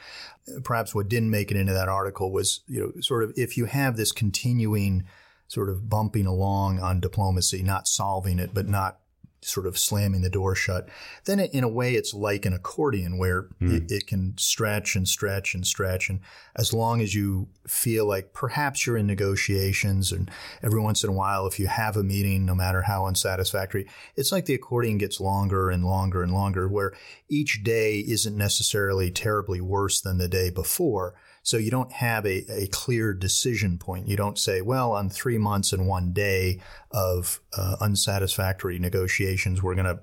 Perhaps 0.62 0.94
what 0.94 1.09
didn't 1.09 1.31
make 1.31 1.50
it 1.50 1.57
into 1.57 1.72
that 1.72 1.88
article 1.88 2.33
was, 2.33 2.61
you 2.66 2.81
know, 2.81 3.00
sort 3.00 3.24
of 3.24 3.33
if 3.37 3.57
you 3.57 3.66
have 3.66 3.96
this 3.96 4.12
continuing 4.12 5.05
sort 5.48 5.68
of 5.68 5.88
bumping 5.88 6.26
along 6.26 6.79
on 6.79 7.00
diplomacy, 7.00 7.62
not 7.62 7.88
solving 7.88 8.38
it, 8.38 8.55
but 8.55 8.68
not 8.68 8.98
sort 9.42 9.66
of 9.66 9.79
slamming 9.79 10.20
the 10.20 10.31
door 10.31 10.55
shut, 10.55 10.88
then 11.24 11.40
it, 11.40 11.53
in 11.55 11.64
a 11.64 11.68
way 11.68 11.94
it's 11.94 12.12
like 12.12 12.44
an 12.44 12.53
accordion 12.53 13.18
where 13.18 13.44
mm. 13.61 13.74
it, 13.74 13.90
it, 13.90 14.07
can 14.07 14.35
stretch 14.37 14.96
and 14.96 15.09
stretch 15.09 15.55
and 15.55 15.66
stretch. 15.66 16.11
And 16.11 16.20
as 16.57 16.72
long 16.72 17.00
as 17.00 17.14
you 17.14 17.48
feel 17.66 18.07
like 18.07 18.33
perhaps 18.33 18.87
you're 18.87 18.96
in 18.96 19.07
negotiations, 19.07 20.12
and 20.12 20.31
every 20.62 20.81
once 20.81 21.03
in 21.03 21.11
a 21.11 21.14
while, 21.14 21.46
if 21.46 21.59
you 21.59 21.68
have 21.68 21.96
a 21.96 22.03
meeting, 22.03 22.44
no 22.44 22.55
matter 22.55 22.83
how 22.83 23.07
unsatisfactory, 23.07 23.87
it's 24.16 24.33
like 24.33 24.46
the 24.46 24.55
accordion 24.55 24.98
gets 24.98 25.20
longer 25.20 25.70
and 25.70 25.85
longer 25.85 26.22
and 26.22 26.33
longer, 26.33 26.68
where 26.68 26.92
each 27.29 27.62
day 27.62 28.00
isn't 28.00 28.37
necessarily 28.37 29.11
terribly 29.11 29.61
worse 29.61 30.00
than 30.00 30.18
the 30.18 30.29
day 30.29 30.50
before. 30.50 31.14
So 31.42 31.57
you 31.57 31.70
don't 31.70 31.92
have 31.92 32.26
a, 32.26 32.44
a 32.50 32.66
clear 32.68 33.14
decision 33.14 33.79
point. 33.79 34.09
You 34.09 34.16
don't 34.16 34.38
say, 34.38 34.61
well, 34.61 34.92
on 34.92 35.09
three 35.09 35.38
months 35.38 35.72
and 35.72 35.88
one 35.88 36.12
day 36.12 36.61
of 36.90 37.40
uh, 37.57 37.76
unsatisfactory 37.81 38.79
negotiations, 38.79 39.62
we're 39.62 39.74
going 39.74 39.87
to 39.87 40.00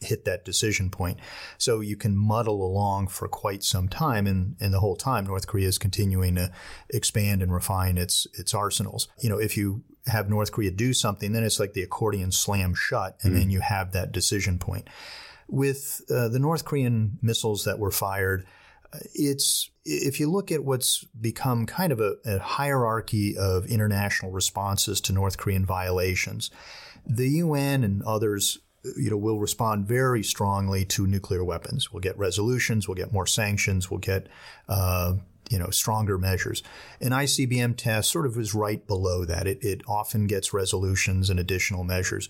hit 0.00 0.24
that 0.24 0.44
decision 0.44 0.90
point. 0.90 1.18
So 1.58 1.80
you 1.80 1.96
can 1.96 2.16
muddle 2.16 2.64
along 2.64 3.08
for 3.08 3.28
quite 3.28 3.62
some 3.62 3.88
time, 3.88 4.26
and, 4.26 4.56
and 4.60 4.72
the 4.72 4.80
whole 4.80 4.96
time 4.96 5.26
North 5.26 5.46
Korea 5.46 5.68
is 5.68 5.78
continuing 5.78 6.34
to 6.36 6.50
expand 6.88 7.42
and 7.42 7.52
refine 7.52 7.98
its 7.98 8.26
its 8.34 8.54
arsenals. 8.54 9.08
You 9.20 9.28
know, 9.28 9.38
if 9.38 9.56
you 9.56 9.84
have 10.06 10.28
North 10.28 10.52
Korea 10.52 10.70
do 10.70 10.92
something, 10.92 11.32
then 11.32 11.44
it's 11.44 11.60
like 11.60 11.74
the 11.74 11.82
accordion 11.82 12.32
slam 12.32 12.74
shut, 12.74 13.18
and 13.22 13.34
mm. 13.34 13.38
then 13.38 13.50
you 13.50 13.60
have 13.60 13.92
that 13.92 14.12
decision 14.12 14.58
point. 14.58 14.88
With 15.48 16.02
uh, 16.10 16.28
the 16.28 16.38
North 16.38 16.64
Korean 16.64 17.18
missiles 17.20 17.64
that 17.64 17.78
were 17.78 17.90
fired, 17.90 18.46
it's 19.14 19.70
if 19.84 20.20
you 20.20 20.30
look 20.30 20.52
at 20.52 20.64
what's 20.64 21.04
become 21.04 21.66
kind 21.66 21.92
of 21.92 22.00
a, 22.00 22.16
a, 22.24 22.38
hierarchy 22.38 23.36
of 23.36 23.66
international 23.66 24.30
responses 24.30 25.00
to 25.02 25.12
North 25.12 25.38
Korean 25.38 25.64
violations, 25.64 26.50
the 27.06 27.28
UN 27.28 27.84
and 27.84 28.02
others, 28.02 28.58
you 28.96 29.10
know, 29.10 29.16
will 29.16 29.38
respond 29.38 29.86
very 29.86 30.22
strongly 30.22 30.84
to 30.86 31.06
nuclear 31.06 31.44
weapons. 31.44 31.92
We'll 31.92 32.00
get 32.00 32.18
resolutions, 32.18 32.88
we'll 32.88 32.96
get 32.96 33.12
more 33.12 33.26
sanctions, 33.26 33.90
we'll 33.90 34.00
get, 34.00 34.28
uh, 34.68 35.14
you 35.48 35.58
know, 35.58 35.70
stronger 35.70 36.18
measures. 36.18 36.62
An 37.00 37.10
ICBM 37.10 37.76
test 37.76 38.10
sort 38.10 38.26
of 38.26 38.36
is 38.38 38.54
right 38.54 38.86
below 38.86 39.24
that. 39.24 39.46
It, 39.46 39.62
it 39.62 39.82
often 39.88 40.26
gets 40.26 40.52
resolutions 40.52 41.30
and 41.30 41.40
additional 41.40 41.84
measures. 41.84 42.28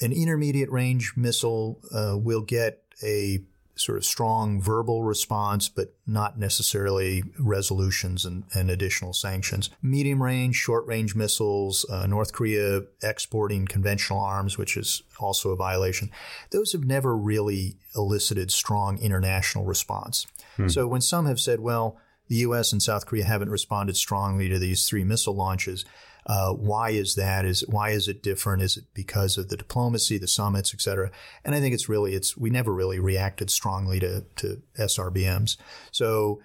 An 0.00 0.12
intermediate 0.12 0.70
range 0.70 1.14
missile 1.16 1.80
uh, 1.94 2.16
will 2.18 2.42
get 2.42 2.82
a 3.02 3.44
sort 3.74 3.98
of 3.98 4.04
strong 4.04 4.60
verbal 4.60 5.02
response, 5.02 5.68
but 5.68 5.94
not 6.06 6.38
necessarily 6.38 7.22
resolutions 7.38 8.24
and, 8.24 8.44
and 8.54 8.70
additional 8.70 9.12
sanctions. 9.12 9.70
Medium 9.80 10.22
range, 10.22 10.56
short 10.56 10.86
range 10.86 11.14
missiles, 11.14 11.86
uh, 11.90 12.06
North 12.06 12.32
Korea 12.32 12.82
exporting 13.02 13.66
conventional 13.66 14.20
arms, 14.20 14.58
which 14.58 14.76
is 14.76 15.02
also 15.18 15.50
a 15.50 15.56
violation, 15.56 16.10
those 16.50 16.72
have 16.72 16.84
never 16.84 17.16
really 17.16 17.76
elicited 17.96 18.50
strong 18.50 18.98
international 18.98 19.64
response. 19.64 20.26
Hmm. 20.56 20.68
So 20.68 20.86
when 20.86 21.00
some 21.00 21.26
have 21.26 21.40
said, 21.40 21.60
well, 21.60 21.98
the 22.28 22.36
U.S. 22.36 22.72
and 22.72 22.82
South 22.82 23.06
Korea 23.06 23.24
haven't 23.24 23.50
responded 23.50 23.96
strongly 23.96 24.48
to 24.48 24.58
these 24.58 24.88
three 24.88 25.04
missile 25.04 25.34
launches, 25.34 25.84
uh, 26.26 26.52
why 26.52 26.90
is 26.90 27.14
that? 27.16 27.44
Is 27.44 27.64
why 27.68 27.90
is 27.90 28.08
it 28.08 28.22
different? 28.22 28.62
Is 28.62 28.76
it 28.76 28.84
because 28.94 29.36
of 29.38 29.48
the 29.48 29.56
diplomacy, 29.56 30.18
the 30.18 30.28
summits, 30.28 30.72
et 30.72 30.80
cetera? 30.80 31.10
And 31.44 31.54
I 31.54 31.60
think 31.60 31.74
it's 31.74 31.88
really 31.88 32.14
it's 32.14 32.36
we 32.36 32.50
never 32.50 32.72
really 32.72 33.00
reacted 33.00 33.50
strongly 33.50 33.98
to 34.00 34.24
to 34.36 34.62
SRBMs. 34.78 35.56
So 35.90 36.40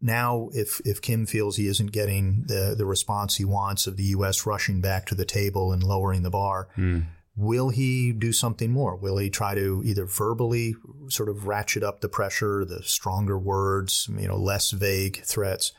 now, 0.00 0.50
if 0.52 0.80
if 0.84 1.00
Kim 1.00 1.26
feels 1.26 1.56
he 1.56 1.68
isn't 1.68 1.92
getting 1.92 2.44
the 2.48 2.74
the 2.76 2.84
response 2.84 3.36
he 3.36 3.44
wants 3.44 3.86
of 3.86 3.96
the 3.96 4.04
U.S. 4.04 4.44
rushing 4.44 4.80
back 4.80 5.06
to 5.06 5.14
the 5.14 5.24
table 5.24 5.72
and 5.72 5.82
lowering 5.82 6.22
the 6.22 6.30
bar. 6.30 6.68
Mm. 6.76 7.06
Will 7.34 7.70
he 7.70 8.12
do 8.12 8.30
something 8.30 8.70
more? 8.70 8.94
Will 8.94 9.16
he 9.16 9.30
try 9.30 9.54
to 9.54 9.80
either 9.86 10.04
verbally 10.04 10.74
sort 11.08 11.30
of 11.30 11.46
ratchet 11.46 11.82
up 11.82 12.02
the 12.02 12.08
pressure, 12.08 12.62
the 12.66 12.82
stronger 12.82 13.38
words, 13.38 14.06
you 14.18 14.28
know, 14.28 14.36
less 14.36 14.70
vague 14.70 15.22
threats? 15.22 15.72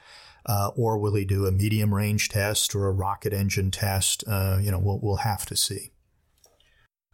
Uh, 0.46 0.72
or 0.76 0.98
will 0.98 1.16
he 1.16 1.26
do 1.26 1.46
a 1.46 1.52
medium 1.52 1.94
range 1.94 2.30
test 2.30 2.76
or 2.76 2.88
a 2.88 2.92
rocket 2.92 3.34
engine 3.34 3.72
test? 3.72 4.24
Uh, 4.28 4.58
you 4.62 4.72
know, 4.72 4.80
we'll, 4.80 5.00
we'll 5.02 5.18
have 5.18 5.46
to 5.48 5.56
see. 5.56 5.92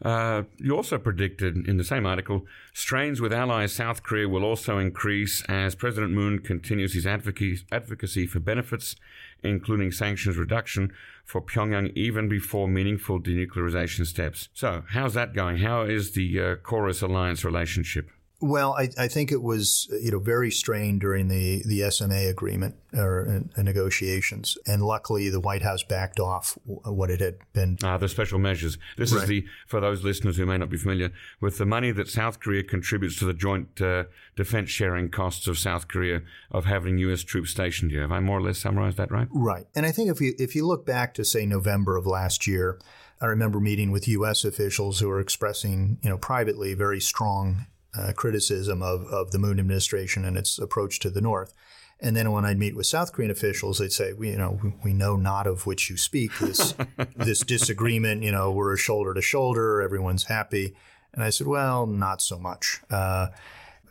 Uh, 0.04 0.44
you 0.58 0.76
also 0.76 0.98
predicted 0.98 1.68
in 1.68 1.76
the 1.76 1.84
same 1.84 2.06
article 2.06 2.46
strains 2.74 3.20
with 3.20 3.34
allies 3.34 3.74
South 3.74 4.02
Korea 4.02 4.30
will 4.30 4.46
also 4.46 4.78
increase 4.78 5.44
as 5.50 5.76
President 5.76 6.14
Moon 6.14 6.40
continues 6.40 6.94
his 6.94 7.06
advocacy, 7.06 7.66
advocacy 7.70 8.26
for 8.26 8.40
benefits, 8.40 8.96
including 9.44 9.92
sanctions 9.92 10.38
reduction 10.38 10.94
for 11.26 11.42
Pyongyang 11.42 11.92
even 11.96 12.30
before 12.30 12.68
meaningful 12.68 13.20
denuclearization 13.20 14.06
steps. 14.06 14.48
So, 14.54 14.84
how's 14.90 15.16
that 15.16 15.34
going? 15.34 15.58
How 15.58 15.82
is 15.82 16.12
the 16.12 16.40
uh, 16.40 16.56
KORUS 16.56 17.04
alliance 17.04 17.44
relationship? 17.44 18.10
Well, 18.42 18.74
I, 18.74 18.90
I, 18.98 19.10
think 19.10 19.34
it 19.34 19.42
was 19.44 19.90
you 20.02 20.12
know 20.12 20.20
very 20.20 20.50
strained 20.50 21.02
during 21.02 21.28
the, 21.28 21.62
the 21.66 21.92
SMA 21.92 22.30
agreement 22.30 22.76
or 22.94 23.44
uh, 23.58 23.62
negotiations, 23.62 24.58
and 24.66 24.82
luckily 24.82 25.30
the 25.30 25.42
White 25.42 25.62
House 25.62 25.84
backed 25.84 26.22
off 26.22 26.58
what 26.66 27.10
it 27.10 27.20
had 27.20 27.40
been. 27.52 27.78
Ah, 27.84 27.98
the 27.98 28.08
special 28.08 28.40
measures. 28.40 28.78
This 28.96 29.12
right. 29.12 29.24
is 29.24 29.28
the 29.28 29.46
for 29.68 29.82
those 29.82 30.06
listeners 30.06 30.38
who 30.38 30.46
may 30.46 30.58
not 30.58 30.70
be 30.70 30.78
familiar 30.78 31.12
with 31.42 31.58
the 31.58 31.66
money 31.66 31.92
that 31.92 32.08
South 32.08 32.40
Korea 32.40 32.64
contributes 32.64 33.18
to 33.18 33.26
the 33.26 33.34
joint 33.34 33.82
uh, 33.82 34.06
defense 34.38 34.70
sharing 34.70 35.10
costs 35.10 35.46
of 35.48 35.58
South 35.58 35.90
Korea 35.90 36.22
of 36.50 36.64
having 36.64 36.98
U.S. 37.00 37.24
troops 37.24 37.52
stationed 37.52 37.92
here. 37.92 38.04
Have 38.04 38.14
I 38.14 38.22
more 38.22 38.38
or 38.38 38.42
less 38.42 38.60
summarized 38.60 38.96
that 38.98 39.12
right? 39.12 39.28
Right, 39.32 39.66
and 39.76 39.86
I 39.86 39.92
think 39.92 40.10
if 40.10 40.22
you 40.22 40.34
if 40.40 40.56
you 40.56 40.66
look 40.66 40.86
back 40.86 41.14
to 41.16 41.26
say 41.26 41.46
November 41.46 41.98
of 41.98 42.06
last 42.08 42.48
year. 42.48 42.80
I 43.22 43.26
remember 43.26 43.60
meeting 43.60 43.92
with 43.92 44.08
U.S. 44.08 44.46
officials 44.46 45.02
who 45.02 45.10
were 45.10 45.20
expressing, 45.20 45.98
you 46.02 46.10
know, 46.10 46.18
privately 46.18 46.74
very 46.74 47.02
strong 47.02 47.66
uh, 47.98 48.14
criticism 48.16 48.82
of, 48.82 49.06
of 49.06 49.32
the 49.32 49.40
Moon 49.40 49.60
administration 49.60 50.26
and 50.26 50.38
its 50.38 50.58
approach 50.60 51.00
to 51.00 51.10
the 51.10 51.22
North. 51.22 51.54
And 52.02 52.16
then 52.16 52.32
when 52.32 52.46
I'd 52.46 52.58
meet 52.58 52.76
with 52.76 52.86
South 52.86 53.12
Korean 53.12 53.32
officials, 53.32 53.80
they'd 53.80 53.92
say, 53.92 54.14
we, 54.14 54.30
you 54.30 54.38
know, 54.38 54.74
we 54.84 54.94
know 54.94 55.18
not 55.18 55.48
of 55.48 55.66
which 55.66 55.90
you 55.90 55.98
speak. 55.98 56.38
This 56.40 56.74
this 57.16 57.42
disagreement, 57.42 58.24
you 58.24 58.32
know, 58.32 58.52
we're 58.52 58.78
shoulder 58.78 59.14
to 59.14 59.22
shoulder. 59.22 59.82
Everyone's 59.82 60.26
happy. 60.26 60.76
And 61.14 61.24
I 61.24 61.30
said, 61.30 61.48
well, 61.48 61.86
not 61.86 62.22
so 62.22 62.40
much. 62.40 62.82
Uh, 62.90 63.28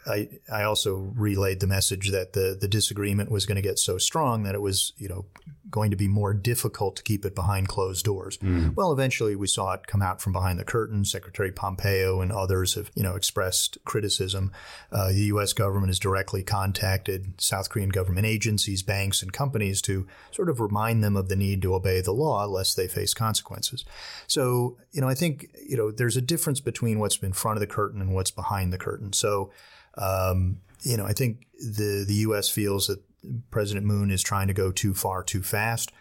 I, 0.09 0.29
I 0.53 0.65
also 0.65 1.13
relayed 1.15 1.61
the 1.61 1.67
message 1.67 2.11
that 2.11 2.33
the, 2.33 2.57
the 2.59 2.69
disagreement 2.69 3.31
was 3.31 3.47
going 3.47 3.57
to 3.57 3.63
get 3.63 3.79
so 3.79 3.99
strong 3.99 4.45
that 4.45 4.55
it 4.55 4.63
was, 4.63 4.93
you 4.97 5.09
know, 5.09 5.27
going 5.71 5.91
to 5.91 5.97
be 5.97 6.09
more 6.09 6.33
difficult 6.33 6.97
to 6.97 7.03
keep 7.03 7.25
it 7.25 7.35
behind 7.35 7.69
closed 7.69 8.05
doors. 8.05 8.39
Mm. 8.39 8.75
Well, 8.75 8.93
eventually 8.93 9.37
we 9.37 9.47
saw 9.47 9.75
it 9.75 9.87
come 9.87 10.01
out 10.01 10.21
from 10.21 10.33
behind 10.33 10.59
the 10.59 10.65
curtain. 10.65 11.05
Secretary 11.05 11.53
Pompeo 11.53 12.21
and 12.21 12.33
others 12.33 12.75
have, 12.75 12.91
you 12.95 13.03
know, 13.03 13.17
expressed 13.17 13.77
criticism. 13.85 14.51
Uh, 14.91 15.09
the 15.09 15.25
U.S. 15.25 15.53
government 15.53 15.89
has 15.89 15.99
directly 15.99 16.43
contacted 16.43 17.41
South 17.41 17.69
Korean 17.69 17.91
government 17.91 18.27
agencies, 18.27 18.83
banks, 18.83 19.23
and 19.23 19.33
companies 19.33 19.83
to 19.83 20.07
sort 20.31 20.49
of 20.49 20.61
remind 20.61 21.05
them 21.05 21.17
of 21.17 21.29
the 21.29 21.37
need 21.37 21.61
to 21.63 21.75
obey 21.75 22.01
the 22.01 22.13
law 22.13 22.47
lest 22.47 22.77
they 22.77 22.89
face 22.89 23.13
consequences. 23.13 23.85
So, 24.27 24.79
you 24.93 25.01
know, 25.01 25.09
I 25.09 25.15
think, 25.15 25.49
you 25.69 25.77
know, 25.77 25.91
there's 25.91 26.17
a 26.17 26.23
difference 26.23 26.61
between 26.61 26.99
what's 26.99 27.19
in 27.19 27.33
front 27.33 27.57
of 27.57 27.61
the 27.61 27.67
curtain 27.67 28.01
and 28.01 28.15
what's 28.15 28.31
behind 28.31 28.73
the 28.73 28.79
curtain. 28.79 29.13
So, 29.13 29.51
um, 29.99 30.59
you 30.83 30.97
know, 30.97 31.05
I 31.05 31.13
think 31.13 31.47
the 31.59 32.05
the 32.07 32.15
U.S. 32.15 32.49
feels 32.49 32.87
that 32.87 33.03
President 33.51 33.87
Moon 33.87 34.11
is 34.11 34.23
trying 34.23 34.47
to 34.49 34.55
go 34.55 34.71
too 34.71 34.95
far 34.95 35.23
too 35.23 35.43
fast, 35.43 35.93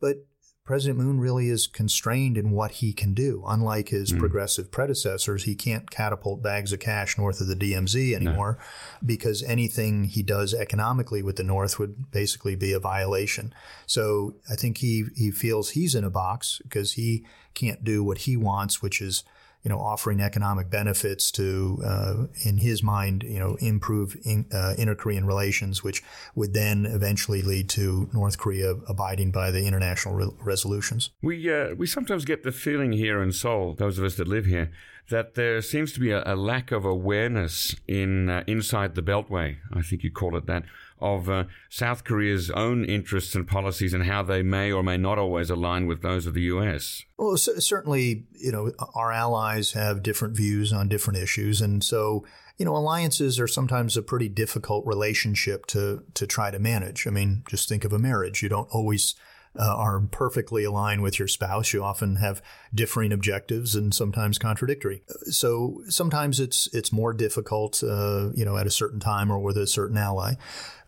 but 0.00 0.18
President 0.66 0.98
Moon 0.98 1.20
really 1.20 1.48
is 1.48 1.68
constrained 1.68 2.36
in 2.36 2.50
what 2.50 2.72
he 2.72 2.92
can 2.92 3.14
do. 3.14 3.44
Unlike 3.46 3.90
his 3.90 4.12
mm. 4.12 4.18
progressive 4.18 4.72
predecessors, 4.72 5.44
he 5.44 5.54
can't 5.54 5.88
catapult 5.92 6.42
bags 6.42 6.72
of 6.72 6.80
cash 6.80 7.16
north 7.16 7.40
of 7.40 7.46
the 7.46 7.54
DMZ 7.54 8.12
anymore 8.12 8.58
no. 8.60 9.06
because 9.06 9.44
anything 9.44 10.04
he 10.04 10.24
does 10.24 10.52
economically 10.52 11.22
with 11.22 11.36
the 11.36 11.44
North 11.44 11.78
would 11.78 12.10
basically 12.10 12.56
be 12.56 12.72
a 12.72 12.80
violation. 12.80 13.54
So 13.86 14.34
I 14.50 14.56
think 14.56 14.78
he, 14.78 15.04
he 15.14 15.30
feels 15.30 15.70
he's 15.70 15.94
in 15.94 16.02
a 16.02 16.10
box 16.10 16.60
because 16.64 16.94
he 16.94 17.24
can't 17.54 17.84
do 17.84 18.02
what 18.02 18.18
he 18.18 18.36
wants, 18.36 18.82
which 18.82 19.00
is 19.00 19.22
you 19.66 19.70
know, 19.70 19.80
offering 19.80 20.20
economic 20.20 20.70
benefits 20.70 21.32
to, 21.32 21.82
uh, 21.84 22.14
in 22.44 22.58
his 22.58 22.84
mind, 22.84 23.24
you 23.24 23.40
know, 23.40 23.56
improve 23.58 24.16
in, 24.24 24.46
uh, 24.52 24.74
inter-Korean 24.78 25.26
relations, 25.26 25.82
which 25.82 26.04
would 26.36 26.54
then 26.54 26.86
eventually 26.86 27.42
lead 27.42 27.68
to 27.68 28.08
North 28.12 28.38
Korea 28.38 28.74
abiding 28.86 29.32
by 29.32 29.50
the 29.50 29.66
international 29.66 30.14
re- 30.14 30.30
resolutions. 30.40 31.10
We 31.20 31.52
uh, 31.52 31.74
we 31.74 31.88
sometimes 31.88 32.24
get 32.24 32.44
the 32.44 32.52
feeling 32.52 32.92
here 32.92 33.20
in 33.20 33.32
Seoul, 33.32 33.74
those 33.74 33.98
of 33.98 34.04
us 34.04 34.14
that 34.18 34.28
live 34.28 34.46
here, 34.46 34.70
that 35.10 35.34
there 35.34 35.60
seems 35.62 35.92
to 35.94 36.00
be 36.00 36.12
a, 36.12 36.22
a 36.24 36.36
lack 36.36 36.70
of 36.70 36.84
awareness 36.84 37.74
in 37.88 38.30
uh, 38.30 38.44
inside 38.46 38.94
the 38.94 39.02
Beltway. 39.02 39.56
I 39.72 39.82
think 39.82 40.04
you 40.04 40.12
call 40.12 40.36
it 40.36 40.46
that 40.46 40.62
of 41.00 41.28
uh, 41.28 41.44
South 41.68 42.04
Korea's 42.04 42.50
own 42.50 42.84
interests 42.84 43.34
and 43.34 43.46
policies 43.46 43.92
and 43.92 44.04
how 44.04 44.22
they 44.22 44.42
may 44.42 44.72
or 44.72 44.82
may 44.82 44.96
not 44.96 45.18
always 45.18 45.50
align 45.50 45.86
with 45.86 46.02
those 46.02 46.26
of 46.26 46.34
the 46.34 46.42
U.S. 46.42 47.02
Well, 47.18 47.36
c- 47.36 47.60
certainly, 47.60 48.24
you 48.32 48.52
know, 48.52 48.72
our 48.94 49.12
allies 49.12 49.72
have 49.72 50.02
different 50.02 50.36
views 50.36 50.72
on 50.72 50.88
different 50.88 51.18
issues, 51.18 51.60
and 51.60 51.82
so 51.82 52.24
you 52.56 52.64
know, 52.64 52.74
alliances 52.74 53.38
are 53.38 53.46
sometimes 53.46 53.96
a 53.96 54.02
pretty 54.02 54.28
difficult 54.28 54.86
relationship 54.86 55.66
to 55.66 56.02
to 56.14 56.26
try 56.26 56.50
to 56.50 56.58
manage. 56.58 57.06
I 57.06 57.10
mean, 57.10 57.42
just 57.48 57.68
think 57.68 57.84
of 57.84 57.92
a 57.92 57.98
marriage; 57.98 58.42
you 58.42 58.48
don't 58.48 58.68
always 58.70 59.14
uh, 59.58 59.74
are 59.76 60.00
perfectly 60.00 60.64
aligned 60.64 61.02
with 61.02 61.18
your 61.18 61.28
spouse. 61.28 61.72
You 61.72 61.82
often 61.82 62.16
have 62.16 62.42
differing 62.74 63.12
objectives 63.12 63.74
and 63.74 63.94
sometimes 63.94 64.38
contradictory. 64.38 65.02
So 65.30 65.82
sometimes 65.88 66.40
it's 66.40 66.68
it's 66.74 66.92
more 66.92 67.12
difficult, 67.12 67.82
uh, 67.82 68.30
you 68.34 68.44
know, 68.44 68.56
at 68.56 68.66
a 68.66 68.70
certain 68.70 69.00
time 69.00 69.30
or 69.30 69.38
with 69.38 69.56
a 69.56 69.66
certain 69.66 69.96
ally. 69.96 70.34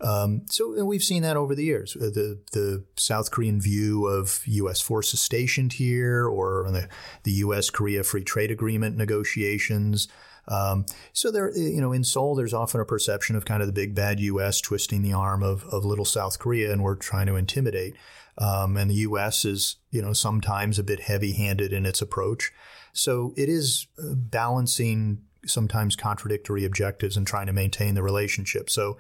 Um, 0.01 0.43
so 0.49 0.85
we've 0.85 1.03
seen 1.03 1.23
that 1.23 1.37
over 1.37 1.55
the 1.55 1.65
years. 1.65 1.97
Uh, 1.97 2.11
the 2.11 2.39
the 2.53 2.85
South 2.97 3.31
Korean 3.31 3.61
view 3.61 4.07
of 4.07 4.43
U.S. 4.47 4.81
forces 4.81 5.21
stationed 5.21 5.75
here, 5.75 6.27
or 6.27 6.71
the 6.71 6.89
the 7.25 7.33
U.S. 7.33 7.71
Korea 7.71 8.05
Free 8.05 8.25
Trade 8.25 8.51
Agreement 8.51 8.97
negotiations. 8.97 10.09
Um, 10.49 10.87
so 11.13 11.31
there, 11.31 11.55
you 11.57 11.81
know, 11.81 11.93
in 11.93 12.05
Seoul, 12.05 12.35
there's 12.35 12.55
often 12.55 12.81
a 12.81 12.85
perception 12.85 13.37
of 13.37 13.45
kind 13.45 13.61
of 13.61 13.69
the 13.69 13.73
big 13.73 13.95
bad 13.95 14.19
U.S. 14.19 14.61
twisting 14.61 15.03
the 15.03 15.13
arm 15.13 15.43
of, 15.43 15.65
of 15.65 15.85
little 15.85 16.07
South 16.07 16.39
Korea, 16.39 16.73
and 16.73 16.83
we're 16.83 16.97
trying 16.97 17.27
to 17.27 17.37
intimidate. 17.37 17.95
Um, 18.39 18.77
and 18.77 18.91
the 18.91 18.95
U.S. 18.97 19.45
is, 19.45 19.77
you 19.91 20.01
know, 20.01 20.13
sometimes 20.13 20.79
a 20.79 20.85
bit 20.85 21.01
heavy-handed 21.01 21.73
in 21.73 21.85
its 21.85 22.01
approach. 22.01 22.53
So 22.93 23.35
it 23.37 23.49
is 23.49 23.87
uh, 23.99 24.15
balancing 24.15 25.23
sometimes 25.47 25.97
contradictory 25.97 26.65
objectives 26.65 27.17
and 27.17 27.27
trying 27.27 27.47
to 27.47 27.53
maintain 27.53 27.95
the 27.95 28.03
relationship. 28.03 28.71
So, 28.71 28.99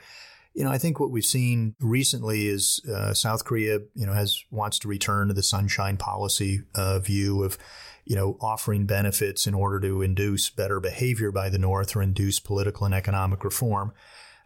you 0.54 0.64
know, 0.64 0.70
I 0.70 0.78
think 0.78 0.98
what 0.98 1.10
we've 1.10 1.24
seen 1.24 1.74
recently 1.80 2.48
is 2.48 2.80
uh, 2.92 3.14
South 3.14 3.44
Korea, 3.44 3.80
you 3.94 4.06
know, 4.06 4.12
has 4.12 4.42
wants 4.50 4.78
to 4.80 4.88
return 4.88 5.28
to 5.28 5.34
the 5.34 5.42
sunshine 5.42 5.96
policy 5.96 6.62
uh, 6.74 6.98
view 6.98 7.44
of, 7.44 7.58
you 8.04 8.16
know, 8.16 8.36
offering 8.40 8.86
benefits 8.86 9.46
in 9.46 9.54
order 9.54 9.78
to 9.80 10.02
induce 10.02 10.50
better 10.50 10.80
behavior 10.80 11.30
by 11.30 11.48
the 11.48 11.58
North 11.58 11.94
or 11.94 12.02
induce 12.02 12.40
political 12.40 12.86
and 12.86 12.94
economic 12.94 13.44
reform. 13.44 13.92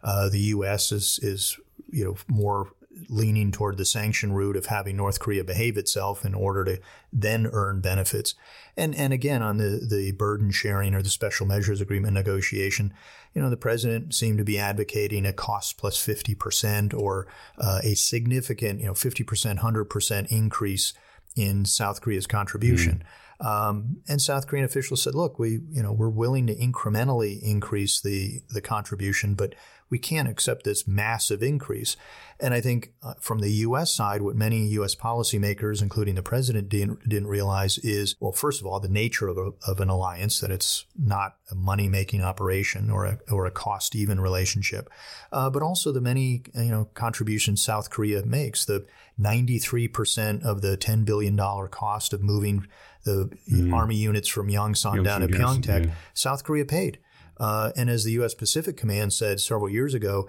Uh, 0.03 0.29
the 0.29 0.39
U.S. 0.39 0.91
is 0.91 1.19
is 1.23 1.57
you 1.89 2.03
know 2.03 2.17
more 2.27 2.73
leaning 3.09 3.51
toward 3.51 3.77
the 3.77 3.85
sanction 3.85 4.33
route 4.33 4.55
of 4.55 4.67
having 4.67 4.97
North 4.97 5.19
Korea 5.19 5.43
behave 5.43 5.77
itself 5.77 6.25
in 6.25 6.33
order 6.33 6.63
to 6.65 6.79
then 7.11 7.47
earn 7.51 7.81
benefits. 7.81 8.35
And 8.75 8.95
and 8.95 9.13
again 9.13 9.41
on 9.41 9.57
the 9.57 9.85
the 9.87 10.11
burden 10.13 10.51
sharing 10.51 10.93
or 10.93 11.01
the 11.01 11.09
special 11.09 11.45
measures 11.45 11.81
agreement 11.81 12.13
negotiation, 12.13 12.93
you 13.33 13.41
know 13.41 13.49
the 13.49 13.57
president 13.57 14.13
seemed 14.13 14.37
to 14.37 14.43
be 14.43 14.57
advocating 14.57 15.25
a 15.25 15.33
cost 15.33 15.77
plus 15.77 15.97
fifty 15.97 16.35
percent 16.35 16.93
or 16.93 17.27
uh, 17.57 17.79
a 17.83 17.95
significant 17.95 18.79
you 18.79 18.87
know 18.87 18.93
fifty 18.93 19.23
percent 19.23 19.59
hundred 19.59 19.85
percent 19.85 20.31
increase 20.31 20.93
in 21.35 21.65
South 21.65 22.01
Korea's 22.01 22.27
contribution. 22.27 23.03
Mm. 23.03 23.45
Um, 23.45 23.97
and 24.07 24.21
South 24.21 24.47
Korean 24.47 24.63
officials 24.63 25.01
said, 25.01 25.15
"Look, 25.15 25.37
we, 25.37 25.59
you 25.71 25.83
know, 25.83 25.91
we're 25.91 26.09
willing 26.09 26.47
to 26.47 26.55
incrementally 26.55 27.41
increase 27.41 27.99
the 27.99 28.41
the 28.49 28.61
contribution, 28.61 29.35
but 29.35 29.53
we 29.93 29.99
can't 29.99 30.27
accept 30.27 30.63
this 30.63 30.87
massive 30.87 31.43
increase. 31.43 31.95
And 32.39 32.51
I 32.51 32.61
think 32.61 32.93
uh, 33.03 33.13
from 33.19 33.41
the 33.41 33.51
U.S. 33.67 33.93
side, 33.93 34.23
what 34.23 34.35
many 34.35 34.65
U.S. 34.79 34.95
policymakers, 34.95 35.83
including 35.83 36.15
the 36.15 36.23
president, 36.23 36.67
didn't, 36.67 37.07
didn't 37.07 37.27
realize 37.27 37.77
is, 37.77 38.15
well, 38.19 38.31
first 38.31 38.59
of 38.59 38.65
all, 38.65 38.79
the 38.79 38.89
nature 38.89 39.27
of, 39.27 39.37
a, 39.37 39.51
of 39.67 39.79
an 39.79 39.89
alliance, 39.89 40.39
that 40.39 40.49
it's 40.49 40.87
not 40.97 41.35
a 41.51 41.53
money 41.53 41.87
making 41.87 42.23
operation 42.23 42.89
or 42.89 43.05
a, 43.05 43.19
or 43.31 43.45
a 43.45 43.51
cost 43.51 43.95
even 43.95 44.19
relationship, 44.19 44.89
uh, 45.31 45.51
but 45.51 45.61
also 45.61 45.91
the 45.91 46.01
many 46.01 46.41
you 46.55 46.71
know 46.71 46.89
contributions 46.95 47.63
South 47.63 47.91
Korea 47.91 48.25
makes. 48.25 48.65
The 48.65 48.87
93% 49.21 50.43
of 50.43 50.61
the 50.61 50.75
$10 50.75 51.05
billion 51.05 51.37
cost 51.37 52.13
of 52.13 52.23
moving 52.23 52.65
the 53.03 53.29
mm. 53.47 53.71
army 53.71 53.95
units 53.95 54.27
from 54.27 54.47
Yongsan 54.47 55.03
down 55.03 55.21
to 55.21 55.27
Pyeongtaek, 55.27 55.85
yeah. 55.85 55.91
South 56.15 56.43
Korea 56.43 56.65
paid. 56.65 56.97
Uh, 57.37 57.71
and 57.75 57.89
as 57.89 58.03
the 58.03 58.11
U.S. 58.13 58.33
Pacific 58.33 58.77
Command 58.77 59.13
said 59.13 59.39
several 59.39 59.69
years 59.69 59.93
ago, 59.93 60.27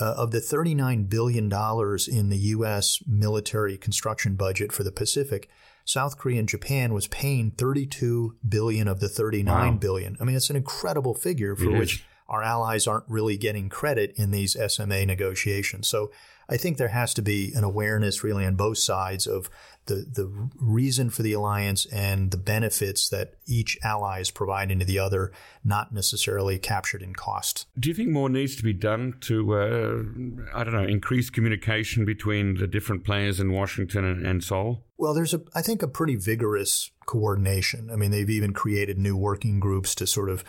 uh, 0.00 0.14
of 0.16 0.30
the 0.30 0.38
$39 0.38 1.08
billion 1.08 1.44
in 1.46 2.28
the 2.28 2.38
U.S. 2.38 3.02
military 3.06 3.76
construction 3.76 4.36
budget 4.36 4.72
for 4.72 4.84
the 4.84 4.92
Pacific, 4.92 5.48
South 5.84 6.18
Korea 6.18 6.38
and 6.38 6.48
Japan 6.48 6.92
was 6.92 7.08
paying 7.08 7.50
32 7.50 8.36
billion 8.46 8.88
of 8.88 9.00
the 9.00 9.08
39 9.08 9.46
wow. 9.46 9.78
billion. 9.78 10.16
I 10.20 10.24
mean, 10.24 10.36
it's 10.36 10.50
an 10.50 10.56
incredible 10.56 11.14
figure 11.14 11.56
for 11.56 11.74
it 11.74 11.78
which 11.78 11.94
is. 11.94 12.02
our 12.28 12.42
allies 12.42 12.86
aren't 12.86 13.08
really 13.08 13.36
getting 13.36 13.68
credit 13.68 14.12
in 14.16 14.30
these 14.30 14.56
SMA 14.68 15.06
negotiations. 15.06 15.88
So 15.88 16.10
I 16.48 16.56
think 16.56 16.76
there 16.76 16.88
has 16.88 17.14
to 17.14 17.22
be 17.22 17.52
an 17.54 17.64
awareness 17.64 18.22
really 18.22 18.44
on 18.44 18.54
both 18.54 18.78
sides 18.78 19.26
of 19.26 19.50
the, 19.88 20.06
the 20.10 20.50
reason 20.60 21.10
for 21.10 21.22
the 21.22 21.32
alliance 21.32 21.84
and 21.86 22.30
the 22.30 22.36
benefits 22.36 23.08
that 23.08 23.34
each 23.46 23.76
ally 23.82 24.20
is 24.20 24.30
providing 24.30 24.78
to 24.78 24.84
the 24.84 24.98
other, 24.98 25.32
not 25.64 25.92
necessarily 25.92 26.58
captured 26.58 27.02
in 27.02 27.14
cost. 27.14 27.66
Do 27.78 27.88
you 27.88 27.94
think 27.94 28.10
more 28.10 28.28
needs 28.28 28.54
to 28.56 28.62
be 28.62 28.72
done 28.72 29.14
to, 29.22 29.54
uh, 29.54 30.56
I 30.56 30.64
don't 30.64 30.74
know, 30.74 30.84
increase 30.84 31.30
communication 31.30 32.04
between 32.04 32.54
the 32.58 32.66
different 32.66 33.04
players 33.04 33.40
in 33.40 33.52
Washington 33.52 34.04
and, 34.04 34.24
and 34.24 34.44
Seoul? 34.44 34.84
Well, 34.96 35.14
there's 35.14 35.34
a, 35.34 35.40
I 35.54 35.62
think, 35.62 35.82
a 35.82 35.88
pretty 35.88 36.16
vigorous 36.16 36.90
coordination. 37.06 37.90
I 37.90 37.96
mean, 37.96 38.10
they've 38.10 38.28
even 38.28 38.52
created 38.52 38.98
new 38.98 39.16
working 39.16 39.60
groups 39.60 39.94
to 39.96 40.06
sort 40.06 40.28
of 40.28 40.44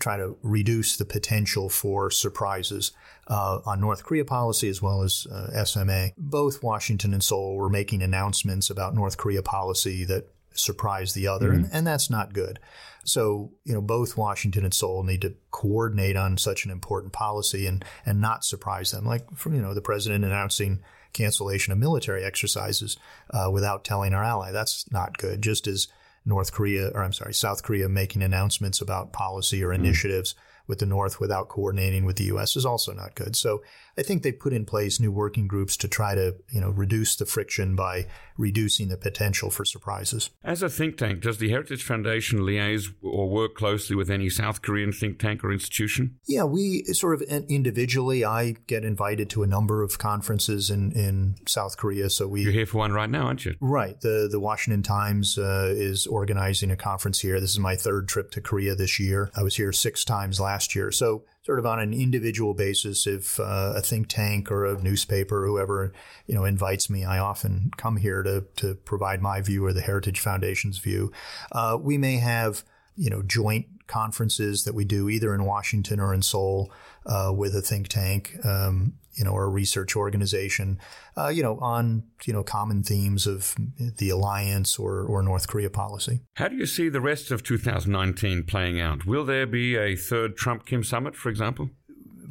try 0.00 0.16
to 0.16 0.36
reduce 0.42 0.96
the 0.96 1.04
potential 1.04 1.68
for 1.68 2.10
surprises 2.10 2.92
uh, 3.28 3.60
on 3.64 3.80
North 3.80 4.04
Korea 4.04 4.24
policy 4.24 4.68
as 4.68 4.82
well 4.82 5.02
as 5.02 5.26
uh, 5.26 5.64
SMA. 5.64 6.10
Both 6.16 6.62
Washington 6.62 7.12
and 7.12 7.22
Seoul 7.22 7.56
were 7.56 7.68
making 7.68 8.02
announcements 8.02 8.70
about 8.70 8.94
North 8.94 9.16
Korea 9.16 9.42
policy 9.42 10.04
that 10.04 10.28
surprised 10.54 11.14
the 11.14 11.28
other, 11.28 11.48
mm-hmm. 11.48 11.64
and, 11.64 11.72
and 11.72 11.86
that's 11.86 12.10
not 12.10 12.32
good. 12.32 12.58
So, 13.04 13.52
you 13.64 13.74
know, 13.74 13.80
both 13.80 14.16
Washington 14.16 14.64
and 14.64 14.74
Seoul 14.74 15.02
need 15.02 15.22
to 15.22 15.34
coordinate 15.50 16.16
on 16.16 16.36
such 16.36 16.64
an 16.64 16.70
important 16.70 17.12
policy 17.12 17.66
and, 17.66 17.84
and 18.06 18.20
not 18.20 18.44
surprise 18.44 18.92
them. 18.92 19.04
Like, 19.04 19.34
from, 19.36 19.54
you 19.54 19.62
know, 19.62 19.74
the 19.74 19.80
president 19.80 20.24
announcing 20.24 20.82
cancellation 21.12 21.72
of 21.72 21.78
military 21.78 22.24
exercises 22.24 22.96
uh, 23.30 23.50
without 23.52 23.84
telling 23.84 24.14
our 24.14 24.24
ally. 24.24 24.52
That's 24.52 24.90
not 24.92 25.18
good. 25.18 25.42
Just 25.42 25.66
as 25.66 25.88
North 26.24 26.52
Korea, 26.52 26.88
or 26.94 27.02
I'm 27.02 27.12
sorry, 27.12 27.34
South 27.34 27.62
Korea 27.62 27.88
making 27.88 28.22
announcements 28.22 28.80
about 28.80 29.12
policy 29.12 29.62
or 29.62 29.68
mm-hmm. 29.68 29.84
initiatives 29.84 30.34
mm 30.34 30.38
with 30.68 30.78
the 30.78 30.86
North 30.86 31.18
without 31.18 31.48
coordinating 31.48 32.04
with 32.04 32.16
the 32.16 32.24
U.S. 32.24 32.56
is 32.56 32.64
also 32.64 32.92
not 32.92 33.16
good. 33.16 33.34
So 33.34 33.62
I 33.96 34.02
think 34.02 34.22
they 34.22 34.32
put 34.32 34.52
in 34.52 34.64
place 34.64 35.00
new 35.00 35.12
working 35.12 35.46
groups 35.46 35.76
to 35.78 35.88
try 35.88 36.14
to, 36.14 36.36
you 36.50 36.60
know, 36.60 36.70
reduce 36.70 37.16
the 37.16 37.26
friction 37.26 37.76
by 37.76 38.06
reducing 38.38 38.88
the 38.88 38.96
potential 38.96 39.50
for 39.50 39.64
surprises. 39.64 40.30
As 40.42 40.62
a 40.62 40.68
think 40.68 40.96
tank, 40.96 41.20
does 41.20 41.38
the 41.38 41.50
Heritage 41.50 41.84
Foundation 41.84 42.40
liaise 42.40 42.92
or 43.02 43.28
work 43.28 43.54
closely 43.54 43.94
with 43.94 44.10
any 44.10 44.30
South 44.30 44.62
Korean 44.62 44.92
think 44.92 45.18
tank 45.18 45.44
or 45.44 45.52
institution? 45.52 46.18
Yeah, 46.26 46.44
we 46.44 46.84
sort 46.84 47.14
of 47.14 47.22
individually, 47.22 48.24
I 48.24 48.56
get 48.66 48.84
invited 48.84 49.28
to 49.30 49.42
a 49.42 49.46
number 49.46 49.82
of 49.82 49.98
conferences 49.98 50.70
in, 50.70 50.92
in 50.92 51.36
South 51.46 51.76
Korea. 51.76 52.08
So 52.08 52.26
we. 52.26 52.42
You're 52.42 52.52
here 52.52 52.66
for 52.66 52.78
one 52.78 52.92
right 52.92 53.10
now, 53.10 53.26
aren't 53.26 53.44
you? 53.44 53.54
Right. 53.60 54.00
The, 54.00 54.28
the 54.30 54.40
Washington 54.40 54.82
Times 54.82 55.36
uh, 55.36 55.72
is 55.74 56.06
organizing 56.06 56.70
a 56.70 56.76
conference 56.76 57.20
here. 57.20 57.40
This 57.40 57.50
is 57.50 57.58
my 57.58 57.76
third 57.76 58.08
trip 58.08 58.30
to 58.32 58.40
Korea 58.40 58.74
this 58.74 58.98
year. 58.98 59.30
I 59.36 59.42
was 59.42 59.56
here 59.56 59.72
six 59.72 60.04
times 60.04 60.40
last 60.40 60.74
year. 60.74 60.90
So 60.90 61.24
sort 61.44 61.58
of 61.58 61.66
on 61.66 61.80
an 61.80 61.92
individual 61.92 62.54
basis, 62.54 63.06
if 63.06 63.40
uh, 63.40 63.72
a 63.76 63.80
think 63.80 64.08
tank 64.08 64.50
or 64.50 64.64
a 64.64 64.80
newspaper 64.80 65.44
or 65.44 65.46
whoever 65.46 65.92
you 66.26 66.34
know 66.34 66.44
invites 66.44 66.88
me, 66.88 67.04
I 67.04 67.18
often 67.18 67.70
come 67.76 67.96
here 67.96 68.22
to 68.22 68.44
to 68.56 68.74
provide 68.74 69.20
my 69.20 69.40
view 69.40 69.64
or 69.64 69.72
the 69.72 69.80
Heritage 69.80 70.20
Foundation's 70.20 70.78
view. 70.78 71.12
Uh, 71.50 71.78
we 71.80 71.98
may 71.98 72.16
have 72.18 72.64
you 72.96 73.10
know 73.10 73.22
joint 73.22 73.66
conferences 73.86 74.64
that 74.64 74.74
we 74.74 74.84
do 74.84 75.08
either 75.08 75.34
in 75.34 75.44
Washington 75.44 76.00
or 76.00 76.14
in 76.14 76.22
Seoul 76.22 76.72
uh, 77.06 77.32
with 77.34 77.54
a 77.54 77.60
think 77.60 77.88
tank. 77.88 78.36
Um, 78.44 78.94
you 79.14 79.24
know, 79.24 79.32
or 79.32 79.44
a 79.44 79.48
research 79.48 79.96
organization, 79.96 80.78
uh, 81.16 81.28
you 81.28 81.42
know, 81.42 81.58
on 81.58 82.04
you 82.24 82.32
know 82.32 82.42
common 82.42 82.82
themes 82.82 83.26
of 83.26 83.54
the 83.98 84.10
alliance 84.10 84.78
or 84.78 85.02
or 85.04 85.22
North 85.22 85.48
Korea 85.48 85.70
policy. 85.70 86.20
How 86.34 86.48
do 86.48 86.56
you 86.56 86.66
see 86.66 86.88
the 86.88 87.00
rest 87.00 87.30
of 87.30 87.42
2019 87.42 88.44
playing 88.44 88.80
out? 88.80 89.06
Will 89.06 89.24
there 89.24 89.46
be 89.46 89.76
a 89.76 89.96
third 89.96 90.36
Trump 90.36 90.66
Kim 90.66 90.82
summit, 90.84 91.16
for 91.16 91.28
example? 91.28 91.70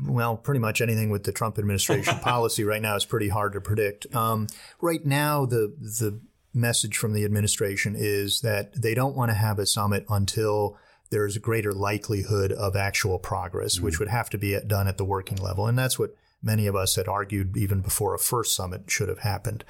well, 0.06 0.36
pretty 0.36 0.60
much 0.60 0.82
anything 0.82 1.10
with 1.10 1.24
the 1.24 1.32
Trump 1.32 1.58
administration 1.60 2.18
policy 2.22 2.64
right 2.64 2.82
now 2.82 2.96
is 2.96 3.06
pretty 3.06 3.30
hard 3.30 3.54
to 3.54 3.62
predict. 3.62 4.14
Um, 4.16 4.48
right 4.80 5.06
now, 5.06 5.46
the 5.46 5.74
the 5.80 6.20
message 6.54 6.98
from 6.98 7.14
the 7.14 7.24
administration 7.24 7.96
is 7.98 8.42
that 8.42 8.74
they 8.82 8.94
don't 8.94 9.16
want 9.16 9.30
to 9.32 9.36
have 9.36 9.58
a 9.58 9.66
summit 9.66 10.06
until 10.10 10.78
there's 11.10 11.38
a 11.38 11.40
greater 11.40 11.74
likelihood 11.74 12.52
of 12.52 12.76
actual 12.76 13.20
progress, 13.20 13.76
mm-hmm. 13.76 13.86
which 13.86 14.00
would 14.00 14.10
have 14.10 14.30
to 14.30 14.38
be 14.38 14.58
done 14.68 14.88
at 14.88 14.98
the 14.98 15.06
working 15.06 15.38
level, 15.38 15.68
and 15.68 15.78
that's 15.78 15.98
what 15.98 16.16
many 16.42 16.68
of 16.68 16.76
us 16.76 16.96
had 16.96 17.08
argued 17.08 17.56
even 17.56 17.82
before 17.82 18.14
a 18.14 18.20
first 18.20 18.56
summit 18.56 18.90
should 18.90 19.10
have 19.10 19.20
happened. 19.20 19.64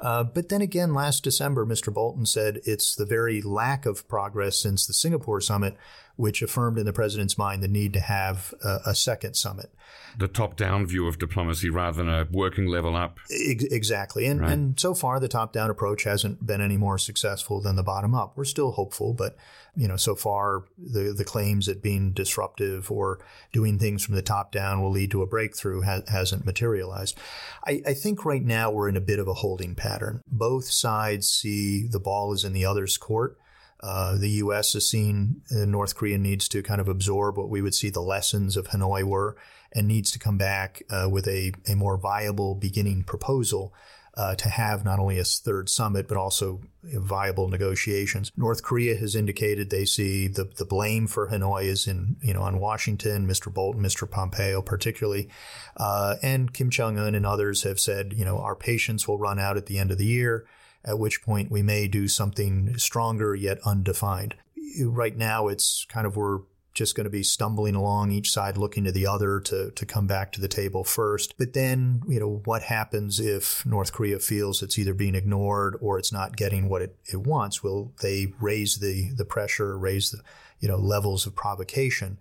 Uh, 0.00 0.24
but 0.24 0.48
then 0.48 0.60
again, 0.60 0.94
last 0.94 1.24
December, 1.24 1.66
Mr. 1.66 1.92
Bolton 1.92 2.26
said 2.26 2.60
it's 2.64 2.94
the 2.94 3.06
very 3.06 3.40
lack 3.42 3.86
of 3.86 4.08
progress 4.08 4.58
since 4.58 4.86
the 4.86 4.92
Singapore 4.92 5.40
summit 5.40 5.76
which 6.20 6.42
affirmed 6.42 6.78
in 6.78 6.84
the 6.84 6.92
president's 6.92 7.38
mind 7.38 7.62
the 7.62 7.68
need 7.68 7.94
to 7.94 8.00
have 8.00 8.52
a, 8.62 8.78
a 8.86 8.94
second 8.94 9.34
summit. 9.34 9.72
The 10.18 10.28
top 10.28 10.56
down 10.56 10.86
view 10.86 11.06
of 11.06 11.18
diplomacy 11.18 11.70
rather 11.70 11.96
than 11.96 12.08
a 12.12 12.28
working 12.30 12.66
level 12.66 12.94
up. 12.94 13.18
exactly. 13.30 14.26
And, 14.26 14.40
right. 14.40 14.52
and 14.52 14.78
so 14.78 14.92
far, 14.92 15.18
the 15.18 15.28
top 15.28 15.52
down 15.52 15.70
approach 15.70 16.04
hasn't 16.04 16.46
been 16.46 16.60
any 16.60 16.76
more 16.76 16.98
successful 16.98 17.60
than 17.60 17.76
the 17.76 17.82
bottom 17.82 18.14
up. 18.14 18.36
We're 18.36 18.44
still 18.44 18.72
hopeful, 18.72 19.14
but 19.14 19.36
you 19.74 19.88
know, 19.88 19.96
so 19.96 20.14
far 20.14 20.64
the, 20.76 21.14
the 21.16 21.24
claims 21.24 21.66
that 21.66 21.82
being 21.82 22.12
disruptive 22.12 22.90
or 22.90 23.20
doing 23.52 23.78
things 23.78 24.04
from 24.04 24.14
the 24.14 24.22
top 24.22 24.52
down 24.52 24.82
will 24.82 24.90
lead 24.90 25.10
to 25.12 25.22
a 25.22 25.26
breakthrough 25.26 25.82
ha- 25.82 26.02
hasn't 26.08 26.44
materialized. 26.44 27.18
I, 27.66 27.80
I 27.86 27.94
think 27.94 28.24
right 28.24 28.42
now 28.42 28.70
we're 28.70 28.88
in 28.88 28.96
a 28.96 29.00
bit 29.00 29.18
of 29.18 29.28
a 29.28 29.34
holding 29.34 29.74
pattern. 29.74 30.22
Both 30.26 30.66
sides 30.66 31.30
see 31.30 31.86
the 31.86 32.00
ball 32.00 32.32
is 32.34 32.44
in 32.44 32.52
the 32.52 32.66
other's 32.66 32.98
court. 32.98 33.38
Uh, 33.82 34.16
the 34.16 34.28
U.S. 34.30 34.74
has 34.74 34.86
seen 34.86 35.42
uh, 35.50 35.64
North 35.64 35.94
Korea 35.94 36.18
needs 36.18 36.48
to 36.48 36.62
kind 36.62 36.80
of 36.80 36.88
absorb 36.88 37.38
what 37.38 37.48
we 37.48 37.62
would 37.62 37.74
see 37.74 37.90
the 37.90 38.00
lessons 38.00 38.56
of 38.56 38.68
Hanoi 38.68 39.04
were 39.04 39.36
and 39.72 39.88
needs 39.88 40.10
to 40.10 40.18
come 40.18 40.36
back 40.36 40.82
uh, 40.90 41.08
with 41.10 41.26
a, 41.26 41.52
a 41.66 41.74
more 41.74 41.96
viable 41.96 42.54
beginning 42.54 43.04
proposal 43.04 43.72
uh, 44.14 44.34
to 44.34 44.48
have 44.48 44.84
not 44.84 44.98
only 44.98 45.18
a 45.18 45.24
third 45.24 45.68
summit, 45.68 46.08
but 46.08 46.16
also 46.16 46.60
viable 46.82 47.48
negotiations. 47.48 48.32
North 48.36 48.62
Korea 48.62 48.96
has 48.96 49.14
indicated 49.14 49.70
they 49.70 49.84
see 49.84 50.26
the, 50.26 50.44
the 50.44 50.64
blame 50.64 51.06
for 51.06 51.28
Hanoi 51.28 51.64
is 51.64 51.86
in, 51.86 52.16
you 52.20 52.34
know, 52.34 52.42
on 52.42 52.58
Washington, 52.58 53.26
Mr. 53.26 53.52
Bolton, 53.52 53.82
Mr. 53.82 54.10
Pompeo 54.10 54.60
particularly. 54.62 55.28
Uh, 55.76 56.16
and 56.22 56.52
Kim 56.52 56.70
Jong-un 56.70 57.14
and 57.14 57.24
others 57.24 57.62
have 57.62 57.78
said, 57.78 58.12
you 58.12 58.24
know, 58.24 58.38
our 58.38 58.56
patience 58.56 59.06
will 59.06 59.18
run 59.18 59.38
out 59.38 59.56
at 59.56 59.66
the 59.66 59.78
end 59.78 59.90
of 59.90 59.98
the 59.98 60.06
year 60.06 60.44
at 60.84 60.98
which 60.98 61.22
point 61.22 61.50
we 61.50 61.62
may 61.62 61.88
do 61.88 62.08
something 62.08 62.76
stronger 62.78 63.34
yet 63.34 63.58
undefined. 63.64 64.34
Right 64.82 65.16
now, 65.16 65.48
it's 65.48 65.84
kind 65.88 66.06
of 66.06 66.16
we're 66.16 66.40
just 66.72 66.94
going 66.94 67.04
to 67.04 67.10
be 67.10 67.22
stumbling 67.22 67.74
along 67.74 68.12
each 68.12 68.30
side 68.30 68.56
looking 68.56 68.84
to 68.84 68.92
the 68.92 69.06
other 69.06 69.40
to, 69.40 69.70
to 69.72 69.86
come 69.86 70.06
back 70.06 70.32
to 70.32 70.40
the 70.40 70.48
table 70.48 70.84
first. 70.84 71.36
But 71.36 71.52
then, 71.52 72.02
you 72.08 72.20
know, 72.20 72.42
what 72.44 72.62
happens 72.62 73.18
if 73.18 73.66
North 73.66 73.92
Korea 73.92 74.18
feels 74.18 74.62
it's 74.62 74.78
either 74.78 74.94
being 74.94 75.14
ignored 75.14 75.76
or 75.80 75.98
it's 75.98 76.12
not 76.12 76.36
getting 76.36 76.68
what 76.68 76.82
it, 76.82 76.96
it 77.12 77.18
wants? 77.18 77.62
Will 77.62 77.92
they 78.00 78.32
raise 78.40 78.76
the, 78.76 79.10
the 79.16 79.24
pressure, 79.24 79.76
raise 79.76 80.10
the, 80.10 80.22
you 80.60 80.68
know, 80.68 80.78
levels 80.78 81.26
of 81.26 81.34
provocation? 81.34 82.18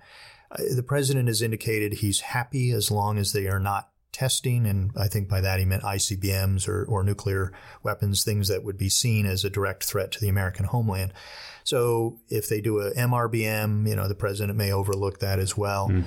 Uh, 0.52 0.64
the 0.76 0.84
president 0.84 1.28
has 1.28 1.44
indicated 1.44 1.94
he's 1.94 2.22
happy 2.22 2.72
as 2.72 2.90
long 2.90 3.20
as 3.20 3.34
they 3.34 3.48
are 3.48 3.60
not 3.60 3.90
testing, 4.12 4.66
and 4.66 4.92
I 4.98 5.08
think 5.08 5.30
by 5.30 5.42
that 5.42 5.60
he 5.60 5.66
meant 5.66 5.84
ICBMs 5.84 6.68
or, 6.68 6.86
or 6.86 7.04
nuclear 7.04 7.52
weapons, 7.84 8.24
things 8.24 8.48
that 8.48 8.64
would 8.64 8.78
be 8.78 8.90
seen 8.90 9.26
as 9.26 9.44
a 9.44 9.50
direct 9.50 9.84
threat 9.84 10.12
to 10.14 10.20
the 10.20 10.30
American 10.30 10.66
homeland. 10.66 11.14
So 11.64 12.20
if 12.30 12.50
they 12.50 12.62
do 12.62 12.80
a 12.80 12.92
MRBM, 12.92 13.88
you 13.88 13.96
know, 13.96 14.08
the 14.08 14.16
president 14.16 14.58
may 14.58 14.72
overlook 14.72 15.20
that 15.20 15.40
as 15.40 15.56
well. 15.56 15.90
Mm. 15.90 16.06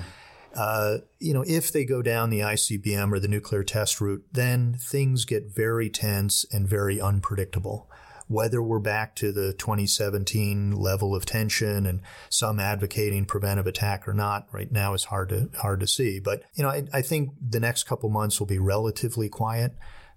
Uh, 0.55 0.97
you 1.19 1.33
know, 1.33 1.43
if 1.47 1.71
they 1.71 1.83
go 1.83 2.01
down 2.01 2.29
the 2.29 2.41
ICBM 2.41 3.11
or 3.11 3.19
the 3.19 3.27
nuclear 3.27 3.63
test 3.63 3.99
route, 3.99 4.23
then 4.31 4.77
things 4.79 5.25
get 5.25 5.53
very 5.53 5.89
tense 5.89 6.45
and 6.51 6.67
very 6.67 7.01
unpredictable 7.01 7.89
whether 8.33 8.61
we're 8.61 8.79
back 8.79 9.15
to 9.15 9.31
the 9.31 9.53
2017 9.53 10.71
level 10.71 11.15
of 11.15 11.25
tension 11.25 11.85
and 11.85 12.01
some 12.29 12.59
advocating 12.59 13.25
preventive 13.25 13.67
attack 13.67 14.07
or 14.07 14.13
not 14.13 14.47
right 14.51 14.71
now 14.71 14.93
is 14.93 15.05
hard 15.05 15.29
to 15.29 15.49
hard 15.59 15.79
to 15.79 15.87
see. 15.87 16.19
But 16.19 16.41
you 16.55 16.63
know, 16.63 16.69
I, 16.69 16.83
I 16.91 17.01
think 17.01 17.29
the 17.39 17.59
next 17.59 17.83
couple 17.83 18.09
months 18.09 18.39
will 18.39 18.47
be 18.47 18.59
relatively 18.59 19.29
quiet, 19.29 19.73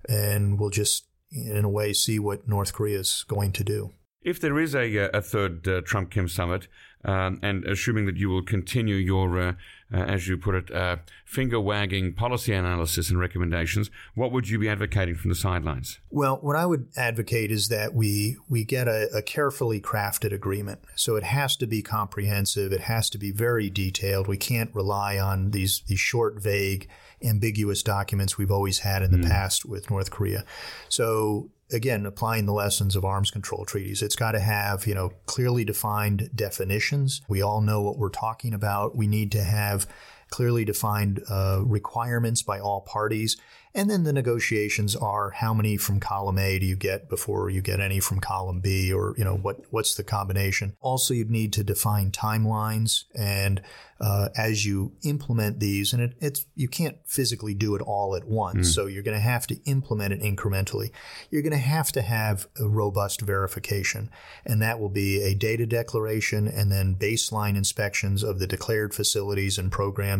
and 0.08 0.58
we'll 0.58 0.70
just 0.70 1.06
in 1.30 1.64
a 1.64 1.68
way 1.68 1.92
see 1.92 2.18
what 2.18 2.48
North 2.48 2.72
Korea 2.72 2.98
is 2.98 3.24
going 3.28 3.52
to 3.52 3.64
do. 3.64 3.92
If 4.22 4.40
there 4.40 4.58
is 4.58 4.74
a, 4.74 5.10
a 5.14 5.20
third 5.20 5.68
uh, 5.68 5.82
Trump 5.82 6.10
Kim 6.10 6.26
summit, 6.26 6.66
um, 7.06 7.38
and 7.40 7.64
assuming 7.64 8.04
that 8.06 8.16
you 8.16 8.28
will 8.28 8.42
continue 8.42 8.96
your, 8.96 9.40
uh, 9.40 9.52
uh, 9.94 9.96
as 9.96 10.26
you 10.26 10.36
put 10.36 10.56
it, 10.56 10.74
uh, 10.74 10.96
finger 11.24 11.60
wagging 11.60 12.12
policy 12.12 12.52
analysis 12.52 13.10
and 13.10 13.20
recommendations, 13.20 13.90
what 14.14 14.32
would 14.32 14.48
you 14.48 14.58
be 14.58 14.68
advocating 14.68 15.14
from 15.14 15.30
the 15.30 15.36
sidelines? 15.36 16.00
Well, 16.10 16.38
what 16.42 16.56
I 16.56 16.66
would 16.66 16.88
advocate 16.96 17.52
is 17.52 17.68
that 17.68 17.94
we 17.94 18.36
we 18.48 18.64
get 18.64 18.88
a, 18.88 19.08
a 19.14 19.22
carefully 19.22 19.80
crafted 19.80 20.32
agreement. 20.32 20.80
So 20.96 21.14
it 21.14 21.22
has 21.22 21.56
to 21.58 21.66
be 21.66 21.80
comprehensive. 21.80 22.72
It 22.72 22.82
has 22.82 23.08
to 23.10 23.18
be 23.18 23.30
very 23.30 23.70
detailed. 23.70 24.26
We 24.26 24.36
can't 24.36 24.74
rely 24.74 25.16
on 25.18 25.52
these 25.52 25.82
these 25.86 26.00
short, 26.00 26.42
vague 26.42 26.88
ambiguous 27.22 27.82
documents 27.82 28.36
we've 28.36 28.50
always 28.50 28.80
had 28.80 29.02
in 29.02 29.10
the 29.10 29.18
mm. 29.18 29.30
past 29.30 29.64
with 29.64 29.90
North 29.90 30.10
Korea. 30.10 30.44
So 30.88 31.50
again, 31.72 32.06
applying 32.06 32.46
the 32.46 32.52
lessons 32.52 32.96
of 32.96 33.04
arms 33.04 33.30
control 33.30 33.64
treaties. 33.64 34.02
It's 34.02 34.16
got 34.16 34.32
to 34.32 34.40
have, 34.40 34.86
you 34.86 34.94
know, 34.94 35.12
clearly 35.26 35.64
defined 35.64 36.30
definitions. 36.34 37.22
We 37.28 37.42
all 37.42 37.60
know 37.60 37.82
what 37.82 37.98
we're 37.98 38.08
talking 38.08 38.54
about. 38.54 38.96
We 38.96 39.06
need 39.06 39.32
to 39.32 39.42
have 39.42 39.86
clearly 40.30 40.64
defined 40.64 41.22
uh, 41.28 41.60
requirements 41.64 42.42
by 42.42 42.58
all 42.58 42.80
parties. 42.80 43.36
And 43.74 43.90
then 43.90 44.04
the 44.04 44.12
negotiations 44.12 44.96
are 44.96 45.32
how 45.32 45.52
many 45.52 45.76
from 45.76 46.00
column 46.00 46.38
A 46.38 46.58
do 46.58 46.64
you 46.64 46.76
get 46.76 47.10
before 47.10 47.50
you 47.50 47.60
get 47.60 47.78
any 47.78 48.00
from 48.00 48.20
column 48.20 48.60
B 48.60 48.90
or, 48.90 49.14
you 49.18 49.24
know, 49.24 49.36
what, 49.36 49.60
what's 49.68 49.94
the 49.94 50.02
combination? 50.02 50.74
Also, 50.80 51.12
you'd 51.12 51.30
need 51.30 51.52
to 51.52 51.62
define 51.62 52.10
timelines 52.10 53.04
and 53.14 53.60
uh, 54.00 54.28
as 54.36 54.66
you 54.66 54.92
implement 55.02 55.58
these, 55.58 55.92
and 55.92 56.02
it, 56.02 56.14
it's 56.20 56.46
you 56.54 56.68
can't 56.68 56.98
physically 57.06 57.54
do 57.54 57.74
it 57.74 57.82
all 57.82 58.14
at 58.14 58.26
once, 58.26 58.68
mm. 58.68 58.74
so 58.74 58.86
you're 58.86 59.02
going 59.02 59.16
to 59.16 59.20
have 59.20 59.46
to 59.46 59.56
implement 59.64 60.12
it 60.12 60.20
incrementally. 60.20 60.90
You're 61.30 61.42
going 61.42 61.52
to 61.52 61.58
have 61.58 61.92
to 61.92 62.02
have 62.02 62.46
a 62.60 62.68
robust 62.68 63.22
verification, 63.22 64.10
and 64.44 64.60
that 64.60 64.78
will 64.78 64.90
be 64.90 65.22
a 65.22 65.34
data 65.34 65.64
declaration 65.64 66.46
and 66.46 66.70
then 66.70 66.94
baseline 66.94 67.56
inspections 67.56 68.22
of 68.22 68.38
the 68.38 68.46
declared 68.46 68.94
facilities 68.94 69.56
and 69.56 69.72
programs, 69.72 70.15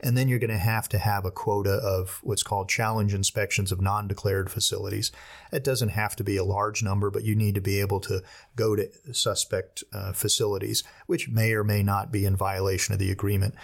and 0.00 0.16
then 0.16 0.28
you're 0.28 0.38
going 0.38 0.50
to 0.50 0.58
have 0.58 0.88
to 0.90 0.98
have 0.98 1.24
a 1.24 1.30
quota 1.30 1.74
of 1.74 2.20
what's 2.22 2.42
called 2.42 2.68
challenge 2.68 3.14
inspections 3.14 3.72
of 3.72 3.80
non-declared 3.80 4.50
facilities. 4.50 5.12
It 5.52 5.64
doesn't 5.64 5.90
have 5.90 6.16
to 6.16 6.24
be 6.24 6.36
a 6.36 6.44
large 6.44 6.82
number, 6.82 7.10
but 7.10 7.24
you 7.24 7.34
need 7.34 7.54
to 7.54 7.60
be 7.60 7.80
able 7.80 8.00
to 8.00 8.22
go 8.56 8.76
to 8.76 8.88
suspect 9.12 9.84
uh, 9.92 10.12
facilities, 10.12 10.82
which 11.06 11.28
may 11.28 11.52
or 11.52 11.64
may 11.64 11.82
not 11.82 12.10
be 12.10 12.24
in 12.24 12.36
violation 12.36 12.92
of 12.92 12.98
the 12.98 13.10
agreement. 13.10 13.54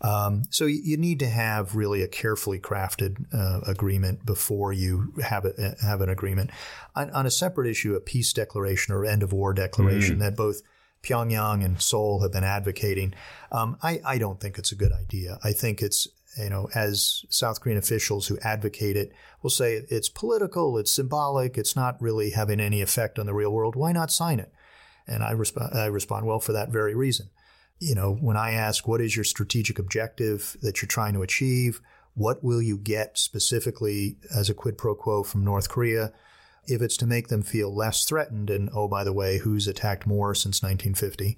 Um, 0.00 0.44
so 0.50 0.66
you 0.66 0.96
need 0.96 1.20
to 1.20 1.28
have 1.28 1.74
really 1.74 2.02
a 2.02 2.08
carefully 2.08 2.58
crafted 2.58 3.24
uh, 3.32 3.60
agreement 3.66 4.26
before 4.26 4.72
you 4.72 5.14
have 5.22 5.44
a, 5.46 5.74
have 5.82 6.00
an 6.00 6.10
agreement. 6.10 6.50
On, 6.94 7.10
on, 7.10 7.26
a 7.26 7.30
separate 7.30 7.68
issue, 7.68 7.94
a 7.94 8.00
peace 8.00 8.32
declaration 8.32 8.94
or 8.94 9.04
end 9.04 9.22
of 9.22 9.32
war 9.32 9.54
declaration 9.54 10.16
mm. 10.16 10.20
that 10.20 10.36
both 10.36 10.62
Pyongyang 11.06 11.64
and 11.64 11.80
Seoul 11.80 12.22
have 12.22 12.32
been 12.32 12.44
advocating. 12.44 13.14
Um, 13.52 13.76
I, 13.82 14.00
I 14.04 14.18
don't 14.18 14.40
think 14.40 14.58
it's 14.58 14.72
a 14.72 14.76
good 14.76 14.92
idea. 14.92 15.38
I 15.44 15.52
think 15.52 15.82
it's 15.82 16.08
you 16.36 16.50
know, 16.50 16.68
as 16.74 17.24
South 17.30 17.60
Korean 17.60 17.78
officials 17.78 18.26
who 18.26 18.38
advocate 18.42 18.96
it 18.96 19.12
will 19.42 19.50
say 19.50 19.82
it's 19.88 20.08
political, 20.08 20.76
it's 20.78 20.92
symbolic, 20.92 21.56
it's 21.56 21.74
not 21.74 22.00
really 22.00 22.30
having 22.30 22.60
any 22.60 22.82
effect 22.82 23.18
on 23.18 23.26
the 23.26 23.34
real 23.34 23.50
world. 23.52 23.74
Why 23.74 23.92
not 23.92 24.12
sign 24.12 24.38
it? 24.38 24.52
And 25.06 25.22
I, 25.22 25.32
resp- 25.32 25.74
I 25.74 25.86
respond, 25.86 26.26
well, 26.26 26.40
for 26.40 26.52
that 26.52 26.70
very 26.70 26.94
reason. 26.94 27.30
You 27.78 27.94
know, 27.94 28.14
when 28.14 28.36
I 28.36 28.52
ask, 28.52 28.86
what 28.88 29.00
is 29.00 29.16
your 29.16 29.24
strategic 29.24 29.78
objective 29.78 30.56
that 30.62 30.82
you're 30.82 30.88
trying 30.88 31.14
to 31.14 31.22
achieve? 31.22 31.80
What 32.14 32.42
will 32.42 32.62
you 32.62 32.78
get 32.78 33.18
specifically 33.18 34.16
as 34.34 34.50
a 34.50 34.54
quid 34.54 34.78
pro 34.78 34.94
quo 34.94 35.22
from 35.22 35.44
North 35.44 35.68
Korea? 35.68 36.12
If 36.66 36.82
it's 36.82 36.96
to 36.98 37.06
make 37.06 37.28
them 37.28 37.42
feel 37.42 37.74
less 37.74 38.04
threatened, 38.04 38.50
and 38.50 38.68
oh, 38.72 38.88
by 38.88 39.04
the 39.04 39.12
way, 39.12 39.38
who's 39.38 39.68
attacked 39.68 40.06
more 40.06 40.34
since 40.34 40.62
1950? 40.62 41.36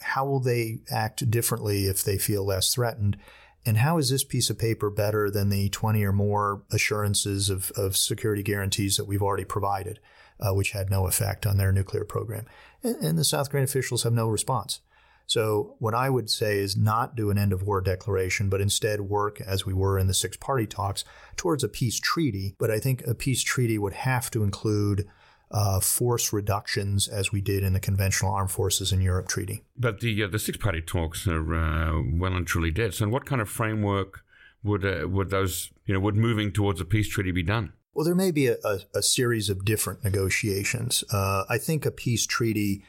How 0.00 0.24
will 0.24 0.40
they 0.40 0.80
act 0.90 1.30
differently 1.30 1.86
if 1.86 2.02
they 2.02 2.18
feel 2.18 2.44
less 2.44 2.74
threatened? 2.74 3.16
And 3.64 3.78
how 3.78 3.98
is 3.98 4.10
this 4.10 4.24
piece 4.24 4.50
of 4.50 4.58
paper 4.58 4.90
better 4.90 5.30
than 5.30 5.48
the 5.48 5.68
20 5.68 6.02
or 6.04 6.12
more 6.12 6.62
assurances 6.72 7.48
of, 7.48 7.70
of 7.76 7.96
security 7.96 8.42
guarantees 8.42 8.96
that 8.96 9.04
we've 9.04 9.22
already 9.22 9.44
provided, 9.44 10.00
uh, 10.40 10.52
which 10.52 10.72
had 10.72 10.90
no 10.90 11.06
effect 11.06 11.46
on 11.46 11.56
their 11.56 11.70
nuclear 11.70 12.04
program? 12.04 12.46
And, 12.82 12.96
and 12.96 13.18
the 13.18 13.24
South 13.24 13.50
Korean 13.50 13.64
officials 13.64 14.02
have 14.02 14.12
no 14.12 14.28
response. 14.28 14.80
So, 15.26 15.76
what 15.78 15.94
I 15.94 16.10
would 16.10 16.28
say 16.28 16.58
is 16.58 16.76
not 16.76 17.16
do 17.16 17.30
an 17.30 17.38
end 17.38 17.52
of 17.52 17.62
war 17.62 17.80
declaration, 17.80 18.48
but 18.48 18.60
instead 18.60 19.02
work, 19.02 19.40
as 19.40 19.64
we 19.64 19.72
were 19.72 19.98
in 19.98 20.06
the 20.06 20.14
six 20.14 20.36
party 20.36 20.66
talks, 20.66 21.04
towards 21.36 21.64
a 21.64 21.68
peace 21.68 21.98
treaty. 21.98 22.54
But 22.58 22.70
I 22.70 22.78
think 22.78 23.06
a 23.06 23.14
peace 23.14 23.42
treaty 23.42 23.78
would 23.78 23.94
have 23.94 24.30
to 24.32 24.42
include 24.42 25.08
uh, 25.52 25.80
force 25.80 26.32
reductions 26.32 27.08
as 27.08 27.30
we 27.30 27.40
did 27.40 27.62
in 27.62 27.72
the 27.72 27.80
Conventional 27.80 28.32
Armed 28.32 28.50
Forces 28.50 28.92
in 28.92 29.00
Europe 29.00 29.28
Treaty. 29.28 29.62
But 29.76 30.00
the 30.00 30.24
uh, 30.24 30.28
the 30.28 30.38
six 30.38 30.58
party 30.58 30.80
talks 30.80 31.26
are 31.26 31.54
uh, 31.54 32.02
well 32.14 32.34
and 32.34 32.46
truly 32.46 32.70
dead. 32.70 32.94
So, 32.94 33.08
what 33.08 33.26
kind 33.26 33.40
of 33.40 33.48
framework 33.48 34.24
would 34.62 34.84
uh, 34.84 35.08
would 35.08 35.30
those 35.30 35.70
you 35.86 35.94
know 35.94 36.00
would 36.00 36.16
moving 36.16 36.52
towards 36.52 36.80
a 36.80 36.84
peace 36.84 37.08
treaty 37.08 37.32
be 37.32 37.42
done? 37.42 37.72
Well, 37.94 38.06
there 38.06 38.14
may 38.14 38.30
be 38.30 38.46
a, 38.46 38.56
a, 38.64 38.80
a 38.94 39.02
series 39.02 39.50
of 39.50 39.66
different 39.66 40.02
negotiations. 40.02 41.04
Uh, 41.12 41.44
I 41.50 41.58
think 41.58 41.84
a 41.84 41.90
peace 41.90 42.26
treaty 42.26 42.82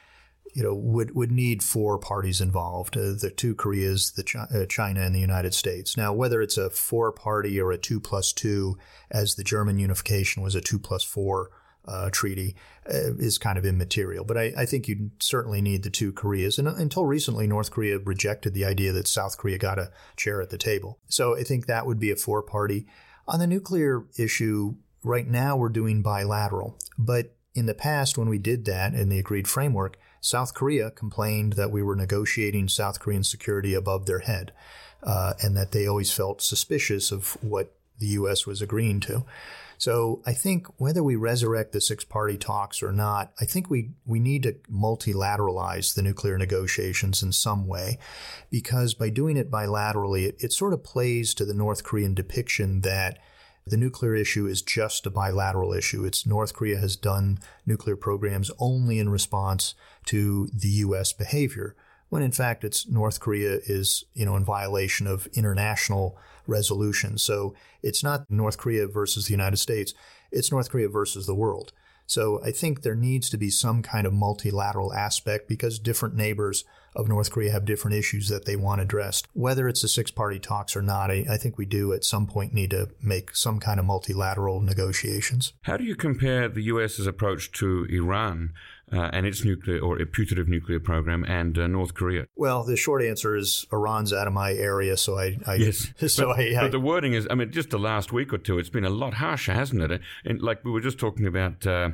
you 0.53 0.63
know, 0.63 0.73
would, 0.73 1.15
would 1.15 1.31
need 1.31 1.63
four 1.63 1.97
parties 1.97 2.39
involved, 2.39 2.95
uh, 2.95 3.13
the 3.19 3.31
two 3.35 3.55
Koreas, 3.55 4.11
the 4.11 4.23
Chi- 4.23 4.47
uh, 4.53 4.65
China 4.67 5.01
and 5.01 5.15
the 5.15 5.19
United 5.19 5.53
States. 5.53 5.97
Now, 5.97 6.13
whether 6.13 6.41
it's 6.41 6.57
a 6.57 6.69
four 6.69 7.11
party 7.11 7.59
or 7.59 7.71
a 7.71 7.77
two 7.77 7.99
plus 7.99 8.31
two, 8.31 8.77
as 9.09 9.35
the 9.35 9.43
German 9.43 9.79
unification 9.79 10.43
was 10.43 10.55
a 10.55 10.61
two 10.61 10.79
plus 10.79 11.03
four 11.03 11.49
uh, 11.85 12.09
treaty, 12.11 12.55
uh, 12.87 13.15
is 13.17 13.37
kind 13.37 13.57
of 13.57 13.65
immaterial. 13.65 14.23
But 14.23 14.37
I, 14.37 14.53
I 14.57 14.65
think 14.65 14.87
you 14.87 15.11
certainly 15.19 15.61
need 15.61 15.83
the 15.83 15.89
two 15.89 16.13
Koreas. 16.13 16.57
And 16.57 16.67
uh, 16.67 16.75
until 16.75 17.05
recently, 17.05 17.47
North 17.47 17.71
Korea 17.71 17.99
rejected 17.99 18.53
the 18.53 18.65
idea 18.65 18.91
that 18.93 19.07
South 19.07 19.37
Korea 19.37 19.57
got 19.57 19.79
a 19.79 19.91
chair 20.15 20.41
at 20.41 20.49
the 20.49 20.57
table. 20.57 20.99
So 21.07 21.35
I 21.35 21.43
think 21.43 21.65
that 21.65 21.85
would 21.85 21.99
be 21.99 22.11
a 22.11 22.15
four 22.15 22.43
party. 22.43 22.85
On 23.27 23.39
the 23.39 23.47
nuclear 23.47 24.05
issue, 24.17 24.75
right 25.03 25.27
now 25.27 25.57
we're 25.57 25.69
doing 25.69 26.01
bilateral. 26.01 26.77
But 26.97 27.35
in 27.55 27.65
the 27.65 27.73
past, 27.73 28.17
when 28.17 28.29
we 28.29 28.37
did 28.37 28.65
that 28.65 28.93
in 28.93 29.09
the 29.09 29.19
agreed 29.19 29.47
framework, 29.47 29.97
South 30.23 30.53
Korea 30.53 30.89
complained 30.89 31.53
that 31.53 31.69
we 31.69 31.83
were 31.83 31.97
negotiating 31.97 32.69
South 32.69 33.01
Korean 33.01 33.25
security 33.25 33.73
above 33.73 34.05
their 34.05 34.19
head, 34.19 34.53
uh, 35.03 35.33
and 35.41 35.57
that 35.57 35.73
they 35.73 35.85
always 35.85 36.13
felt 36.13 36.41
suspicious 36.41 37.11
of 37.11 37.37
what 37.43 37.75
the 37.99 38.07
U.S. 38.07 38.47
was 38.47 38.61
agreeing 38.61 39.01
to. 39.01 39.25
So 39.77 40.21
I 40.25 40.31
think 40.31 40.67
whether 40.77 41.03
we 41.03 41.17
resurrect 41.17 41.73
the 41.73 41.81
six 41.81 42.05
party 42.05 42.37
talks 42.37 42.81
or 42.81 42.93
not, 42.93 43.33
I 43.41 43.43
think 43.43 43.69
we, 43.69 43.91
we 44.05 44.17
need 44.17 44.43
to 44.43 44.53
multilateralize 44.71 45.93
the 45.93 46.01
nuclear 46.01 46.37
negotiations 46.37 47.21
in 47.21 47.33
some 47.33 47.67
way 47.67 47.99
because 48.49 48.93
by 48.93 49.09
doing 49.09 49.35
it 49.35 49.51
bilaterally, 49.51 50.29
it, 50.29 50.37
it 50.39 50.53
sort 50.53 50.71
of 50.71 50.85
plays 50.85 51.33
to 51.33 51.43
the 51.43 51.53
North 51.53 51.83
Korean 51.83 52.13
depiction 52.13 52.79
that 52.81 53.19
the 53.65 53.77
nuclear 53.77 54.15
issue 54.15 54.45
is 54.45 54.61
just 54.61 55.05
a 55.05 55.09
bilateral 55.09 55.73
issue. 55.73 56.03
It's 56.05 56.25
North 56.25 56.53
Korea 56.53 56.77
has 56.77 56.95
done 56.95 57.39
nuclear 57.65 57.95
programs 57.95 58.51
only 58.59 58.99
in 58.99 59.09
response 59.09 59.73
to 60.07 60.49
the 60.53 60.69
U.S. 60.69 61.13
behavior, 61.13 61.75
when 62.09 62.21
in 62.21 62.31
fact 62.31 62.63
it's 62.63 62.87
North 62.87 63.19
Korea 63.19 63.59
is, 63.65 64.03
you 64.13 64.25
know, 64.25 64.35
in 64.35 64.43
violation 64.43 65.07
of 65.07 65.27
international 65.33 66.17
resolutions. 66.45 67.23
So 67.23 67.55
it's 67.81 68.03
not 68.03 68.29
North 68.29 68.57
Korea 68.57 68.87
versus 68.87 69.27
the 69.27 69.33
United 69.33 69.57
States. 69.57 69.93
It's 70.31 70.51
North 70.51 70.69
Korea 70.69 70.89
versus 70.89 71.25
the 71.25 71.35
world. 71.35 71.71
So 72.05 72.41
I 72.43 72.51
think 72.51 72.81
there 72.81 72.95
needs 72.95 73.29
to 73.29 73.37
be 73.37 73.49
some 73.49 73.81
kind 73.81 74.05
of 74.05 74.13
multilateral 74.13 74.93
aspect 74.93 75.47
because 75.47 75.79
different 75.79 76.15
neighbors 76.15 76.63
of 76.95 77.07
North 77.07 77.31
Korea 77.31 77.51
have 77.51 77.65
different 77.65 77.97
issues 77.97 78.29
that 78.29 78.45
they 78.45 78.55
want 78.55 78.81
addressed. 78.81 79.27
Whether 79.33 79.67
it's 79.67 79.81
the 79.81 79.87
six 79.87 80.11
party 80.11 80.39
talks 80.39 80.75
or 80.75 80.81
not, 80.81 81.09
I, 81.09 81.25
I, 81.29 81.37
think 81.37 81.57
we 81.57 81.65
do 81.65 81.93
at 81.93 82.03
some 82.03 82.27
point 82.27 82.53
need 82.53 82.69
to 82.71 82.89
make 83.01 83.35
some 83.35 83.59
kind 83.59 83.79
of 83.79 83.85
multilateral 83.85 84.61
negotiations. 84.61 85.53
How 85.63 85.77
do 85.77 85.83
you 85.83 85.95
compare 85.95 86.47
the 86.49 86.63
US's 86.63 87.07
approach 87.07 87.51
to 87.53 87.85
Iran? 87.89 88.53
Uh, 88.91 89.09
and 89.11 89.25
its 89.25 89.43
nuclear 89.43 89.79
or 89.79 89.97
putative 90.05 90.47
nuclear 90.47 90.79
program 90.79 91.23
and 91.23 91.57
uh, 91.57 91.65
North 91.65 91.95
Korea? 91.95 92.27
Well, 92.35 92.63
the 92.63 92.75
short 92.75 93.01
answer 93.01 93.35
is 93.35 93.65
Iran's 93.71 94.13
out 94.13 94.27
of 94.27 94.33
my 94.33 94.53
area, 94.53 94.97
so 94.97 95.17
I, 95.17 95.39
I 95.47 95.55
yes. 95.55 95.91
So 96.07 96.27
but, 96.27 96.39
I, 96.39 96.57
I, 96.57 96.61
but 96.61 96.71
the 96.71 96.79
wording 96.79 97.13
is, 97.13 97.27
I 97.31 97.33
mean, 97.33 97.51
just 97.51 97.71
the 97.71 97.79
last 97.79 98.13
week 98.13 98.31
or 98.31 98.37
two, 98.37 98.59
it's 98.59 98.69
been 98.69 98.85
a 98.85 98.91
lot 98.91 99.15
harsher, 99.15 99.53
hasn't 99.53 99.81
it? 99.81 100.01
And 100.25 100.41
like 100.41 100.63
we 100.63 100.69
were 100.69 100.81
just 100.81 100.99
talking 100.99 101.25
about. 101.25 101.65
Uh, 101.65 101.91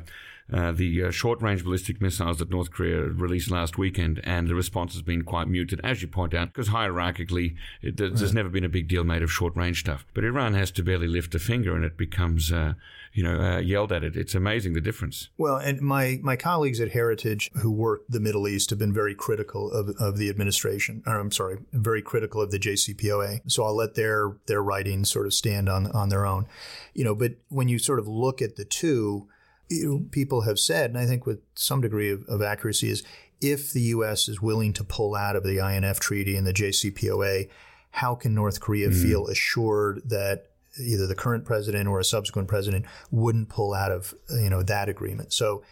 uh, 0.52 0.72
the 0.72 1.04
uh, 1.04 1.10
short 1.10 1.40
range 1.42 1.62
ballistic 1.62 2.00
missiles 2.00 2.38
that 2.38 2.50
North 2.50 2.72
Korea 2.72 3.02
released 3.02 3.50
last 3.50 3.78
weekend, 3.78 4.20
and 4.24 4.48
the 4.48 4.54
response 4.54 4.94
has 4.94 5.02
been 5.02 5.22
quite 5.22 5.46
muted, 5.46 5.80
as 5.84 6.02
you 6.02 6.08
point 6.08 6.34
out, 6.34 6.52
because 6.52 6.68
hierarchically, 6.68 7.54
it, 7.82 7.96
there's 7.96 8.22
right. 8.22 8.34
never 8.34 8.48
been 8.48 8.64
a 8.64 8.68
big 8.68 8.88
deal 8.88 9.04
made 9.04 9.22
of 9.22 9.30
short 9.30 9.54
range 9.54 9.80
stuff. 9.80 10.04
But 10.12 10.24
Iran 10.24 10.54
has 10.54 10.72
to 10.72 10.82
barely 10.82 11.06
lift 11.06 11.34
a 11.34 11.38
finger, 11.38 11.76
and 11.76 11.84
it 11.84 11.96
becomes. 11.96 12.52
Uh, 12.52 12.74
you 13.12 13.24
know, 13.24 13.40
uh, 13.40 13.58
yelled 13.58 13.92
at 13.92 14.04
it. 14.04 14.16
It's 14.16 14.34
amazing 14.34 14.74
the 14.74 14.80
difference. 14.80 15.28
Well, 15.36 15.56
and 15.56 15.80
my, 15.80 16.20
my 16.22 16.36
colleagues 16.36 16.80
at 16.80 16.92
Heritage 16.92 17.50
who 17.54 17.70
work 17.70 18.02
the 18.08 18.20
Middle 18.20 18.46
East 18.46 18.70
have 18.70 18.78
been 18.78 18.92
very 18.92 19.14
critical 19.14 19.70
of, 19.72 19.90
of 19.98 20.16
the 20.16 20.28
administration. 20.28 21.02
Or, 21.06 21.18
I'm 21.18 21.32
sorry, 21.32 21.58
very 21.72 22.02
critical 22.02 22.40
of 22.40 22.50
the 22.50 22.58
JCPOA. 22.58 23.50
So 23.50 23.64
I'll 23.64 23.76
let 23.76 23.94
their 23.94 24.36
their 24.46 24.62
writings 24.62 25.10
sort 25.10 25.26
of 25.26 25.34
stand 25.34 25.68
on 25.68 25.88
on 25.88 26.08
their 26.08 26.24
own. 26.24 26.46
You 26.94 27.04
know, 27.04 27.14
but 27.14 27.32
when 27.48 27.68
you 27.68 27.78
sort 27.78 27.98
of 27.98 28.06
look 28.06 28.40
at 28.40 28.56
the 28.56 28.64
two, 28.64 29.28
you 29.68 29.88
know, 29.88 30.04
people 30.10 30.42
have 30.42 30.58
said, 30.58 30.90
and 30.90 30.98
I 30.98 31.06
think 31.06 31.26
with 31.26 31.40
some 31.54 31.80
degree 31.80 32.10
of, 32.10 32.24
of 32.28 32.42
accuracy, 32.42 32.90
is 32.90 33.02
if 33.40 33.72
the 33.72 33.82
U.S. 33.82 34.28
is 34.28 34.40
willing 34.40 34.72
to 34.74 34.84
pull 34.84 35.16
out 35.16 35.34
of 35.34 35.42
the 35.42 35.58
INF 35.58 35.98
Treaty 35.98 36.36
and 36.36 36.46
the 36.46 36.52
JCPOA, 36.52 37.48
how 37.90 38.14
can 38.14 38.34
North 38.34 38.60
Korea 38.60 38.88
mm-hmm. 38.88 39.02
feel 39.02 39.26
assured 39.26 40.02
that 40.06 40.49
either 40.78 41.06
the 41.06 41.14
current 41.14 41.44
president 41.44 41.88
or 41.88 41.98
a 41.98 42.04
subsequent 42.04 42.48
president 42.48 42.86
wouldn't 43.10 43.48
pull 43.48 43.74
out 43.74 43.92
of 43.92 44.14
you 44.30 44.50
know 44.50 44.62
that 44.62 44.88
agreement? 44.88 45.32
So 45.32 45.62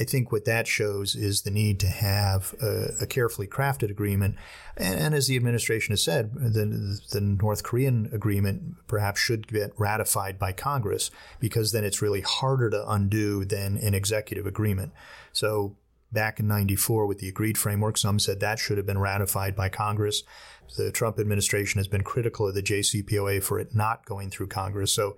I 0.00 0.04
think 0.04 0.30
what 0.30 0.44
that 0.44 0.68
shows 0.68 1.16
is 1.16 1.42
the 1.42 1.50
need 1.50 1.80
to 1.80 1.88
have 1.88 2.54
a, 2.62 3.02
a 3.02 3.06
carefully 3.06 3.48
crafted 3.48 3.90
agreement. 3.90 4.36
And, 4.76 4.98
and, 4.98 5.14
as 5.14 5.26
the 5.26 5.36
administration 5.36 5.92
has 5.92 6.04
said, 6.04 6.34
the, 6.34 7.00
the 7.10 7.20
North 7.20 7.64
Korean 7.64 8.08
agreement 8.12 8.86
perhaps 8.86 9.20
should 9.20 9.48
get 9.48 9.72
ratified 9.76 10.38
by 10.38 10.52
Congress 10.52 11.10
because 11.40 11.72
then 11.72 11.84
it's 11.84 12.00
really 12.00 12.20
harder 12.20 12.70
to 12.70 12.88
undo 12.88 13.44
than 13.44 13.76
an 13.78 13.94
executive 13.94 14.46
agreement. 14.46 14.92
So 15.32 15.76
back 16.12 16.40
in 16.40 16.48
94 16.48 17.06
with 17.06 17.18
the 17.18 17.28
agreed 17.28 17.58
framework, 17.58 17.96
some 17.96 18.18
said 18.18 18.40
that 18.40 18.58
should 18.58 18.76
have 18.76 18.86
been 18.86 18.98
ratified 18.98 19.54
by 19.54 19.68
Congress. 19.68 20.22
The 20.76 20.90
Trump 20.90 21.18
administration 21.18 21.78
has 21.78 21.88
been 21.88 22.02
critical 22.02 22.48
of 22.48 22.54
the 22.54 22.62
JCPOA 22.62 23.42
for 23.42 23.58
it 23.58 23.74
not 23.74 24.04
going 24.04 24.30
through 24.30 24.48
Congress. 24.48 24.92
So 24.92 25.16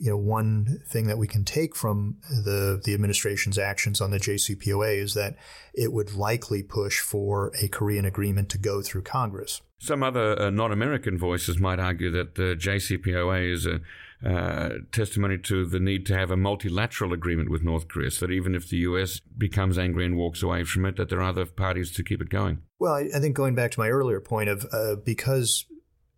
you 0.00 0.08
know, 0.08 0.16
one 0.16 0.80
thing 0.88 1.08
that 1.08 1.18
we 1.18 1.26
can 1.26 1.44
take 1.44 1.76
from 1.76 2.16
the 2.30 2.80
the 2.82 2.94
administration's 2.94 3.58
actions 3.58 4.00
on 4.00 4.10
the 4.10 4.18
JCPOA 4.18 4.96
is 4.96 5.12
that 5.12 5.36
it 5.74 5.92
would 5.92 6.14
likely 6.14 6.62
push 6.62 7.00
for 7.00 7.52
a 7.62 7.68
Korean 7.68 8.06
agreement 8.06 8.48
to 8.50 8.58
go 8.58 8.80
through 8.80 9.02
Congress. 9.02 9.60
Some 9.78 10.02
other 10.02 10.40
uh, 10.40 10.50
non-American 10.50 11.18
voices 11.18 11.58
might 11.58 11.78
argue 11.78 12.10
that 12.12 12.34
the 12.34 12.56
JCPOA 12.56 13.52
is 13.52 13.66
a 13.66 13.80
uh, 14.24 14.70
testimony 14.92 15.38
to 15.38 15.64
the 15.64 15.80
need 15.80 16.04
to 16.06 16.16
have 16.16 16.30
a 16.30 16.36
multilateral 16.36 17.12
agreement 17.12 17.50
with 17.50 17.62
North 17.62 17.88
Korea, 17.88 18.10
so 18.10 18.26
that 18.26 18.32
even 18.32 18.54
if 18.54 18.68
the 18.68 18.78
U.S. 18.78 19.20
becomes 19.20 19.78
angry 19.78 20.04
and 20.04 20.16
walks 20.16 20.42
away 20.42 20.64
from 20.64 20.84
it, 20.84 20.96
that 20.96 21.08
there 21.08 21.20
are 21.20 21.28
other 21.28 21.46
parties 21.46 21.90
to 21.92 22.02
keep 22.02 22.20
it 22.20 22.28
going. 22.28 22.62
Well, 22.78 22.94
I, 22.94 23.08
I 23.14 23.20
think 23.20 23.34
going 23.34 23.54
back 23.54 23.70
to 23.72 23.80
my 23.80 23.88
earlier 23.88 24.20
point 24.20 24.48
of 24.48 24.66
uh, 24.72 24.96
because 24.96 25.64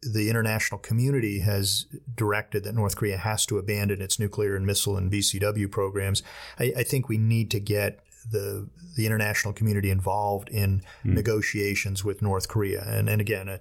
the 0.03 0.29
international 0.29 0.81
community 0.81 1.41
has 1.41 1.87
directed 2.15 2.65
that 2.65 2.75
North 2.75 2.97
Korea 2.97 3.17
has 3.19 3.47
to 3.47 3.59
abandon 3.59 4.03
its 4.03 4.19
nuclear 4.19 4.57
and 4.57 4.67
missile 4.67 4.97
and 4.97 5.11
BCW 5.11 5.71
programs. 5.71 6.25
I, 6.59 6.73
I 6.79 6.83
think 6.83 7.09
we 7.09 7.19
need 7.19 7.51
to 7.53 7.61
get 7.61 8.01
the 8.31 8.69
the 8.97 9.07
international 9.07 9.55
community 9.55 9.91
involved 9.91 10.49
in 10.49 10.83
mm. 11.05 11.15
negotiations 11.15 12.05
with 12.05 12.21
North 12.21 12.49
Korea, 12.49 12.83
and 12.87 13.09
and 13.09 13.21
again, 13.21 13.49
uh, 13.49 13.59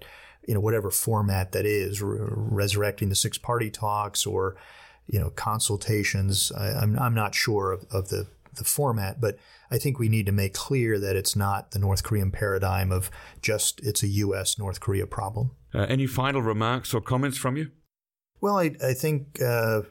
you 0.48 0.54
know, 0.54 0.60
whatever 0.60 0.90
format 0.92 1.52
that 1.52 1.66
is, 1.66 2.02
re- 2.02 2.20
resurrecting 2.32 3.10
the 3.10 3.16
six 3.16 3.38
party 3.38 3.70
talks 3.70 4.26
or 4.26 4.56
you 5.08 5.20
know 5.20 5.30
consultations. 5.32 6.52
I, 6.52 6.70
am 6.70 6.78
I'm, 6.78 7.00
I'm 7.00 7.14
not 7.14 7.36
sure 7.36 7.72
of, 7.72 7.86
of 7.92 8.10
the 8.10 8.28
the 8.56 8.64
format, 8.64 9.22
but 9.22 9.38
I 9.70 9.78
think 9.78 9.98
we 9.98 10.10
need 10.10 10.26
to 10.26 10.32
make 10.32 10.54
clear 10.54 11.00
that 11.00 11.16
it's 11.16 11.36
not 11.36 11.72
the 11.72 11.80
North 11.80 12.04
Korean 12.04 12.32
paradigm 12.32 12.92
of 12.92 13.10
just 13.42 13.80
it's 13.82 14.04
a 14.04 14.08
U.S. 14.08 14.58
North 14.60 14.80
Korea 14.80 15.08
problem. 15.08 15.52
Uh, 15.74 15.86
any 15.88 16.08
final 16.08 16.42
remarks 16.42 16.94
or 16.94 17.02
comments 17.02 17.38
from 17.38 17.56
you? 17.56 17.72
Well, 18.42 18.58
I, 18.58 18.72
I 18.84 18.94
think 18.94 19.42
uh, 19.42 19.84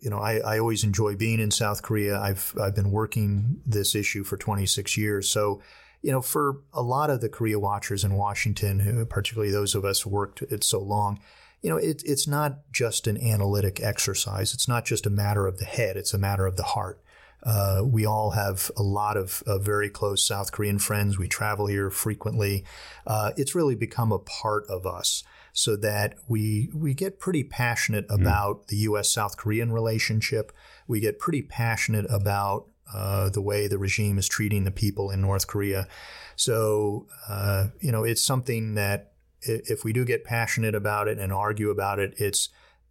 you 0.00 0.10
know 0.10 0.18
I, 0.18 0.38
I 0.38 0.58
always 0.58 0.84
enjoy 0.84 1.16
being 1.16 1.40
in 1.40 1.50
South 1.50 1.82
Korea. 1.82 2.18
I've 2.18 2.54
I've 2.60 2.74
been 2.74 2.90
working 2.90 3.60
this 3.66 3.94
issue 3.94 4.24
for 4.24 4.36
26 4.36 4.96
years, 4.96 5.28
so 5.28 5.60
you 6.06 6.12
know 6.12 6.22
for 6.22 6.60
a 6.72 6.82
lot 6.82 7.10
of 7.10 7.20
the 7.20 7.28
Korea 7.28 7.58
watchers 7.58 8.04
in 8.04 8.14
Washington, 8.14 8.78
who, 8.78 9.04
particularly 9.04 9.50
those 9.50 9.74
of 9.74 9.84
us 9.84 10.02
who 10.02 10.10
worked 10.10 10.40
it 10.40 10.62
so 10.62 10.78
long, 10.78 11.18
you 11.62 11.68
know 11.68 11.78
it, 11.78 12.00
it's 12.06 12.28
not 12.28 12.60
just 12.70 13.08
an 13.08 13.20
analytic 13.20 13.82
exercise. 13.82 14.54
It's 14.54 14.68
not 14.68 14.84
just 14.84 15.04
a 15.04 15.10
matter 15.10 15.48
of 15.48 15.58
the 15.58 15.64
head. 15.64 15.96
It's 15.96 16.14
a 16.14 16.18
matter 16.18 16.46
of 16.46 16.56
the 16.56 16.62
heart. 16.62 17.02
Uh, 17.42 17.82
we 17.84 18.06
all 18.06 18.30
have 18.30 18.70
a 18.76 18.84
lot 18.84 19.16
of, 19.16 19.42
of, 19.48 19.64
very 19.64 19.90
close 19.90 20.24
South 20.24 20.52
Korean 20.52 20.78
friends. 20.78 21.18
We 21.18 21.26
travel 21.26 21.66
here 21.66 21.90
frequently. 21.90 22.64
Uh, 23.04 23.32
it's 23.36 23.56
really 23.56 23.74
become 23.74 24.12
a 24.12 24.18
part 24.20 24.64
of 24.68 24.86
us 24.86 25.24
so 25.52 25.74
that 25.74 26.14
we 26.28 26.70
we 26.72 26.94
get 26.94 27.18
pretty 27.18 27.42
passionate 27.42 28.06
mm. 28.06 28.20
about 28.20 28.62
mm. 28.62 28.66
the 28.68 28.76
U.S. 28.76 29.10
South 29.10 29.36
Korean 29.36 29.72
relationship. 29.72 30.52
We 30.86 31.00
get 31.00 31.18
pretty 31.18 31.42
passionate 31.42 32.06
about 32.08 32.68
uh, 32.92 33.28
the 33.30 33.40
way 33.40 33.66
the 33.66 33.78
regime 33.78 34.18
is 34.18 34.28
treating 34.28 34.64
the 34.64 34.70
people 34.70 35.10
in 35.10 35.20
North 35.20 35.46
Korea. 35.46 35.86
So 36.36 37.06
uh, 37.28 37.68
you 37.80 37.92
know, 37.92 38.04
it's 38.04 38.22
something 38.22 38.74
that 38.74 39.12
if 39.42 39.84
we 39.84 39.92
do 39.92 40.04
get 40.04 40.24
passionate 40.24 40.74
about 40.74 41.08
it 41.08 41.18
and 41.18 41.32
argue 41.32 41.70
about 41.70 41.98
it, 41.98 42.14
it's 42.18 42.48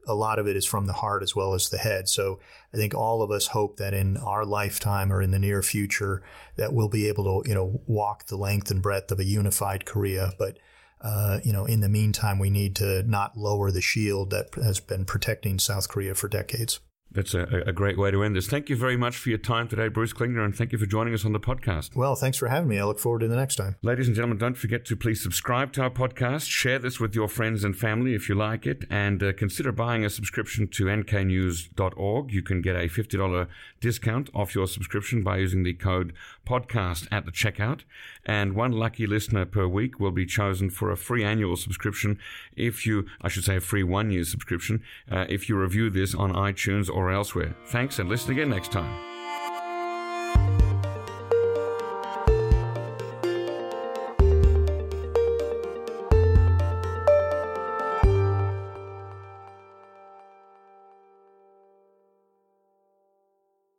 a 0.07 0.13
lot 0.13 0.39
of 0.39 0.47
it 0.47 0.55
is 0.55 0.65
from 0.65 0.85
the 0.85 0.93
heart 0.93 1.23
as 1.23 1.35
well 1.35 1.53
as 1.53 1.69
the 1.69 1.77
head. 1.77 2.07
So 2.07 2.39
I 2.73 2.77
think 2.77 2.93
all 2.93 3.21
of 3.21 3.31
us 3.31 3.47
hope 3.47 3.77
that 3.77 3.93
in 3.93 4.17
our 4.17 4.45
lifetime 4.45 5.11
or 5.11 5.21
in 5.21 5.31
the 5.31 5.39
near 5.39 5.61
future 5.63 6.21
that 6.57 6.73
we'll 6.73 6.89
be 6.89 7.07
able 7.07 7.41
to, 7.41 7.49
you 7.49 7.55
know, 7.55 7.81
walk 7.87 8.27
the 8.27 8.37
length 8.37 8.69
and 8.69 8.81
breadth 8.81 9.11
of 9.11 9.19
a 9.19 9.25
unified 9.25 9.85
Korea. 9.85 10.33
But 10.37 10.59
uh, 11.01 11.39
you 11.43 11.53
know, 11.53 11.65
in 11.65 11.81
the 11.81 11.89
meantime, 11.89 12.39
we 12.39 12.49
need 12.49 12.75
to 12.77 13.03
not 13.03 13.37
lower 13.37 13.69
the 13.69 13.81
shield 13.81 14.31
that 14.31 14.55
has 14.55 14.79
been 14.79 15.05
protecting 15.05 15.59
South 15.59 15.87
Korea 15.87 16.15
for 16.15 16.27
decades. 16.27 16.79
That's 17.16 17.34
a, 17.34 17.63
a, 17.66 17.72
great 17.72 17.97
way 17.97 18.11
to 18.11 18.24
end 18.24 18.36
this. 18.36 18.47
Thank 18.47 18.70
you 18.70 18.76
very 18.76 18.97
much 18.97 19.16
for 19.16 19.30
your 19.30 19.38
time 19.38 19.70
today, 19.70 19.88
Bruce 19.88 20.11
Klingner, 20.11 20.43
and 20.43 20.53
thank 20.53 20.74
you 20.74 20.78
for 20.78 20.86
joining 20.86 21.13
us 21.13 21.24
on 21.24 21.32
the 21.32 21.39
podcast. 21.39 21.95
Well, 21.95 22.16
thanks 22.16 22.38
for 22.38 22.49
having 22.49 22.68
me. 22.68 22.78
I 22.78 22.84
look 22.84 22.99
forward 22.99 23.20
to 23.20 23.30
the 23.30 23.38
next 23.38 23.55
time. 23.55 23.78
Ladies 23.82 24.07
and 24.07 24.16
gentlemen, 24.16 24.38
don't 24.38 24.57
forget 24.57 24.84
to 24.86 24.97
please 24.97 25.24
subscribe 25.24 25.72
to 25.74 25.84
our 25.84 25.89
podcast, 25.89 26.49
share 26.49 26.78
this 26.78 26.99
with 26.99 27.16
your 27.16 27.30
friends 27.30 27.63
and 27.63 27.74
family 27.74 28.16
if 28.16 28.28
you 28.28 28.36
like 28.36 28.68
it, 28.68 28.84
and 28.89 29.24
uh, 29.24 29.32
consider 29.32 29.72
buying 29.72 30.03
a 30.03 30.09
subscription 30.09 30.68
to 30.68 30.86
nknews.org. 30.86 32.34
You 32.34 32.41
can 32.41 32.61
get 32.61 32.76
a 32.76 32.89
$50 32.89 33.47
discount 33.80 34.30
off 34.36 34.53
your 34.53 34.68
subscription 34.68 35.24
by 35.24 35.38
using 35.38 35.63
the 35.63 35.74
code 35.74 36.11
podcast 36.45 37.07
at 37.11 37.25
the 37.25 37.31
checkout, 37.31 37.81
and 38.25 38.53
one 38.53 38.71
lucky 38.71 39.07
listener 39.07 39.45
per 39.45 39.67
week 39.67 39.99
will 39.99 40.11
be 40.11 40.25
chosen 40.25 40.69
for 40.69 40.91
a 40.91 40.97
free 40.97 41.23
annual 41.23 41.55
subscription 41.55 42.19
if 42.55 42.85
you, 42.85 43.05
I 43.21 43.29
should 43.29 43.43
say, 43.43 43.57
a 43.57 43.61
free 43.61 43.83
one 43.83 44.11
year 44.11 44.23
subscription 44.23 44.81
uh, 45.11 45.25
if 45.29 45.49
you 45.49 45.57
review 45.57 45.89
this 45.89 46.15
on 46.15 46.33
iTunes 46.33 46.89
or 46.89 47.11
elsewhere. 47.11 47.55
Thanks 47.67 47.99
and 47.99 48.09
listen 48.09 48.31
again 48.31 48.49
next 48.49 48.71
time. 48.71 49.15